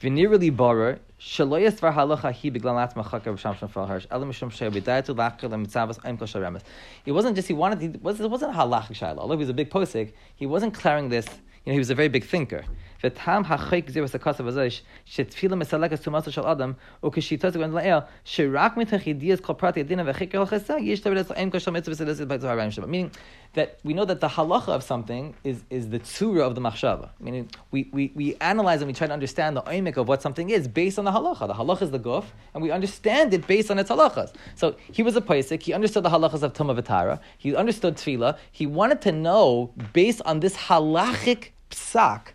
V'nirali 0.01 0.55
barer 0.55 0.99
shaloyas 1.21 1.81
var 1.81 1.93
halacha 1.93 2.33
hi 2.33 2.51
biglan 2.51 2.77
atzmachaka 2.85 3.33
b'sham 3.35 3.57
sham 3.59 3.69
fal 3.69 3.89
elam 3.89 4.29
mishum 4.31 4.51
shei 4.51 4.69
b'dayatu 4.69 5.15
lachkel 5.15 5.51
mitzavas 5.51 5.99
aim 6.05 6.19
kol 6.19 6.27
sharemes. 6.27 6.63
It 7.07 7.13
wasn't 7.13 7.37
just 7.37 7.49
he 7.49 7.55
wanted. 7.55 7.95
It 7.95 8.03
wasn't 8.03 8.33
halachic 8.33 8.97
shaila. 9.01 9.19
Although 9.19 9.35
he 9.35 9.41
was 9.41 9.49
a 9.49 9.55
big 9.55 9.71
posik, 9.71 10.13
he 10.35 10.47
wasn't 10.47 10.75
clearing 10.75 11.09
this. 11.11 11.27
You 11.65 11.71
know, 11.71 11.73
he 11.75 11.79
was 11.79 11.91
a 11.91 11.95
very 11.95 12.09
big 12.09 12.25
thinker. 12.25 12.65
V'tam 13.05 13.45
hachik 13.45 13.93
ziras 13.93 14.19
akasav 14.19 14.47
azosh 14.51 14.81
shetfilim 15.07 15.63
mesalekas 15.63 16.01
tumasa 16.03 16.33
shel 16.33 16.47
adam 16.47 16.77
ukeshitas 17.03 17.53
gwen 17.53 17.73
la'el 17.73 18.07
shirak 18.25 18.75
mitach 18.77 19.05
yedias 19.05 19.43
kol 19.43 19.55
prati 19.55 19.81
adina 19.81 20.05
v'chikir 20.05 20.47
hachesa 20.47 20.81
yish 20.81 21.03
tavidas 21.03 21.27
la'em 21.27 21.51
kashal 21.53 21.73
mitzvah 21.73 21.95
sedesit 21.95 22.27
by 22.27 22.39
Zohar 22.39 22.57
Shabbat. 22.57 22.89
Meaning 22.89 23.11
that 23.53 23.79
we 23.85 23.95
know 23.95 24.05
that 24.05 24.21
the 24.21 24.29
halacha 24.29 24.69
of 24.69 24.83
something 24.83 25.35
is, 25.45 25.63
is 25.71 25.91
the 25.91 26.01
tzura 26.01 26.43
of 26.43 26.55
the 26.55 26.61
machshava. 26.61 27.11
Meaning 27.21 27.49
we, 27.71 27.89
we, 27.93 28.13
we 28.15 28.37
analyze 28.41 28.81
and 28.81 28.89
we 28.89 28.95
try 28.95 29.07
to 29.07 29.13
understand 29.13 29.57
the 29.57 29.63
oimik 29.63 29.97
of 29.97 30.09
what 30.09 30.23
something 30.23 30.51
is 30.51 30.67
based 30.67 30.99
on 30.99 31.05
the 31.05 31.13
halacha. 31.13 31.47
The 31.47 31.55
halacha 31.55 31.83
is 31.83 31.91
the 31.91 31.99
guf, 31.99 32.25
and 32.53 32.63
we 32.63 32.71
understand 32.71 33.33
it 33.35 33.47
based 33.47 33.71
on 33.71 33.79
its 33.79 33.91
halachas. 33.91 34.35
So 34.55 34.77
he 34.91 35.03
was 35.03 35.17
a 35.17 35.21
paisik, 35.21 35.63
he 35.63 35.73
understood 35.73 36.05
the 36.05 36.11
halachas 36.11 36.43
of 36.43 36.53
Tumah 36.53 36.81
V'tara, 36.81 37.21
he 37.39 37.55
understood 37.55 37.97
tefillah, 37.97 38.39
he 38.51 38.67
wanted 38.67 39.01
to 39.03 39.13
know 39.13 39.73
based 39.93 40.23
on 40.25 40.41
this 40.41 40.57
halachic 40.57 41.51
psak, 41.71 42.29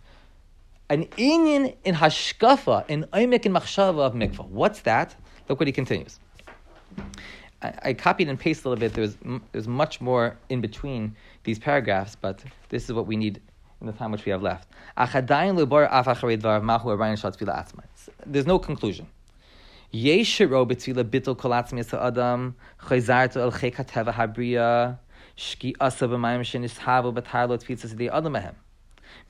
an 0.89 1.05
inyan 1.17 1.75
in 1.83 1.95
hashkafa, 1.95 2.89
in 2.89 3.05
oimik 3.13 3.45
in 3.45 3.53
machshava 3.53 3.99
of 3.99 4.13
mikvah. 4.13 4.47
What's 4.47 4.81
that? 4.81 5.15
Look 5.47 5.59
what 5.59 5.67
he 5.67 5.73
continues. 5.73 6.19
I, 7.61 7.73
I 7.83 7.93
copied 7.93 8.29
and 8.29 8.39
pasted 8.39 8.65
a 8.65 8.69
little 8.69 8.81
bit. 8.81 8.93
There 8.93 9.01
was, 9.01 9.15
there 9.17 9.39
was 9.53 9.67
much 9.67 10.01
more 10.01 10.37
in 10.49 10.61
between 10.61 11.15
these 11.43 11.59
paragraphs, 11.59 12.15
but 12.15 12.43
this 12.69 12.85
is 12.85 12.93
what 12.93 13.05
we 13.05 13.15
need 13.15 13.41
in 13.81 13.87
the 13.87 13.93
time 13.93 14.11
which 14.11 14.25
we 14.25 14.31
have 14.31 14.41
left. 14.41 14.67
There's 18.25 18.47
no 18.47 18.59
conclusion. 18.59 19.07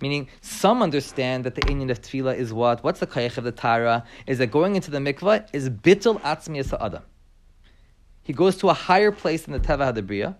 Meaning, 0.01 0.29
some 0.41 0.81
understand 0.81 1.43
that 1.43 1.55
the 1.55 1.67
Indian 1.69 1.89
of 1.89 2.01
tefillah 2.01 2.35
is 2.35 2.53
what? 2.53 2.83
What's 2.83 3.01
the 3.01 3.07
kayach 3.07 3.37
of 3.37 3.43
the 3.43 3.51
Tara? 3.51 4.05
Is 4.27 4.37
that 4.37 4.47
going 4.47 4.75
into 4.75 4.91
the 4.91 4.99
mikvah 4.99 5.47
is 5.51 5.69
bittul 5.69 6.21
atzmi 6.21 6.59
adam. 6.79 7.03
He 8.23 8.31
goes 8.31 8.55
to 8.57 8.69
a 8.69 8.73
higher 8.73 9.11
place 9.11 9.43
than 9.43 9.53
the 9.53 9.59
teva 9.59 9.93
hadabriya, 9.93 10.35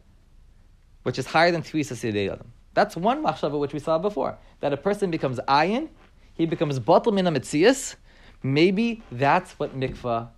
which 1.03 1.19
is 1.19 1.25
higher 1.25 1.51
than 1.51 1.61
tefillah 1.61 2.13
sedei 2.13 2.31
adam. 2.31 2.53
That's 2.73 2.95
one 2.95 3.23
machshava 3.23 3.59
which 3.59 3.73
we 3.73 3.79
saw 3.79 3.97
before. 3.97 4.37
That 4.61 4.71
a 4.71 4.77
person 4.77 5.11
becomes 5.11 5.39
ayin, 5.47 5.89
he 6.33 6.45
becomes 6.45 6.79
batal 6.79 7.13
min 7.13 7.25
mitzias. 7.25 7.95
Maybe 8.41 9.03
that's 9.11 9.51
what 9.59 9.77
mikvah 9.77 10.29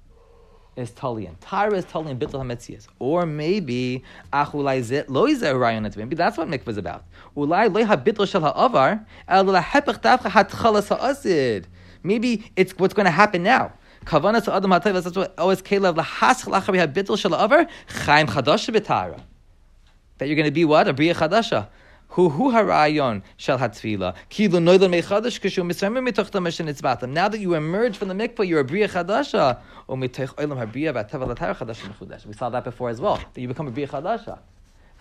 is 0.76 0.92
talian. 0.92 1.36
Tara 1.42 1.78
is 1.78 1.86
talian 1.86 2.18
bittul 2.18 2.42
hametzias. 2.42 2.88
Or 3.00 3.26
maybe 3.26 4.04
achulai 4.32 4.82
zet 4.82 5.10
lo 5.10 5.28
yizeh 5.28 5.60
rayon. 5.60 5.90
Maybe 5.96 6.16
that's 6.16 6.38
what 6.38 6.48
mikvah 6.48 6.70
is 6.70 6.78
about. 6.78 7.04
Ulai 7.36 7.74
lo 7.74 7.84
habittul 7.84 8.28
shel 8.28 8.42
ha'avar 8.42 9.06
el 9.28 9.46
lahepech 9.46 10.02
davcha 10.02 10.30
hatchalas 10.32 10.88
ha'asid. 10.88 11.66
Maybe 12.04 12.52
it's 12.56 12.74
what's 12.78 12.94
going 12.94 13.06
to 13.06 13.12
happen 13.12 13.44
now. 13.44 13.74
Kavanas 14.06 14.48
adam 14.48 14.72
hatayv. 14.72 15.04
That's 15.04 15.16
what 15.16 15.38
always 15.38 15.62
kelev 15.62 15.96
lahas 15.96 16.46
lachari 16.46 16.86
habittul 16.86 17.18
shel 17.20 17.32
ha'avar 17.32 17.68
chaim 18.06 18.28
chadash 18.28 18.74
b'tara. 18.74 19.22
That 20.18 20.28
you're 20.28 20.36
going 20.36 20.46
to 20.46 20.52
be 20.52 20.66
what 20.66 20.88
a 20.88 20.94
bria 20.94 21.14
chadasha. 21.14 21.68
Harayon. 22.12 23.22
Now 27.14 27.30
that 27.30 27.40
you 27.40 27.54
emerge 27.54 27.98
from 27.98 28.08
the 28.08 28.14
mikvah, 28.14 28.48
you're 28.48 28.60
a 28.60 28.64
bria 28.64 28.88
chadasha. 28.88 29.60
We 32.26 32.34
saw 32.34 32.50
that 32.50 32.64
before 32.64 32.90
as 32.90 33.02
well. 33.02 33.22
That 33.34 33.42
you 33.42 33.48
become 33.48 33.68
a 33.68 33.72
bria 33.72 33.88
chadasha. 33.88 34.40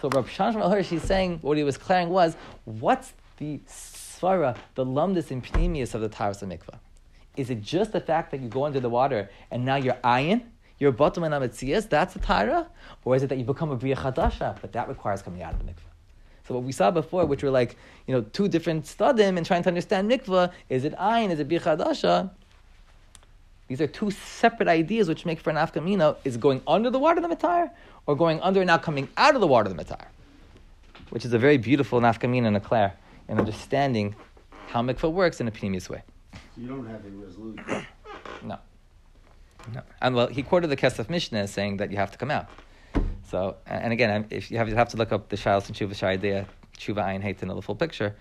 So 0.01 0.09
Rav 0.09 0.31
Shan 0.31 0.55
Shmuel 0.55 0.85
she's 0.85 1.03
saying 1.03 1.41
what 1.43 1.59
he 1.59 1.65
was 1.65 1.77
declaring 1.77 2.09
was 2.09 2.37
what's 2.65 3.13
the 3.37 3.61
svara, 3.69 4.57
the 4.75 4.87
lumdus 4.87 5.31
and 5.31 5.45
pneumius 5.45 5.95
of 5.95 6.01
the 6.01 6.09
taras 6.09 6.43
of 6.43 6.49
mikvah? 6.49 6.79
Is 7.37 7.51
it 7.51 7.61
just 7.61 7.93
the 7.93 8.01
fact 8.01 8.31
that 8.31 8.41
you 8.41 8.49
go 8.49 8.65
under 8.65 8.81
the 8.81 8.89
water 8.89 9.29
and 9.51 9.65
now 9.65 9.77
you're 9.77 9.95
ayin? 10.05 10.43
You're 10.79 10.93
bottom 10.93 11.25
and 11.25 11.35
ametzias, 11.35 11.89
that's 11.91 12.15
the 12.15 12.21
Tara? 12.21 12.67
Or 13.05 13.15
is 13.15 13.23
it 13.23 13.29
that 13.29 13.37
you 13.37 13.45
become 13.45 13.71
a 13.71 13.77
Bria 13.77 13.95
Chadasha? 13.97 14.59
But 14.63 14.73
that 14.73 14.89
requires 14.89 15.21
coming 15.21 15.43
out 15.43 15.53
of 15.53 15.59
the 15.59 15.67
mikvah. 15.67 15.90
So 16.51 16.55
what 16.55 16.65
we 16.65 16.73
saw 16.73 16.91
before, 16.91 17.27
which 17.27 17.45
were 17.45 17.51
like, 17.51 17.77
you 18.09 18.13
know, 18.13 18.23
two 18.23 18.49
different 18.49 18.85
stadim 18.85 19.37
and 19.37 19.47
trying 19.47 19.63
to 19.63 19.69
understand 19.69 20.11
mikvah, 20.11 20.51
is 20.69 20.85
it 20.85 20.97
ayin, 20.97 21.31
is 21.31 21.39
it 21.39 21.47
Bria 21.47 21.61
Chadasha? 21.61 22.29
These 23.69 23.81
are 23.81 23.87
two 23.87 24.11
separate 24.11 24.69
ideas 24.69 25.09
which 25.09 25.25
make 25.25 25.39
for 25.39 25.51
an 25.51 25.57
afkamina. 25.57 26.17
Is 26.25 26.37
going 26.37 26.61
under 26.67 26.91
the 26.91 26.99
water 26.99 27.21
the 27.21 27.29
matar, 27.29 27.71
or 28.07 28.17
going 28.17 28.41
under 28.41 28.63
and 28.63 28.67
now 28.67 28.79
coming 28.79 29.09
out 29.17 29.37
of 29.37 29.41
the 29.41 29.47
water 29.47 29.69
the 29.69 29.77
matar? 29.77 30.07
Which 31.11 31.25
is 31.25 31.33
a 31.33 31.39
very 31.39 31.57
beautiful 31.57 32.01
nafkamina 32.01 32.49
and 32.49 32.57
a 32.57 32.61
clair 32.61 32.95
in 33.29 33.39
understanding 33.39 34.17
how 34.71 34.83
mikvah 34.83 35.13
works 35.13 35.41
in 35.41 35.47
a 35.47 35.53
pneumius 35.53 35.89
way. 35.89 36.03
So 36.33 36.39
you 36.63 36.67
don't 36.67 36.87
have 36.87 37.05
a 37.05 37.11
resolution. 37.11 37.87
No. 38.43 38.59
No. 39.73 39.83
And 40.01 40.17
well, 40.17 40.27
he 40.27 40.43
quoted 40.43 40.69
the 40.69 40.77
Kesef 40.77 41.09
Mishnah 41.11 41.47
saying 41.47 41.77
that 41.77 41.93
you 41.93 41.99
have 41.99 42.11
to 42.11 42.19
come 42.19 42.33
out. 42.33 42.49
So, 43.31 43.57
and 43.65 43.93
again, 43.93 44.27
if 44.31 44.51
you 44.51 44.59
have, 44.59 44.69
you 44.69 44.75
have 44.75 44.89
to 44.89 44.97
look 44.97 45.13
up 45.13 45.29
the 45.29 45.37
Shalos 45.37 45.69
and 45.69 45.77
Tshuva 45.77 45.95
Sharidea, 45.95 46.47
Tshuva 46.77 47.05
Ayin 47.05 47.23
Hate 47.23 47.39
to 47.39 47.47
know 47.47 47.55
the 47.55 47.63
full 47.63 47.77
picture. 47.77 48.17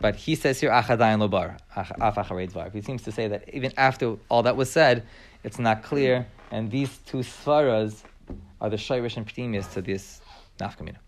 But 0.00 0.14
he 0.14 0.36
says 0.36 0.60
here, 0.60 0.70
Achadayin 0.70 1.18
Lobar, 1.18 1.58
Af. 1.74 2.72
He 2.72 2.80
seems 2.80 3.02
to 3.02 3.10
say 3.10 3.26
that 3.26 3.52
even 3.52 3.72
after 3.76 4.16
all 4.28 4.44
that 4.44 4.56
was 4.56 4.70
said, 4.70 5.04
it's 5.42 5.58
not 5.58 5.82
clear, 5.82 6.28
and 6.52 6.70
these 6.70 6.96
two 7.06 7.18
svaras 7.18 8.04
are 8.60 8.70
the 8.70 8.76
Shairish 8.76 9.16
and 9.16 9.26
Ptimius 9.26 9.72
to 9.72 9.82
this 9.82 10.20
Nafkamina. 10.60 10.98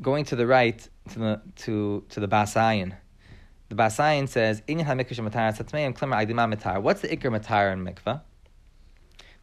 Going 0.00 0.24
to 0.24 0.36
the 0.36 0.48
right, 0.48 0.88
to 1.10 1.18
the, 1.18 1.40
to, 1.56 2.04
to 2.08 2.18
the 2.18 2.28
Basayin, 2.28 2.96
the 3.68 3.76
Basayin 3.76 4.28
says. 4.28 4.62
What's 4.66 4.78
the 7.02 7.08
ikr 7.08 7.30
matar 7.30 7.72
in 7.72 7.84
mikvah? 7.84 8.22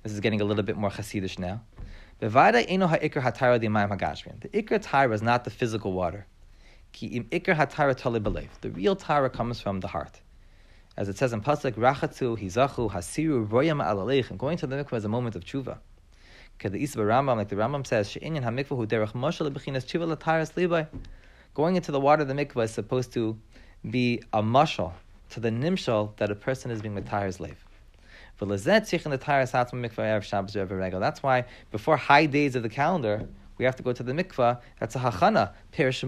This 0.03 0.13
is 0.13 0.19
getting 0.21 0.39
a 0.41 0.45
little 0.45 0.63
bit 0.63 0.77
more 0.77 0.89
chassidish 0.89 1.37
now. 1.37 1.61
Bevada 2.21 2.65
eno 2.67 2.87
ha'ikr 2.87 3.21
hatara 3.21 3.59
dimayim 3.59 3.89
hagashmin. 3.97 4.39
The 4.41 4.49
ikr 4.49 4.79
tara 4.81 5.13
is 5.13 5.21
not 5.21 5.43
the 5.43 5.49
physical 5.49 5.91
water. 5.93 6.25
The 6.99 8.71
real 8.73 8.95
tara 8.95 9.29
comes 9.29 9.61
from 9.61 9.79
the 9.79 9.87
heart. 9.87 10.21
As 10.97 11.07
it 11.07 11.17
says 11.17 11.33
in 11.33 11.41
Pasuk, 11.41 11.73
Rachatzu, 11.73 12.37
Hizachu, 12.37 12.91
Hasiru, 12.91 13.47
Royam 13.47 13.81
Alalech. 13.85 14.29
And 14.29 14.39
going 14.39 14.57
to 14.57 14.67
the 14.67 14.75
mikvah 14.75 14.97
is 14.97 15.05
a 15.05 15.09
moment 15.09 15.35
of 15.35 15.43
tshuva. 15.45 15.77
Because 16.57 16.71
the 16.71 16.83
Isba 16.83 17.05
Rambam, 17.05 17.37
like 17.37 17.47
the 17.47 17.55
Rambam 17.55 17.85
says, 17.87 18.09
She'inyan 18.09 18.43
ha'mikvah 18.43 18.75
hu 18.75 18.85
derech 18.85 19.13
moshe 19.13 19.47
lebechinas. 19.49 20.87
Going 21.53 21.75
into 21.75 21.91
the 21.91 21.99
water 21.99 22.23
of 22.23 22.27
the 22.27 22.33
mikvah 22.33 22.65
is 22.65 22.71
supposed 22.71 23.13
to 23.13 23.37
be 23.89 24.21
a 24.33 24.41
mashal 24.41 24.93
to 25.29 25.39
the 25.39 25.49
nimshal 25.49 26.17
that 26.17 26.31
a 26.31 26.35
person 26.35 26.71
is 26.71 26.81
being 26.81 26.95
matayar's 26.95 27.35
slave. 27.37 27.63
That's 28.39 28.93
why 31.23 31.45
before 31.71 31.97
high 31.97 32.25
days 32.25 32.55
of 32.55 32.63
the 32.63 32.69
calendar, 32.69 33.27
we 33.57 33.65
have 33.65 33.75
to 33.75 33.83
go 33.83 33.91
to 33.91 34.01
the 34.01 34.13
mikvah. 34.13 34.61
That's 34.79 34.95
a 34.95 34.99
hachana. 34.99 35.51
Perish. 35.71 36.01
The 36.01 36.07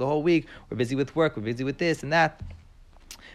whole 0.00 0.22
week 0.22 0.46
we're 0.68 0.76
busy 0.76 0.96
with 0.96 1.16
work, 1.16 1.36
we're 1.36 1.42
busy 1.42 1.64
with 1.64 1.78
this 1.78 2.02
and 2.02 2.12
that. 2.12 2.42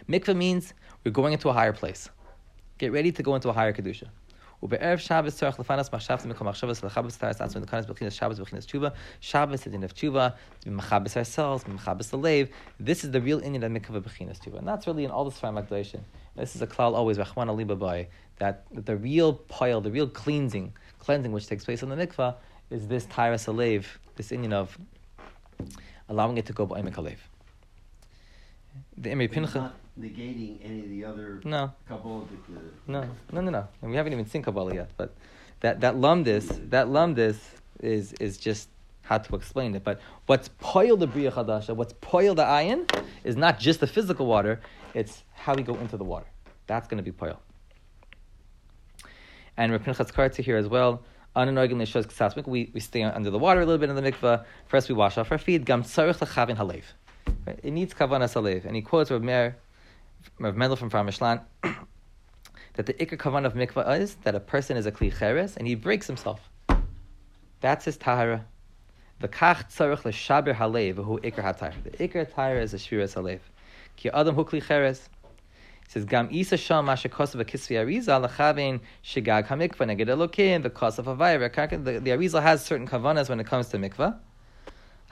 Mikvah 0.08 0.36
means 0.36 0.74
we're 1.04 1.12
going 1.12 1.32
into 1.32 1.48
a 1.48 1.52
higher 1.52 1.72
place. 1.72 2.08
Get 2.78 2.92
ready 2.92 3.10
to 3.12 3.22
go 3.22 3.34
into 3.34 3.48
a 3.48 3.52
higher 3.52 3.72
kedusha. 3.72 4.08
ובערב 4.63 4.99
Shabbos 4.99 5.35
tzarech 5.35 5.57
lefanas 5.57 5.89
machshavas 5.89 6.25
mikol 6.25 6.47
machshavas 6.47 6.81
lechabas 6.81 7.17
taras 7.19 7.39
atzma 7.39 7.65
nekanis 7.65 7.85
b'chinas 7.85 8.13
Shabbos 8.13 8.39
b'chinas 8.39 8.65
tshuva. 8.65 8.93
Shabbos 9.19 9.67
is 9.67 9.73
in 9.73 9.83
of 9.83 9.93
tshuva. 9.93 10.33
To 10.61 10.69
be 10.69 10.75
machabes 10.75 11.15
ourselves, 11.17 11.63
be 11.63 11.71
machabes 11.71 12.09
the 12.09 12.17
lave. 12.17 12.49
This 12.79 13.03
is 13.03 13.11
the 13.11 13.21
real 13.21 13.41
inyan 13.41 13.63
of 13.63 13.71
mikvah 13.71 14.01
b'chinas 14.01 14.39
tshuva, 14.39 14.59
and 14.59 14.67
that's 14.67 14.87
really 14.87 15.05
in 15.05 15.11
all 15.11 15.25
the 15.25 15.31
Sfarim 15.31 15.55
Magdalation. 15.55 16.03
This 16.35 16.55
is 16.55 16.61
a 16.61 16.67
klal 16.67 16.93
always 16.95 17.17
rachman 17.17 17.47
alibabai 17.47 18.07
that 18.39 18.65
that 18.73 18.85
the 18.85 18.97
real 18.97 19.33
pile, 19.33 19.81
the 19.81 19.91
real 19.91 20.07
cleansing, 20.07 20.73
cleansing 20.99 21.31
which 21.31 21.47
takes 21.47 21.65
place 21.65 21.83
in 21.83 21.89
the 21.89 21.95
mikvah 21.95 22.35
is 22.69 22.87
this 22.87 23.05
taras 23.05 23.45
alev, 23.45 23.85
this 24.15 24.31
inyan 24.31 24.53
of 24.53 24.77
allowing 26.09 26.37
it 26.37 26.45
to 26.45 26.53
go 26.53 26.65
by 26.65 26.81
mikalev. 26.81 27.17
The 28.97 29.11
Imri 29.11 29.27
But 29.27 29.37
it's 29.37 29.53
Pincha. 29.53 29.71
negating 29.98 30.58
any 30.62 30.80
of 30.80 30.88
the 30.88 31.04
other 31.04 31.40
No. 31.44 31.72
the. 31.88 31.94
No, 32.86 33.08
no, 33.32 33.40
no, 33.40 33.50
no. 33.50 33.68
And 33.82 33.90
we 33.90 33.96
haven't 33.96 34.12
even 34.12 34.26
seen 34.26 34.42
Kabbalah 34.42 34.74
yet. 34.74 34.90
But 34.96 35.14
that 35.60 35.80
that 35.80 35.96
lumdis, 35.96 36.70
that 36.70 36.86
lumdis 36.88 37.38
is 37.80 38.12
is 38.14 38.38
just 38.38 38.68
how 39.02 39.18
to 39.18 39.34
explain 39.34 39.74
it. 39.74 39.84
But 39.84 40.00
what's 40.26 40.48
poil 40.58 40.96
the 40.96 41.06
bria 41.06 41.32
chadasha, 41.32 41.74
what's 41.74 41.94
poil 42.00 42.34
the 42.34 42.44
ayin, 42.44 42.88
is 43.24 43.36
not 43.36 43.58
just 43.58 43.80
the 43.80 43.86
physical 43.86 44.26
water. 44.26 44.60
It's 44.94 45.24
how 45.34 45.54
we 45.54 45.62
go 45.62 45.74
into 45.74 45.96
the 45.96 46.04
water. 46.04 46.26
That's 46.66 46.88
going 46.88 46.98
to 46.98 47.02
be 47.02 47.12
poil. 47.12 47.40
And 49.56 49.72
Rav 49.72 49.82
Pinchas 49.82 50.12
Karta 50.12 50.42
here 50.42 50.56
as 50.56 50.68
well. 50.68 51.02
Ananoigin 51.36 51.80
l'shos 51.80 52.06
ksasmik. 52.06 52.46
We 52.46 52.70
we 52.72 52.80
stay 52.80 53.02
under 53.02 53.30
the 53.30 53.38
water 53.38 53.60
a 53.60 53.66
little 53.66 53.78
bit 53.78 53.90
in 53.90 53.96
the 53.96 54.02
mikvah. 54.02 54.44
First 54.66 54.88
we 54.88 54.94
wash 54.94 55.18
off 55.18 55.30
our 55.30 55.38
feet. 55.38 55.64
Gam 55.64 55.82
tzarich 55.82 56.18
lechavin 56.18 56.56
halev. 56.56 56.84
It 57.46 57.72
needs 57.72 57.94
kavanas 57.94 58.34
halev. 58.34 58.64
And 58.64 58.74
he 58.74 58.82
quotes 58.82 59.10
Rav 59.10 59.22
Meir, 59.22 59.56
Rav 60.38 60.56
Mendel 60.56 60.76
from 60.76 60.90
Farmishlan 60.90 61.42
that 62.74 62.86
the 62.86 62.94
ikar 62.94 63.18
kavan 63.18 63.44
of 63.44 63.54
mikvah 63.54 64.00
is 64.00 64.14
that 64.22 64.34
a 64.34 64.40
person 64.40 64.76
is 64.76 64.86
a 64.86 64.92
kli 64.92 65.12
cheres 65.16 65.56
and 65.56 65.66
he 65.66 65.74
breaks 65.74 66.06
himself. 66.06 66.48
That's 67.60 67.84
his 67.84 67.96
tahara. 67.96 68.46
The 69.20 69.28
kach 69.28 69.70
tzarich 69.70 70.04
l'shaber 70.04 70.54
halev 70.54 70.96
who 71.04 71.18
ikar 71.20 71.44
hatayr. 71.44 71.82
The 71.82 71.90
ikar 72.08 72.26
hatayr 72.26 72.62
is 72.62 72.72
a 72.74 72.78
shviras 72.78 73.14
halev. 73.14 73.40
Ki 73.96 74.10
adam 74.10 74.34
hukli 74.34 74.62
cheres. 74.62 75.08
It 75.84 75.90
says 75.90 76.04
gam 76.04 76.28
isa 76.30 76.56
sham 76.56 76.86
masha 76.86 77.08
kosav 77.08 77.44
kisvi 77.44 77.76
ariza 77.76 78.26
lachavein 78.26 78.80
shigag 79.04 79.46
hamikva 79.46 79.86
neged 79.86 80.08
elokim 80.08 80.62
the 80.62 80.70
kosav 80.70 81.04
havayr. 81.04 81.84
The, 81.84 82.00
the 82.00 82.10
ariza 82.10 82.42
has 82.42 82.64
certain 82.64 82.88
kavanas 82.88 83.28
when 83.28 83.40
it 83.40 83.46
comes 83.46 83.68
to 83.68 83.78
mikvah. 83.78 84.18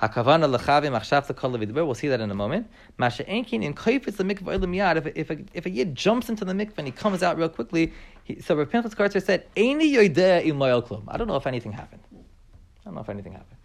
Hakavana 0.01 0.57
lechavim 0.57 0.97
achshav 0.99 1.27
lekol 1.27 1.57
levidber. 1.57 1.85
We'll 1.85 1.95
see 1.95 2.09
that 2.09 2.21
in 2.21 2.31
a 2.31 2.35
moment. 2.35 2.69
Masha 2.99 3.25
enkin 3.25 3.65
in 3.65 3.75
koifetz 3.75 4.17
the 4.17 4.25
mikvah 4.25 4.59
olam 4.59 4.75
yad. 4.75 5.13
If 5.15 5.31
a, 5.31 5.39
if 5.53 5.67
a, 5.67 5.71
yid 5.71 5.95
jumps 5.95 6.29
into 6.29 6.45
the 6.45 6.53
mikvah 6.53 6.79
and 6.79 6.87
he 6.87 6.93
comes 6.93 7.23
out 7.23 7.37
real 7.37 7.49
quickly, 7.49 7.93
he, 8.23 8.41
so 8.41 8.55
Rav 8.55 8.71
Pinchas 8.71 8.95
Koretzer 8.95 9.23
said, 9.23 9.47
"Eini 9.57 9.93
yoideh 9.93 10.47
im 10.47 10.59
klum." 10.59 11.03
I 11.09 11.17
don't 11.17 11.27
know 11.27 11.37
if 11.37 11.47
anything 11.47 11.73
happened. 11.73 12.03
I 12.13 12.85
don't 12.85 12.95
know 12.95 13.01
if 13.01 13.09
anything 13.09 13.33
happened. 13.33 13.59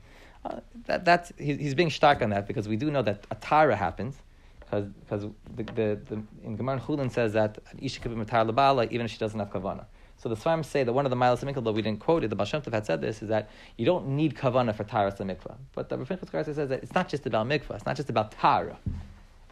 Uh, 0.45 0.59
that, 0.88 1.05
that's 1.05 1.31
he, 1.38 1.55
he's 1.55 1.75
being 1.75 1.89
stark 1.89 2.21
on 2.21 2.31
that 2.31 2.47
because 2.47 2.67
we 2.67 2.77
do 2.77 2.89
know 2.89 3.01
that 3.01 3.25
a 3.31 3.36
tara 3.36 3.75
happens 3.75 4.17
because 4.59 5.27
the, 5.55 5.63
the, 5.63 5.99
the 6.09 6.23
in 6.43 6.55
Gemara 6.55 6.79
Chulin 6.79 7.11
says 7.11 7.34
that 7.34 7.59
isha 7.79 7.99
could 7.99 8.13
be 8.13 8.25
labala 8.25 8.91
even 8.91 9.05
if 9.05 9.11
she 9.11 9.17
doesn't 9.17 9.39
have 9.39 9.49
kavana. 9.51 9.86
So 10.24 10.30
the 10.30 10.36
Svarim 10.38 10.63
say 10.63 10.86
that 10.86 10.93
one 10.93 11.05
of 11.05 11.09
the 11.09 11.17
miles 11.17 11.43
of 11.43 11.49
mikvah, 11.49 11.65
though 11.65 11.74
we 11.74 11.82
didn't 11.82 11.99
quote 11.99 12.24
it, 12.24 12.30
the 12.30 12.36
Baal 12.38 12.47
had 12.47 12.86
said 12.86 13.01
this, 13.01 13.21
is 13.21 13.28
that 13.28 13.49
you 13.76 13.86
don't 13.86 14.07
need 14.07 14.36
kavana 14.36 14.74
for 14.74 14.86
taras 14.86 15.15
mikvah. 15.15 15.57
But 15.76 15.89
the 15.89 15.97
Rav 15.97 16.07
says 16.07 16.55
that 16.55 16.82
it's 16.82 16.93
not 16.93 17.09
just 17.09 17.26
about 17.26 17.45
mikvah, 17.45 17.76
it's 17.76 17.86
not 17.86 17.97
just 17.97 18.09
about 18.09 18.32
tara. 18.32 18.78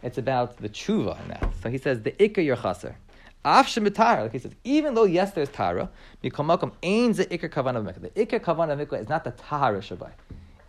It's 0.01 0.17
about 0.17 0.55
the 0.55 0.69
tshuva 0.69 1.21
in 1.23 1.27
that. 1.27 1.53
So 1.61 1.69
he 1.69 1.77
says 1.77 2.01
the 2.01 2.13
ikar 2.13 2.45
your 2.45 2.55
chaser. 2.55 2.95
Like 3.43 4.31
he 4.31 4.39
says, 4.39 4.55
even 4.63 4.93
though 4.93 5.03
yes 5.03 5.33
there's 5.33 5.49
tara, 5.49 5.89
mikol 6.23 6.45
makom 6.45 6.71
ain 6.83 7.11
the 7.11 7.25
ikar 7.25 7.49
kavana 7.49 7.83
mikvah. 7.83 8.13
The 8.13 8.25
ikar 8.25 8.39
kavana 8.39 8.81
mikvah 8.81 9.01
is 9.01 9.09
not 9.09 9.25
the 9.25 9.31
tara 9.31 9.79
shabai, 9.79 10.11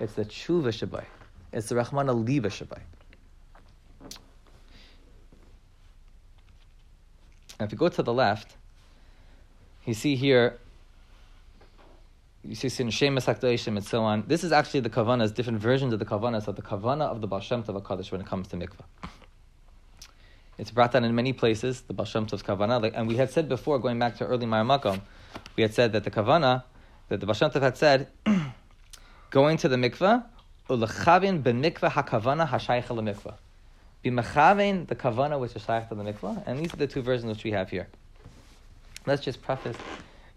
it's 0.00 0.14
the 0.14 0.24
tshuva 0.24 0.72
shabai, 0.72 1.05
it's 1.53 1.68
the 1.68 1.76
rachmana 1.76 2.12
liva 2.12 2.46
shabai. 2.46 2.80
And 7.61 7.68
if 7.68 7.70
you 7.70 7.78
go 7.78 7.88
to 7.88 8.03
the 8.03 8.12
left, 8.12 8.57
you 9.87 9.95
see 9.95 10.14
here, 10.14 10.59
you 12.45 12.55
see 12.55 12.66
in 12.83 12.91
Shemus 12.91 13.26
Hakdoishim 13.26 13.76
and 13.76 13.85
so 13.85 14.03
on. 14.03 14.24
This 14.26 14.45
is 14.45 14.53
actually 14.53 14.80
the 14.80 14.91
kavanas, 14.91 15.35
different 15.35 15.61
versions 15.61 15.93
of 15.93 15.99
the 15.99 16.05
kavanas 16.05 16.49
of 16.49 16.57
the 16.57 16.62
kavana 16.62 17.03
of 17.03 17.20
the 17.20 17.26
Baal 17.26 17.41
Shem 17.41 17.62
Tov 17.62 17.80
HaKadosh 17.80 18.11
when 18.12 18.20
it 18.20 18.26
comes 18.26 18.49
to 18.49 18.57
mikvah. 18.57 18.85
It's 20.59 20.70
brought 20.70 20.93
down 20.93 21.05
in 21.05 21.14
many 21.14 21.33
places, 21.33 21.83
the 21.83 21.93
Baal 21.93 22.07
Shem 22.07 22.26
Tov's 22.26 22.43
kavana. 22.43 22.80
Like, 22.80 22.93
and 22.95 23.09
we 23.09 23.16
had 23.16 23.30
said 23.30 23.49
before, 23.49 23.78
going 23.78 23.99
back 23.99 24.16
to 24.18 24.26
early 24.26 24.47
Maramakom, 24.47 25.01
we 25.57 25.62
had 25.62 25.74
said 25.74 25.93
that 25.93 26.05
the 26.05 26.11
kavana, 26.11 26.64
that 27.09 27.20
the 27.20 27.26
Baal 27.26 27.35
Shem 27.35 27.51
Tov 27.51 27.62
had 27.62 27.76
said, 27.76 28.09
going 29.30 29.57
to 29.59 29.68
the 29.68 29.76
mikvah, 29.76 30.24
ulechavin 30.68 31.43
ben 31.43 31.62
mikvah 31.62 31.91
hakavana 31.91 32.49
hashaycha 32.49 32.89
lemikvah. 32.89 33.35
Be 34.03 34.11
mechavein 34.11 34.87
the 34.89 34.97
kavana 34.97 35.39
which 35.39 35.55
is 35.55 35.62
shaykh 35.62 35.89
to 35.89 35.95
the 35.95 36.03
mikvah. 36.03 36.43
And 36.47 36.59
these 36.59 36.72
are 36.74 36.76
the 36.76 36.87
two 36.87 37.03
versions 37.03 37.37
which 37.37 37.45
we 37.45 37.53
have 37.53 37.70
here. 37.70 37.89
Let's 39.05 39.22
just 39.22 39.42
preface 39.42 39.76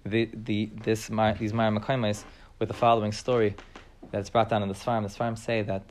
the, 0.03 0.27
the, 0.33 0.71
this, 0.83 1.07
these 1.39 1.53
Maya 1.53 1.71
Makaimas 1.71 2.23
with 2.57 2.67
the 2.67 2.73
following 2.73 3.11
story 3.11 3.55
that's 4.09 4.31
brought 4.31 4.49
down 4.49 4.63
in 4.63 4.69
the 4.69 4.73
Svarim. 4.73 5.03
The 5.03 5.15
Svarim 5.15 5.37
say 5.37 5.61
that, 5.61 5.83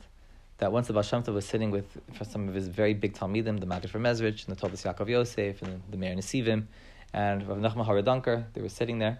that 0.57 0.73
once 0.73 0.87
the 0.87 0.93
Baal 0.93 1.03
Shem 1.03 1.23
Tov 1.23 1.35
was 1.35 1.45
sitting 1.45 1.71
with 1.71 1.85
some 2.29 2.49
of 2.49 2.53
his 2.53 2.67
very 2.67 2.93
big 2.93 3.13
Talmidim, 3.13 3.61
the 3.61 3.65
Maggid 3.65 3.91
from 3.91 4.03
Mezrich, 4.03 4.45
and 4.45 4.55
the 4.55 4.59
Toldos 4.59 4.83
Yaakov 4.83 5.07
Yosef, 5.07 5.61
and 5.61 5.81
the 5.89 5.95
Meir 5.95 6.15
Nesivim, 6.15 6.65
and 7.13 7.47
Rav 7.47 7.59
Nachman 7.59 7.87
Haradanker, 7.87 8.43
they 8.53 8.61
were 8.61 8.67
sitting 8.67 8.99
there, 8.99 9.19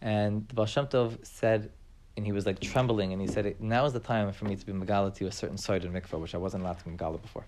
and 0.00 0.48
the 0.48 0.54
Baal 0.54 0.64
Shem 0.64 0.86
Tov 0.86 1.18
said, 1.22 1.70
and 2.16 2.24
he 2.24 2.32
was 2.32 2.46
like 2.46 2.60
trembling, 2.60 3.12
and 3.12 3.20
he 3.20 3.28
said, 3.28 3.60
now 3.60 3.84
is 3.84 3.92
the 3.92 4.00
time 4.00 4.32
for 4.32 4.46
me 4.46 4.56
to 4.56 4.64
be 4.64 4.72
Megala 4.72 5.14
to 5.16 5.26
a 5.26 5.32
certain 5.32 5.58
side 5.58 5.84
in 5.84 5.92
mikvah, 5.92 6.18
which 6.18 6.34
I 6.34 6.38
wasn't 6.38 6.62
allowed 6.62 6.78
to 6.78 6.84
be 6.86 6.92
Megala 6.92 7.20
before. 7.20 7.44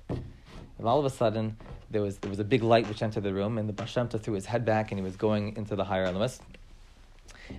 And 0.79 0.87
all 0.87 0.99
of 0.99 1.05
a 1.05 1.11
sudden, 1.11 1.57
there 1.91 2.03
was, 2.03 2.19
there 2.19 2.31
was 2.31 2.39
a 2.39 2.45
big 2.45 2.63
light 2.63 2.89
which 2.89 3.03
entered 3.03 3.25
the 3.25 3.35
room, 3.35 3.59
and 3.59 3.69
the 3.69 3.73
Baal 3.73 3.87
Shem 3.87 4.09
Tov 4.09 4.23
threw 4.23 4.35
his 4.35 4.47
head 4.47 4.65
back, 4.65 4.93
and 4.93 4.99
he 4.99 5.05
was 5.05 5.17
going 5.17 5.57
into 5.57 5.75
the 5.75 5.85
higher 5.85 6.05
elements. 6.05 6.41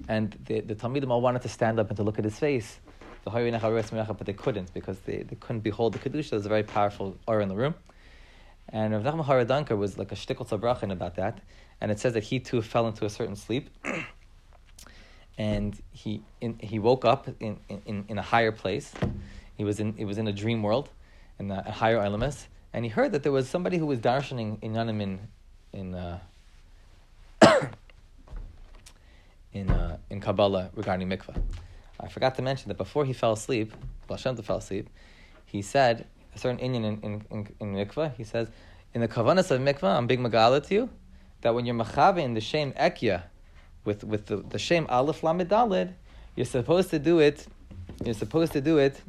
And 0.08 0.38
the, 0.46 0.62
the 0.62 0.76
Talmidim 0.76 1.10
all 1.10 1.22
wanted 1.22 1.42
to 1.42 1.50
stand 1.50 1.80
up 1.80 1.90
and 1.90 1.98
to 1.98 2.04
look 2.04 2.18
at 2.18 2.26
his 2.26 2.38
face. 2.40 2.80
But 3.26 4.26
they 4.26 4.34
couldn't 4.34 4.74
because 4.74 5.00
they, 5.00 5.24
they 5.24 5.36
couldn't 5.36 5.62
behold 5.62 5.94
the 5.94 6.00
Kedusha. 6.00 6.32
There's 6.32 6.46
a 6.46 6.50
very 6.50 6.64
powerful 6.64 7.18
aura 7.28 7.44
in 7.44 7.50
the 7.50 7.56
room. 7.56 7.76
And 8.70 8.94
Rav 8.94 9.04
Nachman 9.04 9.26
Haradanker 9.26 9.78
was 9.78 9.98
like 9.98 10.12
a 10.12 10.16
shtickle 10.16 10.48
tzavrachen 10.48 10.92
about 10.92 11.16
that. 11.16 11.40
And 11.82 11.92
it 11.92 12.00
says 12.00 12.14
that 12.14 12.24
he 12.24 12.40
too 12.40 12.62
fell 12.62 12.88
into 12.88 13.06
a 13.06 13.10
certain 13.10 13.36
sleep. 13.36 13.70
and 15.38 15.80
he, 15.92 16.22
in, 16.40 16.58
he 16.60 16.80
woke 16.80 17.04
up 17.04 17.28
in, 17.40 17.60
in, 17.68 18.06
in 18.08 18.18
a 18.18 18.22
higher 18.22 18.52
place. 18.52 18.94
He 19.58 19.64
was 19.64 19.80
in, 19.80 19.94
he 19.94 20.06
was 20.06 20.18
in 20.18 20.28
a 20.28 20.34
dream 20.34 20.64
world, 20.64 20.90
in 21.40 21.52
a, 21.52 21.64
a 21.68 21.72
higher 21.72 22.00
elements 22.00 22.48
and 22.74 22.86
he 22.86 22.90
heard 22.90 23.12
that 23.12 23.24
there 23.24 23.32
was 23.32 23.50
somebody 23.50 23.78
who 23.78 23.86
was 23.86 24.00
darshaning 24.00 24.62
in 24.62 24.76
in 24.76 25.20
in 25.74 25.96
uh, 25.96 26.20
in, 29.54 29.70
uh, 29.70 29.98
in 30.10 30.20
Kabbalah 30.20 30.70
regarding 30.76 31.10
mikvah. 31.10 31.42
I 32.00 32.08
forgot 32.08 32.36
to 32.36 32.42
mention 32.42 32.70
that 32.70 32.78
before 32.78 33.06
he 33.06 33.14
fell 33.14 33.34
asleep, 33.34 33.74
Baal 34.08 34.18
fell 34.18 34.58
asleep, 34.58 34.90
he 35.46 35.62
said 35.62 36.06
a 36.34 36.38
certain 36.38 36.60
Indian 36.60 36.86
in, 36.86 37.02
in, 37.02 37.26
in, 37.32 37.48
in 37.60 37.74
mikvah. 37.76 38.16
He 38.16 38.24
says, 38.24 38.48
in 38.94 39.02
the 39.02 39.08
kavanas 39.08 39.52
of 39.52 39.60
mikvah, 39.62 39.98
I'm 39.98 40.08
big 40.08 40.20
magala 40.20 40.62
to 40.62 40.74
you, 40.74 40.90
that 41.42 41.54
when 41.54 41.66
you're 41.66 41.76
machave 41.76 42.24
in 42.24 42.34
the 42.34 42.42
shem 42.42 42.72
ekya, 42.74 43.24
with 43.86 44.04
with 44.04 44.28
the, 44.28 44.38
the 44.38 44.60
shem 44.60 44.86
aleph 44.90 45.22
lamidalid, 45.22 45.94
you're 46.36 46.46
supposed 46.46 46.90
to 46.92 47.00
do 47.00 47.20
it. 47.20 47.48
You're 48.04 48.14
supposed 48.14 48.54
to 48.54 48.62
do 48.62 48.78
it 48.78 49.02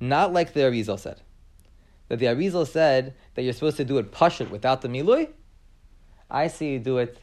Not 0.00 0.32
like 0.32 0.52
the 0.52 0.60
Arizal 0.60 0.98
said. 0.98 1.22
That 2.08 2.18
the 2.18 2.26
Arizal 2.26 2.66
said 2.66 3.14
that 3.34 3.42
you're 3.42 3.52
supposed 3.52 3.76
to 3.78 3.84
do 3.84 3.98
it 3.98 4.12
pashut 4.12 4.50
without 4.50 4.82
the 4.82 4.88
milui. 4.88 5.28
I 6.30 6.48
see 6.48 6.72
you 6.72 6.78
do 6.78 6.98
it 6.98 7.18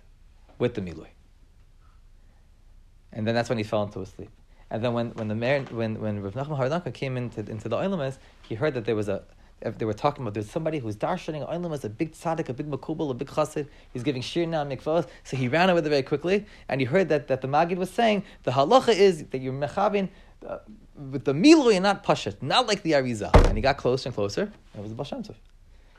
with 0.58 0.74
the 0.74 0.82
milui. 0.82 1.08
And 3.12 3.28
then 3.28 3.36
that's 3.36 3.50
when 3.50 3.58
he 3.58 3.64
fell 3.64 3.84
into 3.84 4.02
a 4.02 4.06
sleep. 4.06 4.32
And 4.70 4.84
then 4.84 4.94
when, 4.94 5.12
when 5.12 5.28
the 5.28 5.36
Mer, 5.36 5.62
when 5.70 6.02
when 6.02 6.22
Rav 6.24 6.34
Nachman 6.34 6.58
Haradanka 6.58 6.92
came 6.94 7.16
into 7.16 7.42
into 7.42 7.70
the 7.70 7.78
Oilamas, 7.78 8.18
he 8.50 8.56
heard 8.56 8.74
that 8.74 8.86
there 8.86 8.96
was 8.96 9.08
a 9.08 9.24
they 9.62 9.86
were 9.86 9.94
talking 9.94 10.24
about 10.24 10.34
there's 10.34 10.50
somebody 10.50 10.80
who's 10.80 10.96
darshaning 10.96 11.48
Oilamas, 11.50 11.84
a 11.84 11.90
big 11.90 12.14
tzaddik, 12.14 12.50
a 12.50 12.54
big 12.54 12.70
makubal, 12.70 13.12
a 13.12 13.14
big 13.14 13.30
chassid. 13.30 13.68
He's 13.94 14.04
giving 14.04 14.22
shir 14.22 14.46
now 14.46 14.66
mikvahs. 14.66 15.08
So 15.24 15.38
he 15.38 15.48
ran 15.48 15.70
over 15.70 15.80
there 15.80 15.90
very 15.90 16.04
quickly, 16.04 16.46
and 16.68 16.82
he 16.82 16.86
heard 16.86 17.08
that, 17.10 17.28
that 17.28 17.42
the 17.42 17.48
Magid 17.48 17.78
was 17.78 17.90
saying 17.90 18.24
the 18.44 18.52
halacha 18.52 18.94
is 18.94 19.26
that 19.26 19.40
you're 19.40 19.54
mechavin 19.54 20.10
uh, 20.46 20.58
with 20.96 21.26
the 21.26 21.34
milu 21.34 21.74
and 21.74 21.84
not 21.84 22.04
pashat, 22.04 22.42
not 22.42 22.68
like 22.68 22.84
the 22.84 22.92
Arizal. 22.92 23.34
And 23.48 23.58
he 23.58 23.62
got 23.62 23.78
closer 23.78 24.10
and 24.10 24.16
closer. 24.16 24.52
It 24.76 24.82
was 24.82 24.90
the 24.90 24.96
Baal 24.96 25.06
Shem 25.06 25.24
Tov. 25.24 25.36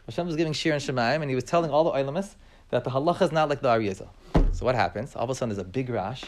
Hashem 0.06 0.26
was 0.26 0.36
giving 0.36 0.52
Shir 0.52 0.72
and 0.72 0.82
Shemaim, 0.82 1.22
and 1.22 1.30
he 1.30 1.34
was 1.34 1.44
telling 1.44 1.70
all 1.70 1.84
the 1.84 1.92
Ilamis 1.92 2.34
that 2.70 2.84
the 2.84 2.90
halacha 2.90 3.22
is 3.22 3.32
not 3.32 3.48
like 3.48 3.62
the 3.62 3.68
Arizal. 3.68 4.08
So 4.52 4.64
what 4.64 4.74
happens? 4.74 5.16
All 5.16 5.24
of 5.24 5.30
a 5.30 5.34
sudden, 5.34 5.54
there's 5.54 5.64
a 5.64 5.68
big 5.68 5.88
rash. 5.88 6.24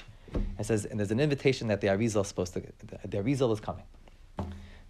It 0.59 0.67
says, 0.67 0.85
and 0.85 0.99
there's 0.99 1.11
an 1.11 1.21
invitation 1.21 1.69
that 1.69 1.81
the 1.81 1.89
Arizal 1.89 2.23
is 2.23 2.29
supposed 2.29 2.55
to, 2.55 2.61
the, 2.61 3.09
the 3.09 3.19
Arizal 3.19 3.53
is 3.53 3.61
coming. 3.61 3.85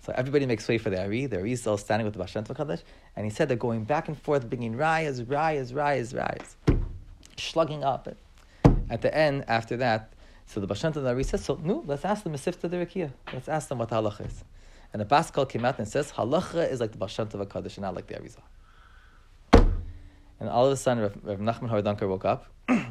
So 0.06 0.12
everybody 0.14 0.46
makes 0.46 0.68
way 0.68 0.78
for 0.78 0.88
the 0.88 1.00
Ari. 1.00 1.26
The 1.26 1.38
Ari 1.38 1.52
is 1.52 1.62
standing 1.62 2.04
with 2.04 2.14
the 2.14 2.18
Baal 2.18 2.28
Shem 2.28 2.44
Tov 2.44 2.80
and 3.16 3.24
he 3.24 3.30
said 3.30 3.48
they're 3.48 3.56
going 3.56 3.84
back 3.84 4.06
and 4.06 4.16
forth, 4.16 4.48
bringing 4.48 4.74
rayas, 4.74 5.24
rayas, 5.24 5.72
rayas, 5.72 6.14
rayas, 6.14 6.78
slugging 7.36 7.82
up. 7.82 8.08
At 8.88 9.02
the 9.02 9.12
end, 9.12 9.44
after 9.48 9.76
that, 9.78 10.12
so 10.46 10.60
the 10.60 10.66
Bashanta 10.66 11.02
Nari 11.02 11.24
says, 11.24 11.44
so 11.44 11.58
no, 11.62 11.82
let's 11.86 12.04
ask 12.04 12.24
them 12.24 12.32
Masifta 12.32 12.70
the 12.70 12.76
Rakia. 12.76 13.12
Let's 13.32 13.48
ask 13.48 13.68
them 13.68 13.78
what 13.78 13.88
the 13.88 13.96
halacha 13.96 14.26
is. 14.26 14.44
And 14.92 15.02
the 15.02 15.06
Baskal 15.06 15.48
came 15.48 15.64
out 15.64 15.78
and 15.78 15.86
says, 15.86 16.12
halacha 16.12 16.70
is 16.70 16.80
like 16.80 16.92
the 16.92 16.98
Bashanta 16.98 17.34
of 17.34 17.48
Kaddish, 17.48 17.78
not 17.78 17.94
like 17.94 18.06
the 18.06 18.14
Arizal. 18.14 18.42
And 20.38 20.48
all 20.48 20.66
of 20.66 20.72
a 20.72 20.76
sudden, 20.76 21.02
Rav, 21.22 21.38
Nachman 21.38 21.70
Hardanker 21.70 22.08
woke 22.08 22.24
up, 22.24 22.46
and 22.68 22.86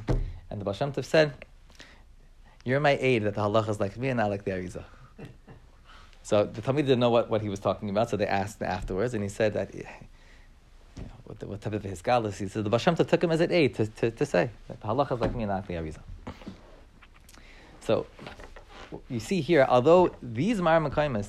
the 0.50 0.66
Baal 0.66 0.74
said, 1.04 1.34
You're 2.64 2.80
my 2.80 2.98
aid 3.00 3.24
that 3.24 3.36
the 3.36 3.42
halacha 3.42 3.70
is 3.70 3.80
like 3.80 3.98
me 3.98 4.10
and 4.10 4.18
not 4.18 4.30
like 4.30 4.44
the 4.44 4.52
Arizal. 4.52 4.84
So 6.24 6.44
the 6.44 6.60
Talmud 6.60 6.88
didn't 6.88 7.02
know 7.02 7.12
what, 7.12 7.30
what 7.30 7.44
he 7.44 7.50
was 7.50 7.60
talking 7.60 7.88
about, 7.92 8.10
so 8.10 8.18
they 8.18 8.26
asked 8.26 8.60
afterwards, 8.64 9.14
and 9.14 9.22
he 9.22 9.30
said 9.30 9.54
that, 9.54 9.76
you 9.76 9.84
know, 9.84 11.04
what, 11.26 11.44
what 11.44 11.62
type 11.62 11.74
of 11.74 11.84
his 11.84 12.02
hiskalis, 12.02 12.38
he 12.38 12.48
said 12.48 12.64
the 12.64 12.70
Baal 12.72 12.80
took 12.80 13.24
him 13.24 13.30
as 13.30 13.42
an 13.42 13.52
aid 13.52 13.76
to, 13.76 13.86
to, 13.86 14.10
to 14.10 14.26
say 14.26 14.50
that 14.68 14.82
the 14.82 14.88
halacha 14.88 15.14
is 15.14 15.22
like 15.22 15.36
me 15.36 15.44
and 15.44 15.52
not 15.52 15.58
like 15.58 15.68
the 15.68 15.76
Arizal. 15.76 16.02
So 17.86 18.08
you 19.10 19.20
see 19.20 19.42
here, 19.42 19.66
although 19.70 20.16
these 20.22 20.60
Mar 20.62 20.80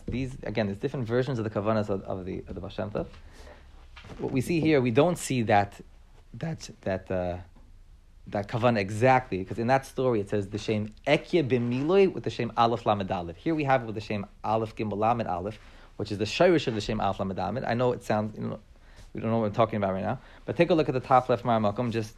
these 0.06 0.36
again, 0.42 0.66
there's 0.66 0.78
different 0.78 1.06
versions 1.06 1.38
of 1.38 1.44
the 1.44 1.50
kavanas 1.50 1.88
of, 1.90 2.02
of 2.02 2.24
the 2.24 2.44
of 2.48 2.54
the 2.54 2.60
Baal 2.60 3.06
What 4.18 4.32
we 4.32 4.40
see 4.40 4.60
here, 4.60 4.80
we 4.80 4.90
don't 4.90 5.18
see 5.18 5.42
that 5.42 5.80
that 6.34 6.70
that 6.82 7.10
uh, 7.10 7.36
that 8.28 8.48
kavana 8.48 8.78
exactly 8.78 9.38
because 9.38 9.58
in 9.58 9.66
that 9.66 9.86
story 9.86 10.20
it 10.20 10.28
says 10.28 10.48
the 10.48 10.58
shame 10.58 10.92
ekye 11.06 11.46
b'miloi 11.46 12.12
with 12.12 12.24
the 12.24 12.30
shame 12.30 12.52
aleph 12.56 12.86
lamed 12.86 13.10
Here 13.36 13.54
we 13.54 13.64
have 13.64 13.82
it 13.82 13.86
with 13.86 13.94
the 13.94 14.00
shame 14.00 14.26
aleph 14.42 14.74
gimel 14.74 14.98
lamed 14.98 15.28
aleph, 15.28 15.58
which 15.96 16.10
is 16.10 16.18
the 16.18 16.24
shirish 16.24 16.66
of 16.66 16.74
the 16.74 16.80
shame 16.80 17.00
aleph 17.00 17.20
lamed 17.20 17.38
I 17.38 17.74
know 17.74 17.92
it 17.92 18.02
sounds 18.02 18.36
you 18.36 18.48
know 18.48 18.58
we 19.12 19.20
don't 19.20 19.30
know 19.30 19.38
what 19.38 19.50
we're 19.50 19.56
talking 19.56 19.76
about 19.76 19.92
right 19.94 20.04
now, 20.04 20.18
but 20.44 20.56
take 20.56 20.70
a 20.70 20.74
look 20.74 20.88
at 20.88 20.94
the 20.94 21.00
top 21.00 21.28
left 21.28 21.44
Mar 21.44 21.60
just 21.90 22.14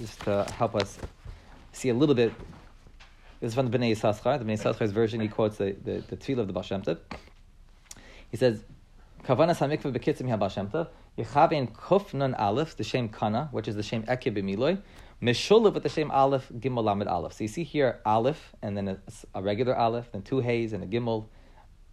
just 0.00 0.20
to 0.22 0.44
help 0.58 0.74
us 0.74 0.98
see 1.72 1.88
a 1.88 1.94
little 1.94 2.14
bit 2.14 2.32
This 3.40 3.48
is 3.48 3.54
from 3.54 3.70
the 3.70 3.78
Bnei 3.78 3.92
Yissaschar. 3.92 4.38
The 4.38 4.44
Bnei 4.46 4.58
Yissaschar's 4.58 4.92
version, 4.92 5.20
he 5.20 5.28
quotes 5.28 5.58
the, 5.58 5.76
the, 5.84 6.02
the 6.08 6.16
tefillah 6.16 6.40
of 6.40 6.46
the 6.46 6.54
Baal 6.54 6.62
Shem 6.62 6.80
Tov. 6.80 6.98
He 8.30 8.36
says, 8.38 8.64
Kavanas 9.24 9.58
hamikvah 9.58 9.94
bekitzim 9.94 10.28
ha 10.30 10.36
Baal 10.38 10.48
Shem 10.48 10.68
Tov, 10.68 10.88
Yechavein 11.18 11.70
kuf 11.70 12.14
nun 12.14 12.34
aleph, 12.34 12.76
the 12.76 12.84
shem 12.84 13.10
kana, 13.10 13.48
which 13.50 13.68
is 13.68 13.76
the 13.76 13.82
shem 13.82 14.04
ekye 14.04 14.34
b'miloi, 14.34 14.78
Meshulav 15.22 15.74
with 15.74 15.82
the 15.82 15.88
same 15.88 16.10
aleph, 16.10 16.50
gimel 16.58 16.84
lamed 16.84 17.06
aleph. 17.08 17.34
So 17.34 17.44
you 17.44 17.48
see 17.48 17.64
here 17.64 18.00
aleph, 18.06 18.54
and 18.62 18.76
then 18.76 18.88
a, 18.88 18.98
a 19.34 19.42
regular 19.42 19.74
aleph, 19.74 20.12
then 20.12 20.22
two 20.22 20.40
hays 20.40 20.72
and 20.72 20.82
a 20.82 20.86
gimel, 20.86 21.26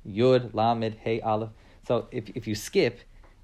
yud, 0.08 0.54
lamed, 0.54 0.96
hey, 1.02 1.20
aleph. 1.22 1.50
So 1.86 2.08
if, 2.12 2.30
if 2.36 2.48
you 2.48 2.56
skip, 2.56 3.00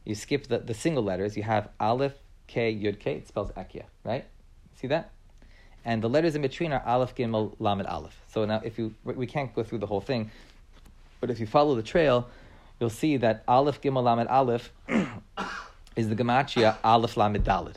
you 0.06 0.16
skip 0.16 0.48
the, 0.48 0.60
the 0.60 0.74
single 0.74 1.04
letters, 1.04 1.36
you 1.36 1.44
have 1.44 1.70
aleph, 1.80 2.14
k, 2.48 2.74
yud, 2.74 3.00
k, 3.00 3.16
it 3.16 3.28
spells 3.28 3.52
ekya, 3.52 3.84
right? 4.04 4.26
See 4.76 4.88
that? 4.88 5.12
And 5.86 6.02
the 6.02 6.10
letters 6.10 6.36
in 6.36 6.42
between 6.42 6.74
are 6.74 6.84
aleph, 6.86 7.16
gimel, 7.16 7.56
lamed, 7.60 7.86
aleph. 7.86 8.20
So 8.28 8.46
now 8.46 8.62
if 8.64 8.78
you, 8.78 8.94
we 9.04 9.26
can't 9.26 9.54
go 9.54 9.64
through 9.64 9.80
the 9.80 9.88
whole 9.88 10.02
thing, 10.02 10.30
but 11.20 11.30
if 11.30 11.40
you 11.40 11.48
follow 11.48 11.76
the 11.76 11.84
trail, 11.84 12.28
you'll 12.80 12.90
see 12.90 13.18
that 13.18 13.44
aleph, 13.48 13.82
gimel, 13.82 14.04
lamed, 14.04 14.28
aleph 14.30 14.72
is 15.96 16.10
the 16.10 16.16
gematria 16.16 16.78
aleph, 16.84 17.18
lamed, 17.18 17.44
dalid. 17.44 17.76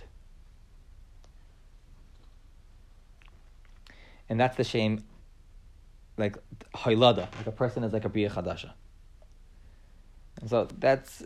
and 4.33 4.41
that's 4.41 4.57
the 4.57 4.65
shame, 4.65 5.05
like 6.17 6.39
haylada, 6.75 7.29
like 7.37 7.47
a 7.47 7.53
person 7.53 7.85
is 7.85 7.93
like 7.93 8.07
a 8.07 8.09
bria 8.09 8.31
chadasha. 8.31 8.71
And 10.41 10.49
so 10.49 10.67
that's, 10.79 11.21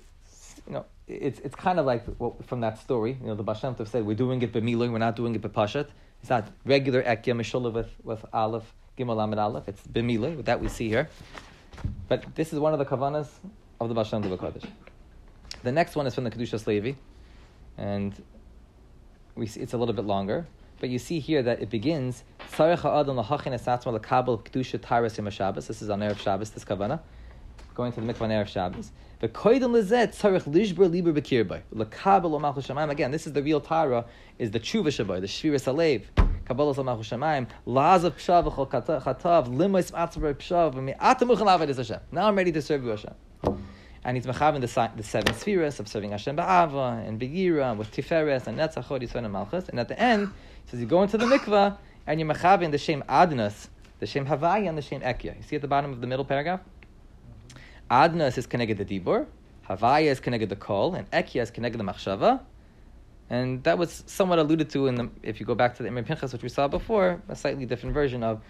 you 0.66 0.72
know, 0.72 0.84
it's 1.06 1.38
it's 1.38 1.54
kind 1.54 1.78
of 1.78 1.86
like 1.86 2.02
from 2.48 2.62
that 2.62 2.80
story. 2.80 3.16
You 3.20 3.28
know, 3.28 3.36
the 3.36 3.44
Tov 3.44 3.86
said 3.86 4.04
we're 4.04 4.16
doing 4.16 4.42
it 4.42 4.52
b'miloy, 4.52 4.90
we're 4.90 4.98
not 4.98 5.14
doing 5.14 5.36
it 5.36 5.40
b'pashat. 5.40 5.86
It's 6.20 6.30
not 6.30 6.48
regular 6.64 7.02
ekya 7.02 7.34
mishula 7.34 7.72
with 7.72 7.90
with 8.02 8.24
aleph 8.32 8.72
gimel 8.98 9.22
amid 9.22 9.38
aleph. 9.38 9.68
It's. 9.68 9.82
With 9.86 10.46
that 10.46 10.60
we 10.60 10.68
see 10.68 10.88
here, 10.88 11.08
but 12.08 12.34
this 12.34 12.52
is 12.52 12.58
one 12.58 12.72
of 12.72 12.78
the 12.78 12.84
kavanas 12.84 13.28
of 13.80 13.88
the 13.88 13.94
Tov 13.94 14.38
Kodesh. 14.38 14.66
The 15.62 15.72
next 15.72 15.96
one 15.96 16.06
is 16.06 16.14
from 16.14 16.24
the 16.24 16.30
Kedushas 16.30 16.66
Levi, 16.66 16.92
and 17.76 18.14
we 19.34 19.46
see 19.46 19.60
it's 19.60 19.72
a 19.72 19.78
little 19.78 19.94
bit 19.94 20.04
longer. 20.04 20.46
But 20.78 20.90
you 20.90 20.98
see 20.98 21.20
here 21.20 21.42
that 21.42 21.62
it 21.62 21.70
begins 21.70 22.22
This 22.48 22.60
is 22.60 22.84
on 25.90 26.00
Erev 26.00 26.18
Shabbos, 26.18 26.50
this 26.50 26.64
Kavana. 26.64 27.00
Going 27.76 27.92
to 27.92 28.00
the 28.00 28.10
mikvah 28.10 28.22
on 28.22 28.30
Erev 28.30 28.48
Shabbos. 28.48 28.90
The 29.20 29.28
koidem 29.28 29.72
lezet 29.72 30.18
tzarich 30.18 30.44
lishber 30.50 30.90
liber 30.90 31.12
bekirbai. 31.12 31.60
Lekabel 31.74 32.32
o 32.32 32.38
malchus 32.38 32.68
shamayim. 32.68 32.88
Again, 32.88 33.10
this 33.10 33.26
is 33.26 33.34
the 33.34 33.42
real 33.42 33.60
Tara, 33.60 34.06
is 34.38 34.50
the 34.50 34.58
tshuva 34.58 34.86
shabai, 34.86 35.20
the 35.20 35.26
shviras 35.26 35.66
alev. 35.70 36.04
Kabbalah 36.46 36.74
o 36.74 36.82
malchus 36.82 37.10
shamayim. 37.10 37.46
Lazav 37.66 38.12
pshav 38.12 38.50
v'chol 38.50 38.70
chatav. 38.70 39.54
Limois 39.54 39.92
matzavar 39.92 40.32
pshav. 40.36 40.72
V'mi'atam 40.72 41.36
uchal 41.36 41.48
avad 41.54 41.68
is 41.68 41.76
Hashem. 41.76 42.00
Now 42.12 42.28
I'm 42.28 42.34
ready 42.34 42.50
to 42.52 42.62
serve 42.62 42.82
you 42.82 42.88
Hashem. 42.88 43.12
And 44.04 44.16
he's 44.16 44.24
mechav 44.24 44.54
the, 44.54 44.90
the 44.96 45.02
seven 45.02 45.34
spheres 45.34 45.78
of 45.78 45.86
serving 45.86 46.12
Hashem 46.12 46.34
ba'ava 46.34 47.06
and 47.06 47.20
begira 47.20 47.76
with 47.76 47.92
tiferes 47.92 48.46
and 48.46 48.58
netzachot 48.58 49.02
yisrael 49.02 49.24
and 49.24 49.32
malchus. 49.34 49.68
And 49.68 49.78
at 49.78 49.88
the 49.88 50.00
end, 50.00 50.28
he 50.64 50.70
says 50.70 50.80
you 50.80 50.86
go 50.86 51.02
into 51.02 51.18
the 51.18 51.26
mikvah 51.26 51.76
and 52.06 52.20
you're 52.20 52.32
mechav 52.32 52.70
the 52.70 52.78
shem 52.78 53.04
adnas, 53.06 53.68
the 53.98 54.06
shem 54.06 54.24
havaya, 54.24 54.66
and 54.66 54.78
the 54.78 54.82
shem 54.82 55.02
ekya. 55.02 55.36
You 55.36 55.42
see 55.42 55.56
at 55.56 55.62
the 55.62 55.68
bottom 55.68 55.92
of 55.92 56.00
the 56.00 56.06
middle 56.06 56.24
paragraph? 56.24 56.60
Adnas 57.90 58.36
is 58.38 58.46
connected 58.46 58.78
the 58.78 58.84
dibur, 58.84 59.26
havaya 59.68 60.06
is 60.06 60.20
connected 60.20 60.48
the 60.48 60.56
kol, 60.56 60.94
and 60.94 61.10
ekya 61.10 61.42
is 61.42 61.50
connected 61.50 61.78
the 61.78 61.84
machshava. 61.84 62.40
And 63.28 63.62
that 63.64 63.78
was 63.78 64.04
somewhat 64.06 64.38
alluded 64.38 64.70
to 64.70 64.86
in 64.86 64.94
the, 64.94 65.10
if 65.22 65.40
you 65.40 65.46
go 65.46 65.54
back 65.54 65.76
to 65.76 65.82
the 65.82 65.88
Imre 65.88 66.04
Pinchas, 66.04 66.32
which 66.32 66.42
we 66.42 66.48
saw 66.48 66.68
before, 66.68 67.20
a 67.28 67.34
slightly 67.34 67.66
different 67.66 67.94
version 67.94 68.22
of, 68.22 68.40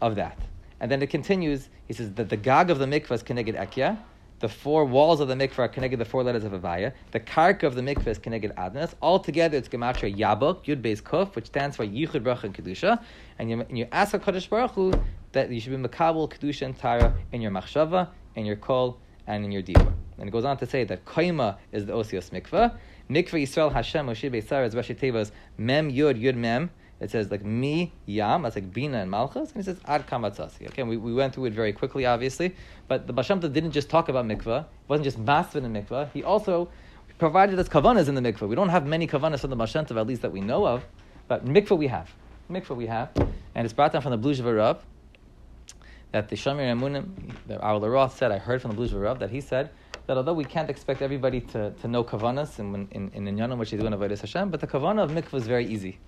of 0.00 0.16
that. 0.16 0.38
And 0.80 0.90
then 0.90 1.00
it 1.02 1.08
continues, 1.08 1.68
he 1.86 1.94
says 1.94 2.12
that 2.14 2.28
the 2.28 2.36
gag 2.36 2.70
of 2.70 2.78
the 2.78 2.84
mikvah 2.84 3.12
is 3.12 3.22
connected 3.22 3.54
ekya, 3.54 3.98
the 4.38 4.48
four 4.48 4.84
walls 4.84 5.20
of 5.20 5.28
the 5.28 5.34
mikvah 5.34 5.60
are 5.60 5.68
connected 5.68 5.98
the 5.98 6.04
four 6.04 6.22
letters 6.22 6.44
of 6.44 6.52
Avaya. 6.52 6.92
The 7.10 7.20
karka 7.20 7.62
of 7.62 7.74
the 7.74 7.80
mikvah 7.80 8.08
is 8.08 8.18
connected 8.18 8.54
Adnas. 8.56 8.92
Altogether, 9.00 9.56
it's 9.56 9.68
Gematria 9.68 10.14
Yabok, 10.14 10.66
Yud 10.66 10.82
Beis 10.82 11.02
Kuf, 11.02 11.34
which 11.34 11.46
stands 11.46 11.76
for 11.76 11.86
Yichud 11.86 12.22
Baruch 12.22 12.44
and 12.44 12.54
Kedusha. 12.54 13.02
And 13.38 13.48
you, 13.48 13.60
and 13.62 13.78
you 13.78 13.88
ask 13.92 14.14
HaKadosh 14.14 14.50
Baruch 14.50 14.72
Hu 14.72 14.92
that 15.32 15.50
you 15.50 15.58
should 15.58 15.72
be 15.72 15.88
Makabal, 15.88 16.30
Kedusha, 16.30 16.66
and 16.66 16.78
Tara 16.78 17.14
in 17.32 17.40
your 17.40 17.50
Machshava, 17.50 18.08
in 18.36 18.46
your 18.46 18.56
Kol, 18.56 18.98
and 19.26 19.44
in 19.44 19.50
your 19.50 19.62
Dibur. 19.62 19.92
And 20.18 20.28
it 20.28 20.30
goes 20.30 20.44
on 20.44 20.56
to 20.58 20.66
say 20.66 20.84
that 20.84 21.04
Koima 21.04 21.58
is 21.72 21.86
the 21.86 21.92
Osios 21.92 22.30
mikvah. 22.30 22.76
Mikvah 23.10 23.42
Yisrael 23.42 23.72
Hashem 23.72 24.06
Moshe 24.06 24.30
Beisar 24.30 24.64
is 24.64 24.74
Rashi 24.74 24.96
Tevas 24.96 25.32
Mem 25.58 25.90
Yud 25.90 26.20
Yud 26.20 26.36
Mem 26.36 26.70
it 26.98 27.10
says 27.10 27.30
like 27.30 27.44
mi 27.44 27.92
yam, 28.06 28.42
that's 28.42 28.54
like 28.54 28.72
bina 28.72 28.98
and 28.98 29.10
malchus, 29.10 29.52
and 29.52 29.56
he 29.56 29.62
says 29.62 29.78
ad 29.84 30.06
kamatzasi. 30.06 30.68
Okay, 30.68 30.82
we, 30.82 30.96
we 30.96 31.12
went 31.12 31.34
through 31.34 31.46
it 31.46 31.52
very 31.52 31.72
quickly, 31.72 32.06
obviously, 32.06 32.56
but 32.88 33.06
the 33.06 33.12
Tov 33.12 33.52
didn't 33.52 33.72
just 33.72 33.90
talk 33.90 34.08
about 34.08 34.24
mikvah. 34.24 34.60
It 34.60 34.88
wasn't 34.88 35.04
just 35.04 35.22
masvin 35.22 35.64
and 35.64 35.76
mikvah. 35.76 36.10
He 36.12 36.22
also 36.24 36.70
provided 37.18 37.58
us 37.58 37.68
kavanas 37.68 38.08
in 38.08 38.14
the 38.14 38.22
mikvah. 38.22 38.48
We 38.48 38.56
don't 38.56 38.70
have 38.70 38.86
many 38.86 39.06
kavanas 39.06 39.40
from 39.40 39.50
the 39.50 39.56
Tov, 39.56 40.00
at 40.00 40.06
least 40.06 40.22
that 40.22 40.32
we 40.32 40.40
know 40.40 40.66
of, 40.66 40.86
but 41.28 41.44
mikvah 41.44 41.76
we 41.76 41.88
have. 41.88 42.10
Mikvah 42.50 42.76
we 42.76 42.86
have, 42.86 43.10
and 43.54 43.64
it's 43.64 43.74
brought 43.74 43.92
down 43.92 44.00
from 44.00 44.18
the 44.18 44.28
Bluzhev 44.28 44.56
Rav 44.56 44.82
that 46.16 46.30
the 46.30 46.36
Shamir 46.36 46.74
Amunim, 46.74 47.04
the 47.46 47.60
Our 47.60 47.78
Roth 47.90 48.16
said, 48.16 48.32
I 48.32 48.38
heard 48.38 48.62
from 48.62 48.70
the 48.70 48.76
Bluzhev 48.78 49.02
Rav 49.02 49.18
that 49.18 49.28
he 49.28 49.42
said 49.42 49.68
that 50.06 50.16
although 50.16 50.32
we 50.32 50.46
can't 50.46 50.70
expect 50.70 51.02
everybody 51.02 51.42
to, 51.52 51.72
to 51.72 51.88
know 51.88 52.02
kavanas 52.02 52.58
in 52.58 52.74
in 52.74 53.10
in, 53.12 53.26
in 53.26 53.36
Inyanim, 53.36 53.58
which 53.58 53.70
they 53.70 53.76
do 53.76 53.86
in 53.86 53.92
Avodah 53.92 54.18
Hashem, 54.18 54.48
but 54.48 54.60
the 54.60 54.66
kavana 54.66 55.02
of 55.02 55.10
mikvah 55.10 55.34
is 55.34 55.46
very 55.46 55.66
easy. 55.66 55.98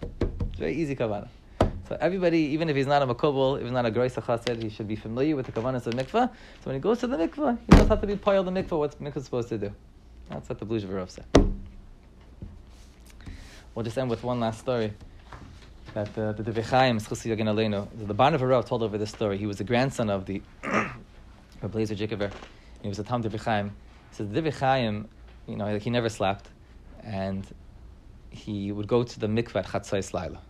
It's 0.48 0.58
very 0.58 0.72
easy 0.72 0.96
kavanah. 0.96 1.28
So 1.88 1.98
everybody, 2.00 2.38
even 2.54 2.70
if 2.70 2.76
he's 2.76 2.86
not 2.86 3.02
a 3.02 3.06
makobel, 3.06 3.58
if 3.58 3.64
he's 3.64 3.70
not 3.70 3.84
a 3.84 3.90
groisa 3.90 4.22
chassid, 4.22 4.62
he 4.62 4.70
should 4.70 4.88
be 4.88 4.96
familiar 4.96 5.36
with 5.36 5.44
the 5.44 5.52
kavanas 5.52 5.86
of 5.86 5.92
mikvah. 5.92 6.30
So 6.30 6.64
when 6.64 6.76
he 6.76 6.80
goes 6.80 7.00
to 7.00 7.06
the 7.06 7.18
mikvah, 7.18 7.58
he 7.66 7.76
knows 7.76 7.88
how 7.88 7.96
to 7.96 8.06
be 8.06 8.16
pile 8.16 8.42
the 8.42 8.50
mikvah, 8.50 8.78
what 8.78 8.98
mikvah 9.02 9.18
is 9.18 9.24
supposed 9.26 9.50
to 9.50 9.58
do. 9.58 9.74
That's 10.30 10.48
what 10.48 10.58
the 10.58 10.64
Blue 10.64 10.80
Shavarov 10.80 11.10
said. 11.10 11.26
We'll 13.74 13.84
just 13.84 13.98
end 13.98 14.08
with 14.08 14.22
one 14.22 14.40
last 14.40 14.60
story. 14.60 14.94
That 15.98 16.14
the 16.14 16.32
the 16.32 16.52
Divrei 16.52 16.64
Chaim, 16.64 16.98
the 16.98 18.14
Barnav 18.14 18.66
told 18.66 18.84
over 18.84 18.98
this 18.98 19.10
story. 19.10 19.36
He 19.36 19.46
was 19.46 19.58
the 19.58 19.64
grandson 19.64 20.10
of 20.10 20.26
the 20.26 20.40
Blazer 21.60 21.96
Jikover. 21.96 22.32
He 22.82 22.88
was 22.88 23.00
a 23.00 23.02
Tam 23.02 23.20
Divrei 23.20 23.40
Chaim. 23.40 23.72
He 24.10 24.14
said 24.14 24.32
the 24.32 24.40
Divrei 24.40 24.56
Chaim, 24.56 25.08
you 25.48 25.56
know, 25.56 25.64
like 25.64 25.82
he 25.82 25.90
never 25.90 26.08
slept, 26.08 26.50
and 27.02 27.44
he 28.30 28.70
would 28.70 28.86
go 28.86 29.02
to 29.02 29.18
the 29.18 29.26
mikvah 29.26 29.56
at 29.56 29.66
Chatzais 29.66 30.14
Laila 30.14 30.40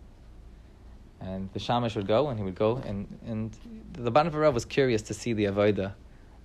and 1.19 1.49
the 1.53 1.59
shamash 1.59 1.95
would 1.95 2.07
go, 2.07 2.29
and 2.29 2.37
he 2.37 2.45
would 2.45 2.55
go, 2.55 2.77
and, 2.85 3.07
and 3.25 3.51
the 3.93 4.11
Ban 4.11 4.29
Rav 4.29 4.53
was 4.53 4.65
curious 4.65 5.01
to 5.01 5.15
see 5.15 5.33
the 5.33 5.45
avodah 5.45 5.93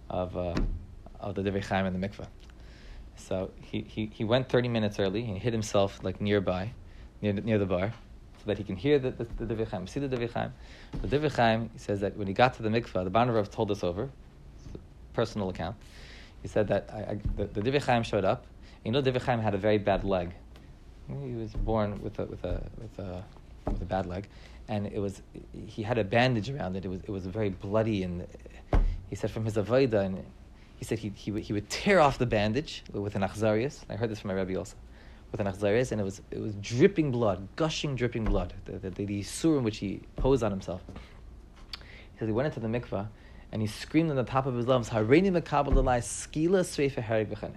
of, 0.08 0.34
uh, 0.34 0.54
of 1.20 1.34
the 1.34 1.42
Divrei 1.42 1.62
Chaim 1.62 1.84
in 1.84 2.00
the 2.00 2.08
mikveh. 2.08 2.26
So 3.16 3.50
he, 3.60 3.82
he, 3.82 4.06
he 4.06 4.24
went 4.24 4.48
30 4.48 4.68
minutes 4.68 4.98
early, 4.98 5.22
he 5.22 5.38
hid 5.38 5.52
himself 5.52 6.02
like 6.02 6.22
nearby, 6.22 6.72
near 7.20 7.34
near 7.34 7.58
the 7.58 7.66
bar, 7.66 7.92
so 8.44 8.48
that 8.48 8.58
he 8.58 8.64
can 8.64 8.76
hear 8.76 8.98
the, 8.98 9.10
the, 9.10 9.24
the 9.46 9.86
see 9.86 10.00
the 10.00 10.08
Divrei 10.08 10.30
Chaim. 10.32 10.52
The 11.00 11.08
Divrei 11.08 11.34
Chaim, 11.34 11.70
he 11.72 11.78
says 11.78 12.00
that 12.00 12.16
when 12.16 12.26
he 12.26 12.34
got 12.34 12.54
to 12.54 12.62
the 12.62 12.68
mikvah, 12.68 13.04
the 13.04 13.10
Ban 13.10 13.30
Rav 13.30 13.50
told 13.50 13.70
us 13.70 13.82
over, 13.82 14.10
personal 15.14 15.48
account, 15.48 15.76
he 16.42 16.48
said 16.48 16.68
that 16.68 16.90
I, 16.92 16.98
I, 16.98 17.18
the, 17.36 17.60
the 17.60 18.02
showed 18.02 18.24
up, 18.24 18.46
you 18.84 18.92
know 18.92 19.02
Divrei 19.02 19.40
had 19.40 19.54
a 19.54 19.58
very 19.58 19.78
bad 19.78 20.04
leg. 20.04 20.34
He 21.08 21.34
was 21.34 21.52
born 21.52 22.02
with 22.02 22.18
a, 22.18 22.24
with 22.26 22.44
a, 22.44 22.62
with 22.78 22.98
a, 22.98 23.24
with 23.66 23.82
a 23.82 23.84
bad 23.84 24.06
leg 24.06 24.28
and 24.68 24.86
it 24.86 24.98
was 24.98 25.22
he 25.66 25.82
had 25.82 25.98
a 25.98 26.04
bandage 26.04 26.50
around 26.50 26.76
it. 26.76 26.84
It 26.84 26.88
was 26.88 27.00
it 27.00 27.10
was 27.10 27.26
very 27.26 27.50
bloody, 27.50 28.02
and 28.02 28.26
he 29.10 29.16
said 29.16 29.30
from 29.30 29.44
his 29.44 29.54
avoda, 29.54 30.04
and 30.04 30.24
he 30.76 30.84
said 30.84 30.98
he, 30.98 31.12
he 31.14 31.30
would, 31.30 31.42
he 31.42 31.52
would 31.52 31.68
tear 31.68 32.00
off 32.00 32.18
the 32.18 32.26
bandage 32.26 32.82
with 32.92 33.14
an 33.14 33.22
achzarius. 33.22 33.80
I 33.88 33.96
heard 33.96 34.10
this 34.10 34.20
from 34.20 34.28
my 34.28 34.34
rabbi 34.34 34.54
also, 34.54 34.76
with 35.34 35.44
an 35.44 35.52
achzarius, 35.52 35.90
and 35.90 36.00
it 36.00 36.04
was 36.04 36.22
it 36.30 36.40
was 36.40 36.54
dripping 36.60 37.10
blood, 37.10 37.48
gushing, 37.56 37.96
dripping 37.96 38.24
blood. 38.24 38.54
The 38.66 38.78
the, 38.78 38.90
the, 38.90 39.04
the 39.04 39.48
in 39.56 39.64
which 39.64 39.78
he 39.78 40.02
posed 40.14 40.44
on 40.44 40.52
himself. 40.52 40.80
He 41.72 42.18
said 42.20 42.28
he 42.28 42.32
went 42.32 42.46
into 42.46 42.60
the 42.60 42.68
mikvah 42.68 43.08
and 43.50 43.60
he 43.60 43.66
screamed 43.66 44.10
on 44.10 44.16
the 44.16 44.22
top 44.22 44.46
of 44.46 44.54
his 44.54 44.68
lungs, 44.68 44.90
"Hareini 44.90 45.32
mekabel 45.32 45.72
skila 45.72 46.60
sreifa 46.60 47.04
harig 47.04 47.34
v'chenek." 47.34 47.56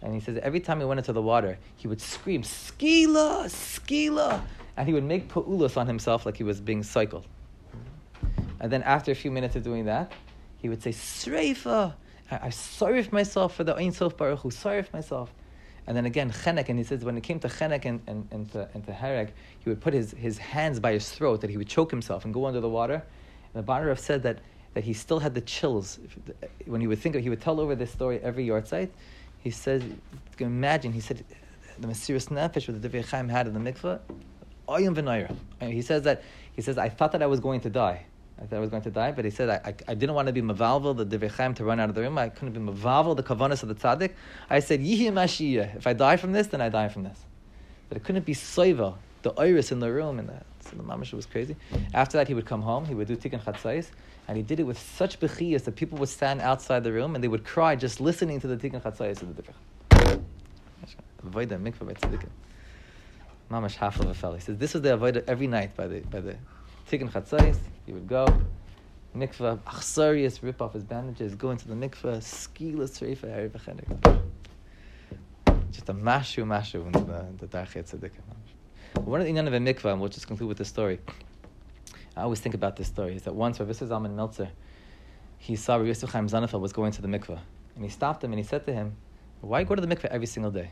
And 0.00 0.14
he 0.14 0.20
says 0.20 0.38
every 0.44 0.60
time 0.60 0.78
he 0.78 0.84
went 0.84 0.98
into 0.98 1.12
the 1.12 1.22
water, 1.22 1.58
he 1.74 1.88
would 1.88 2.00
scream, 2.00 2.42
"Skila, 2.42 3.46
skila." 3.46 4.40
and 4.76 4.86
he 4.86 4.94
would 4.94 5.04
make 5.04 5.28
pu'ulos 5.28 5.76
on 5.76 5.88
himself 5.88 6.24
like 6.24 6.36
he 6.36 6.44
was 6.44 6.60
being 6.60 6.84
cycled. 6.84 7.26
And 8.60 8.72
then 8.72 8.82
after 8.82 9.10
a 9.10 9.14
few 9.14 9.30
minutes 9.30 9.56
of 9.56 9.62
doing 9.62 9.86
that, 9.86 10.12
he 10.58 10.68
would 10.68 10.82
say, 10.82 10.90
Sreifa, 10.90 11.94
I, 12.30 12.52
I 12.52 13.08
myself 13.12 13.54
for 13.54 13.64
the 13.64 13.74
Ein 13.76 13.92
Sof 13.92 14.16
Baruch 14.16 14.40
Hu, 14.40 14.50
sorry 14.50 14.82
for 14.82 14.96
myself. 14.96 15.32
And 15.86 15.96
then 15.96 16.06
again, 16.06 16.30
chenek, 16.30 16.68
and 16.68 16.78
he 16.78 16.84
says 16.84 17.04
when 17.04 17.16
it 17.16 17.22
came 17.22 17.38
to 17.40 17.48
chenek 17.48 17.84
and, 17.84 18.00
and, 18.06 18.26
and, 18.30 18.50
to, 18.52 18.68
and 18.74 18.84
to 18.86 18.92
hereg, 18.92 19.32
he 19.60 19.68
would 19.68 19.80
put 19.80 19.92
his, 19.92 20.12
his 20.12 20.38
hands 20.38 20.80
by 20.80 20.92
his 20.92 21.10
throat, 21.10 21.40
that 21.42 21.50
he 21.50 21.56
would 21.56 21.68
choke 21.68 21.90
himself 21.90 22.24
and 22.24 22.32
go 22.32 22.46
under 22.46 22.60
the 22.60 22.68
water. 22.68 23.02
And 23.52 23.62
the 23.66 23.72
Bararav 23.72 23.98
said 23.98 24.22
that, 24.22 24.38
that 24.72 24.84
he 24.84 24.94
still 24.94 25.18
had 25.18 25.34
the 25.34 25.42
chills. 25.42 25.98
When 26.66 26.80
he 26.80 26.86
would 26.86 26.98
think 26.98 27.16
of, 27.16 27.22
he 27.22 27.28
would 27.28 27.40
tell 27.40 27.60
over 27.60 27.74
this 27.74 27.90
story 27.90 28.18
every 28.22 28.46
yahrzeit. 28.46 28.88
He 29.40 29.50
says, 29.50 29.82
imagine, 30.38 30.92
he 30.92 31.00
said, 31.00 31.24
the 31.78 31.88
mesirus 31.88 32.28
Nefesh 32.28 32.66
with 32.66 32.80
the 32.80 32.88
Divrei 32.88 33.04
Chaim 33.04 33.28
had 33.28 33.46
in 33.46 33.52
the 33.52 33.72
mikveh, 33.72 34.00
Oyim 34.68 34.94
v'noyer. 34.94 35.36
He 35.60 35.82
says 35.82 36.02
that 36.04 36.22
He 36.54 36.62
says, 36.62 36.78
I 36.78 36.88
thought 36.88 37.12
that 37.12 37.22
I 37.22 37.26
was 37.26 37.40
going 37.40 37.60
to 37.62 37.70
die. 37.70 38.06
I 38.40 38.46
thought 38.46 38.56
I 38.56 38.60
was 38.60 38.70
going 38.70 38.82
to 38.82 38.90
die, 38.90 39.12
but 39.12 39.24
he 39.24 39.30
said, 39.30 39.48
I, 39.48 39.70
I, 39.70 39.74
I 39.88 39.94
didn't 39.94 40.14
want 40.14 40.26
to 40.26 40.32
be 40.32 40.42
mavalvel, 40.42 40.96
the 40.96 41.06
Divrei 41.06 41.54
to 41.54 41.64
run 41.64 41.78
out 41.78 41.88
of 41.88 41.94
the 41.94 42.02
room. 42.02 42.18
I 42.18 42.28
couldn't 42.28 42.52
be 42.52 42.72
mavalvel, 42.72 43.16
the 43.16 43.22
kavanas 43.22 43.62
of 43.62 43.68
the 43.68 43.74
tzaddik. 43.74 44.12
I 44.50 44.58
said, 44.58 44.80
Yihi 44.80 45.12
Mashiach. 45.12 45.76
If 45.76 45.86
I 45.86 45.92
die 45.92 46.16
from 46.16 46.32
this, 46.32 46.48
then 46.48 46.60
I 46.60 46.68
die 46.68 46.88
from 46.88 47.04
this. 47.04 47.18
But 47.88 47.96
it 47.96 48.04
couldn't 48.04 48.26
be 48.26 48.34
soiva, 48.34 48.96
the 49.22 49.32
iris 49.34 49.70
in 49.70 49.78
the 49.78 49.92
room, 49.92 50.18
and 50.18 50.28
that. 50.28 50.44
So 50.60 50.76
the 50.76 50.82
mamash 50.82 51.12
was 51.12 51.26
crazy. 51.26 51.56
After 51.92 52.18
that, 52.18 52.26
he 52.26 52.34
would 52.34 52.46
come 52.46 52.62
home, 52.62 52.86
he 52.86 52.94
would 52.94 53.06
do 53.06 53.16
tikkun 53.16 53.42
chatzais, 53.42 53.88
and 54.26 54.36
he 54.36 54.42
did 54.42 54.58
it 54.58 54.64
with 54.64 54.78
such 54.78 55.20
bechiyas 55.20 55.64
that 55.64 55.76
people 55.76 55.98
would 55.98 56.08
stand 56.08 56.40
outside 56.40 56.82
the 56.82 56.92
room 56.92 57.14
and 57.14 57.22
they 57.22 57.28
would 57.28 57.44
cry 57.44 57.76
just 57.76 58.00
listening 58.00 58.40
to 58.40 58.46
the 58.46 58.56
tikkun 58.56 58.82
chatzais 58.82 59.22
of 59.22 59.36
the 59.36 59.42
tzaddikim. 59.42 60.20
Mamash 63.50 63.76
half 63.76 64.00
of 64.00 64.08
a 64.08 64.14
fellow. 64.14 64.34
He 64.34 64.40
says 64.40 64.58
this 64.58 64.72
was 64.72 64.82
the 64.82 64.96
avodah 64.96 65.24
every 65.26 65.46
night 65.46 65.76
by 65.76 65.86
the 65.86 66.00
by 66.00 66.20
the 66.20 66.36
tikkun 66.88 67.10
chatzais. 67.10 67.58
He 67.86 67.92
would 67.92 68.06
go 68.06 68.26
mikvah 69.16 69.58
achsarius, 69.60 70.42
rip 70.42 70.60
off 70.60 70.72
his 70.72 70.84
bandages, 70.84 71.34
go 71.34 71.50
into 71.50 71.68
the 71.68 71.74
mikvah, 71.74 72.18
skilus 72.18 73.00
reifa 73.00 73.26
hariv 73.26 73.50
v'chenek. 73.50 74.20
Just 75.70 75.88
a 75.88 75.94
mashu 75.94 76.44
mashu 76.44 76.86
in 76.86 76.92
the 76.92 77.26
the 77.38 77.46
darchei 77.46 77.82
tzaddikim. 77.82 78.22
One 79.04 79.20
of 79.20 79.26
the 79.26 79.32
inyan 79.32 79.46
of 79.46 79.52
a 79.52 79.58
mikvah, 79.58 79.92
and 79.92 80.00
we'll 80.00 80.08
just 80.08 80.26
conclude 80.26 80.48
with 80.48 80.58
this 80.58 80.68
story. 80.68 81.00
I 82.16 82.22
always 82.22 82.40
think 82.40 82.54
about 82.54 82.76
this 82.76 82.86
story. 82.86 83.16
Is 83.16 83.22
that 83.22 83.34
once 83.34 83.58
Rav 83.58 83.68
Isser 83.68 83.88
Zalman 83.88 84.14
Meltzer, 84.14 84.48
he 85.38 85.56
saw 85.56 85.76
Rav 85.76 85.86
Yisrael 85.86 86.10
Chaim 86.10 86.28
Sonnenfeld 86.28 86.60
was 86.60 86.72
going 86.72 86.92
to 86.92 87.02
the 87.02 87.08
mikvah, 87.08 87.40
and 87.74 87.84
he 87.84 87.90
stopped 87.90 88.22
him 88.22 88.32
and 88.32 88.38
he 88.38 88.44
said 88.44 88.64
to 88.66 88.72
him, 88.72 88.96
"Why 89.40 89.64
go 89.64 89.74
to 89.74 89.80
the 89.80 89.88
mikvah 89.88 90.06
every 90.06 90.26
single 90.26 90.52
day?" 90.52 90.70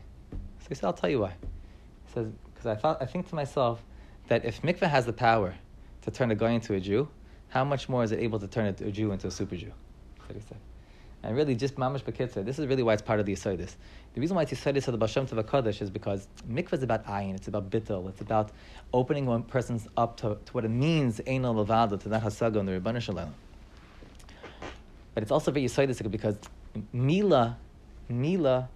So 0.59 0.69
he 0.69 0.75
said, 0.75 0.85
"I'll 0.85 0.93
tell 0.93 1.09
you 1.09 1.19
why." 1.19 1.33
He 2.05 2.13
says, 2.13 2.31
"Because 2.45 2.65
I 2.65 2.75
thought 2.75 3.01
I 3.01 3.05
think 3.05 3.27
to 3.29 3.35
myself 3.35 3.83
that 4.29 4.45
if 4.45 4.61
mikvah 4.61 4.89
has 4.89 5.05
the 5.05 5.13
power 5.13 5.55
to 6.03 6.11
turn 6.11 6.31
a 6.31 6.35
guy 6.35 6.51
into 6.51 6.73
a 6.73 6.79
Jew, 6.79 7.07
how 7.49 7.63
much 7.63 7.89
more 7.89 8.03
is 8.03 8.11
it 8.11 8.19
able 8.19 8.39
to 8.39 8.47
turn 8.47 8.67
a 8.67 8.91
Jew 8.91 9.11
into 9.11 9.27
a 9.27 9.31
super 9.31 9.55
Jew?" 9.55 9.71
That's 10.17 10.29
what 10.29 10.35
he 10.35 10.41
said. 10.41 10.57
And 11.23 11.37
really, 11.37 11.55
just 11.55 11.77
mamash 11.77 12.03
bekitzer. 12.03 12.43
This 12.43 12.59
is 12.59 12.67
really 12.67 12.83
why 12.83 12.93
it's 12.93 13.01
part 13.01 13.21
of 13.21 13.25
the 13.25 13.33
Yesodos. 13.33 13.75
The 14.13 14.19
reason 14.19 14.35
why 14.35 14.41
it's 14.41 14.51
Yesodos 14.51 14.87
of 14.89 14.91
the 14.91 14.97
Baal 14.97 15.07
Shem 15.07 15.25
Tov 15.25 15.41
Kodesh 15.43 15.81
is 15.81 15.89
because 15.89 16.27
mikvah 16.49 16.73
is 16.73 16.83
about 16.83 17.05
ayin. 17.05 17.33
It's 17.33 17.47
about 17.47 17.69
bittul. 17.69 18.09
It's 18.09 18.19
about 18.19 18.51
opening 18.93 19.25
one 19.25 19.43
person's 19.43 19.87
up 19.95 20.17
to, 20.17 20.37
to 20.45 20.51
what 20.51 20.65
it 20.65 20.69
means 20.69 21.21
einal 21.21 21.55
levado 21.55 21.97
to 22.01 22.09
that 22.09 22.23
hasaga 22.23 22.59
and 22.59 22.67
the 22.67 22.79
Rebbeinu 22.79 23.01
Shalom. 23.01 23.33
But 25.13 25.23
it's 25.23 25.31
also 25.31 25.51
very 25.51 25.65
Yesodos 25.65 26.11
because 26.11 26.37
mila, 26.91 27.57
mila, 28.09 28.67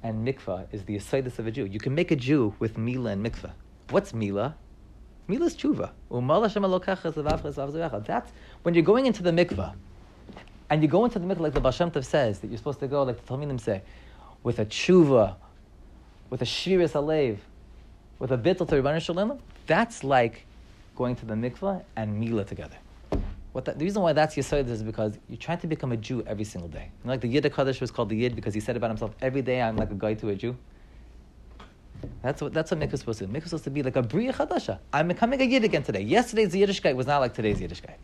and 0.00 0.26
mikvah 0.26 0.68
is 0.70 0.84
the 0.84 0.96
Yesodos 0.96 1.40
of 1.40 1.48
a 1.48 1.50
Jew. 1.50 1.64
You 1.64 1.80
can 1.80 1.96
make 1.96 2.12
a 2.12 2.16
Jew 2.16 2.54
with 2.60 2.78
mila 2.78 3.10
and 3.10 3.26
mikvah. 3.26 3.52
What's 3.90 4.14
mila? 4.14 4.54
Mila 5.28 5.46
is 5.46 5.54
tshuva. 5.54 5.90
That's 8.06 8.32
when 8.62 8.74
you're 8.74 8.82
going 8.82 9.06
into 9.06 9.22
the 9.22 9.30
mikvah 9.30 9.74
and 10.70 10.82
you 10.82 10.88
go 10.88 11.04
into 11.04 11.18
the 11.18 11.26
mikvah 11.26 11.40
like 11.40 11.52
the 11.52 11.60
Baal 11.60 11.70
Shem 11.70 11.90
Tov 11.90 12.04
says 12.04 12.38
that 12.40 12.48
you're 12.48 12.56
supposed 12.56 12.80
to 12.80 12.88
go, 12.88 13.02
like 13.02 13.24
the 13.24 13.32
Talmidim 13.34 13.60
say, 13.60 13.82
with 14.42 14.58
a 14.58 14.64
tshuva, 14.64 15.36
with 16.30 16.40
a 16.40 16.46
shiris 16.46 16.92
alev, 16.92 17.38
with 18.18 18.32
a 18.32 18.38
bittul 18.38 18.66
to 18.68 18.74
Rebbeinu 18.76 19.00
Shalom, 19.02 19.38
that's 19.66 20.02
like 20.02 20.46
going 20.96 21.14
to 21.16 21.26
the 21.26 21.34
mikvah 21.34 21.84
and 21.94 22.18
mila 22.18 22.44
together. 22.44 22.76
What 23.52 23.64
the 23.66 23.74
reason 23.74 24.02
why 24.02 24.12
that's 24.12 24.34
Yisod 24.34 24.68
is 24.68 24.82
because 24.82 25.18
you're 25.28 25.38
trying 25.38 25.58
to 25.58 25.66
become 25.66 25.92
a 25.92 25.96
Jew 25.96 26.22
every 26.26 26.44
single 26.44 26.68
day. 26.68 26.90
You 27.02 27.06
know, 27.06 27.12
like 27.12 27.20
the 27.20 27.28
Yid 27.28 27.52
Kaddish 27.52 27.80
was 27.80 27.90
called 27.90 28.08
the 28.08 28.16
Yid 28.16 28.34
because 28.36 28.54
he 28.54 28.60
said 28.60 28.76
about 28.76 28.90
himself, 28.90 29.14
every 29.20 29.42
day 29.42 29.60
I'm 29.60 29.76
like 29.76 29.90
a 29.90 29.94
guy 29.94 30.14
to 30.14 30.28
a 30.30 30.34
Jew. 30.34 30.56
That's 32.22 32.42
what 32.42 32.52
that's 32.52 32.70
what 32.70 32.80
mikvah 32.80 32.94
is 32.94 33.00
supposed 33.00 33.18
to 33.20 33.26
be. 33.26 33.32
Mikvah 33.38 33.44
is 33.44 33.50
supposed 33.50 33.64
to 33.64 33.70
be 33.70 33.82
like 33.82 33.96
a 33.96 34.02
Bria 34.02 34.32
Chadasha. 34.32 34.78
I'm 34.92 35.08
becoming 35.08 35.40
a 35.40 35.44
Yid 35.44 35.64
again 35.64 35.82
today. 35.82 36.02
Yesterday's 36.02 36.52
Yiddishkeit 36.52 36.96
was 36.96 37.06
not 37.06 37.18
like 37.18 37.34
today's 37.34 37.58
Yiddishkeit. 37.58 37.96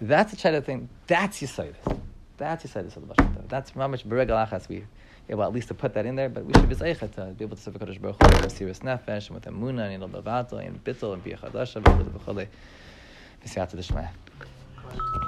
That's 0.00 0.32
the 0.32 0.36
kind 0.36 0.56
of 0.56 0.64
thing. 0.64 0.88
That's 1.06 1.40
Yesodos. 1.40 2.00
That's 2.36 2.64
Yesodos 2.64 2.96
of 2.96 3.08
the 3.08 3.14
Bashar. 3.14 3.48
That's 3.48 3.72
Mamish 3.72 4.04
Beregal 4.04 4.48
Achas. 4.48 4.68
We 4.68 4.84
able 5.28 5.42
at 5.42 5.52
least 5.52 5.68
to 5.68 5.74
put 5.74 5.94
that 5.94 6.06
in 6.06 6.16
there, 6.16 6.28
but 6.28 6.44
we 6.44 6.52
should 6.54 6.68
be 6.68 6.74
zeichet 6.74 7.12
to 7.14 7.22
uh, 7.22 7.30
be 7.30 7.44
able 7.44 7.56
to 7.56 7.62
serve 7.62 7.74
Kadosh 7.74 8.00
Baruch 8.00 8.22
Hu 8.22 8.42
with 8.42 8.56
serious 8.56 8.80
nefesh 8.80 9.28
and 9.28 9.30
with 9.30 9.44
emuna 9.44 9.92
and 9.92 10.02
ilal 10.02 10.22
bavato 10.22 10.64
and 10.64 10.82
bittul 10.84 11.14
and 11.14 11.24
biyachadasha 11.24 11.76
and 11.76 11.84
b'chole 11.84 12.10
b'chole. 12.10 12.46
B'siyata 13.44 13.76
d'shmaya. 13.76 15.25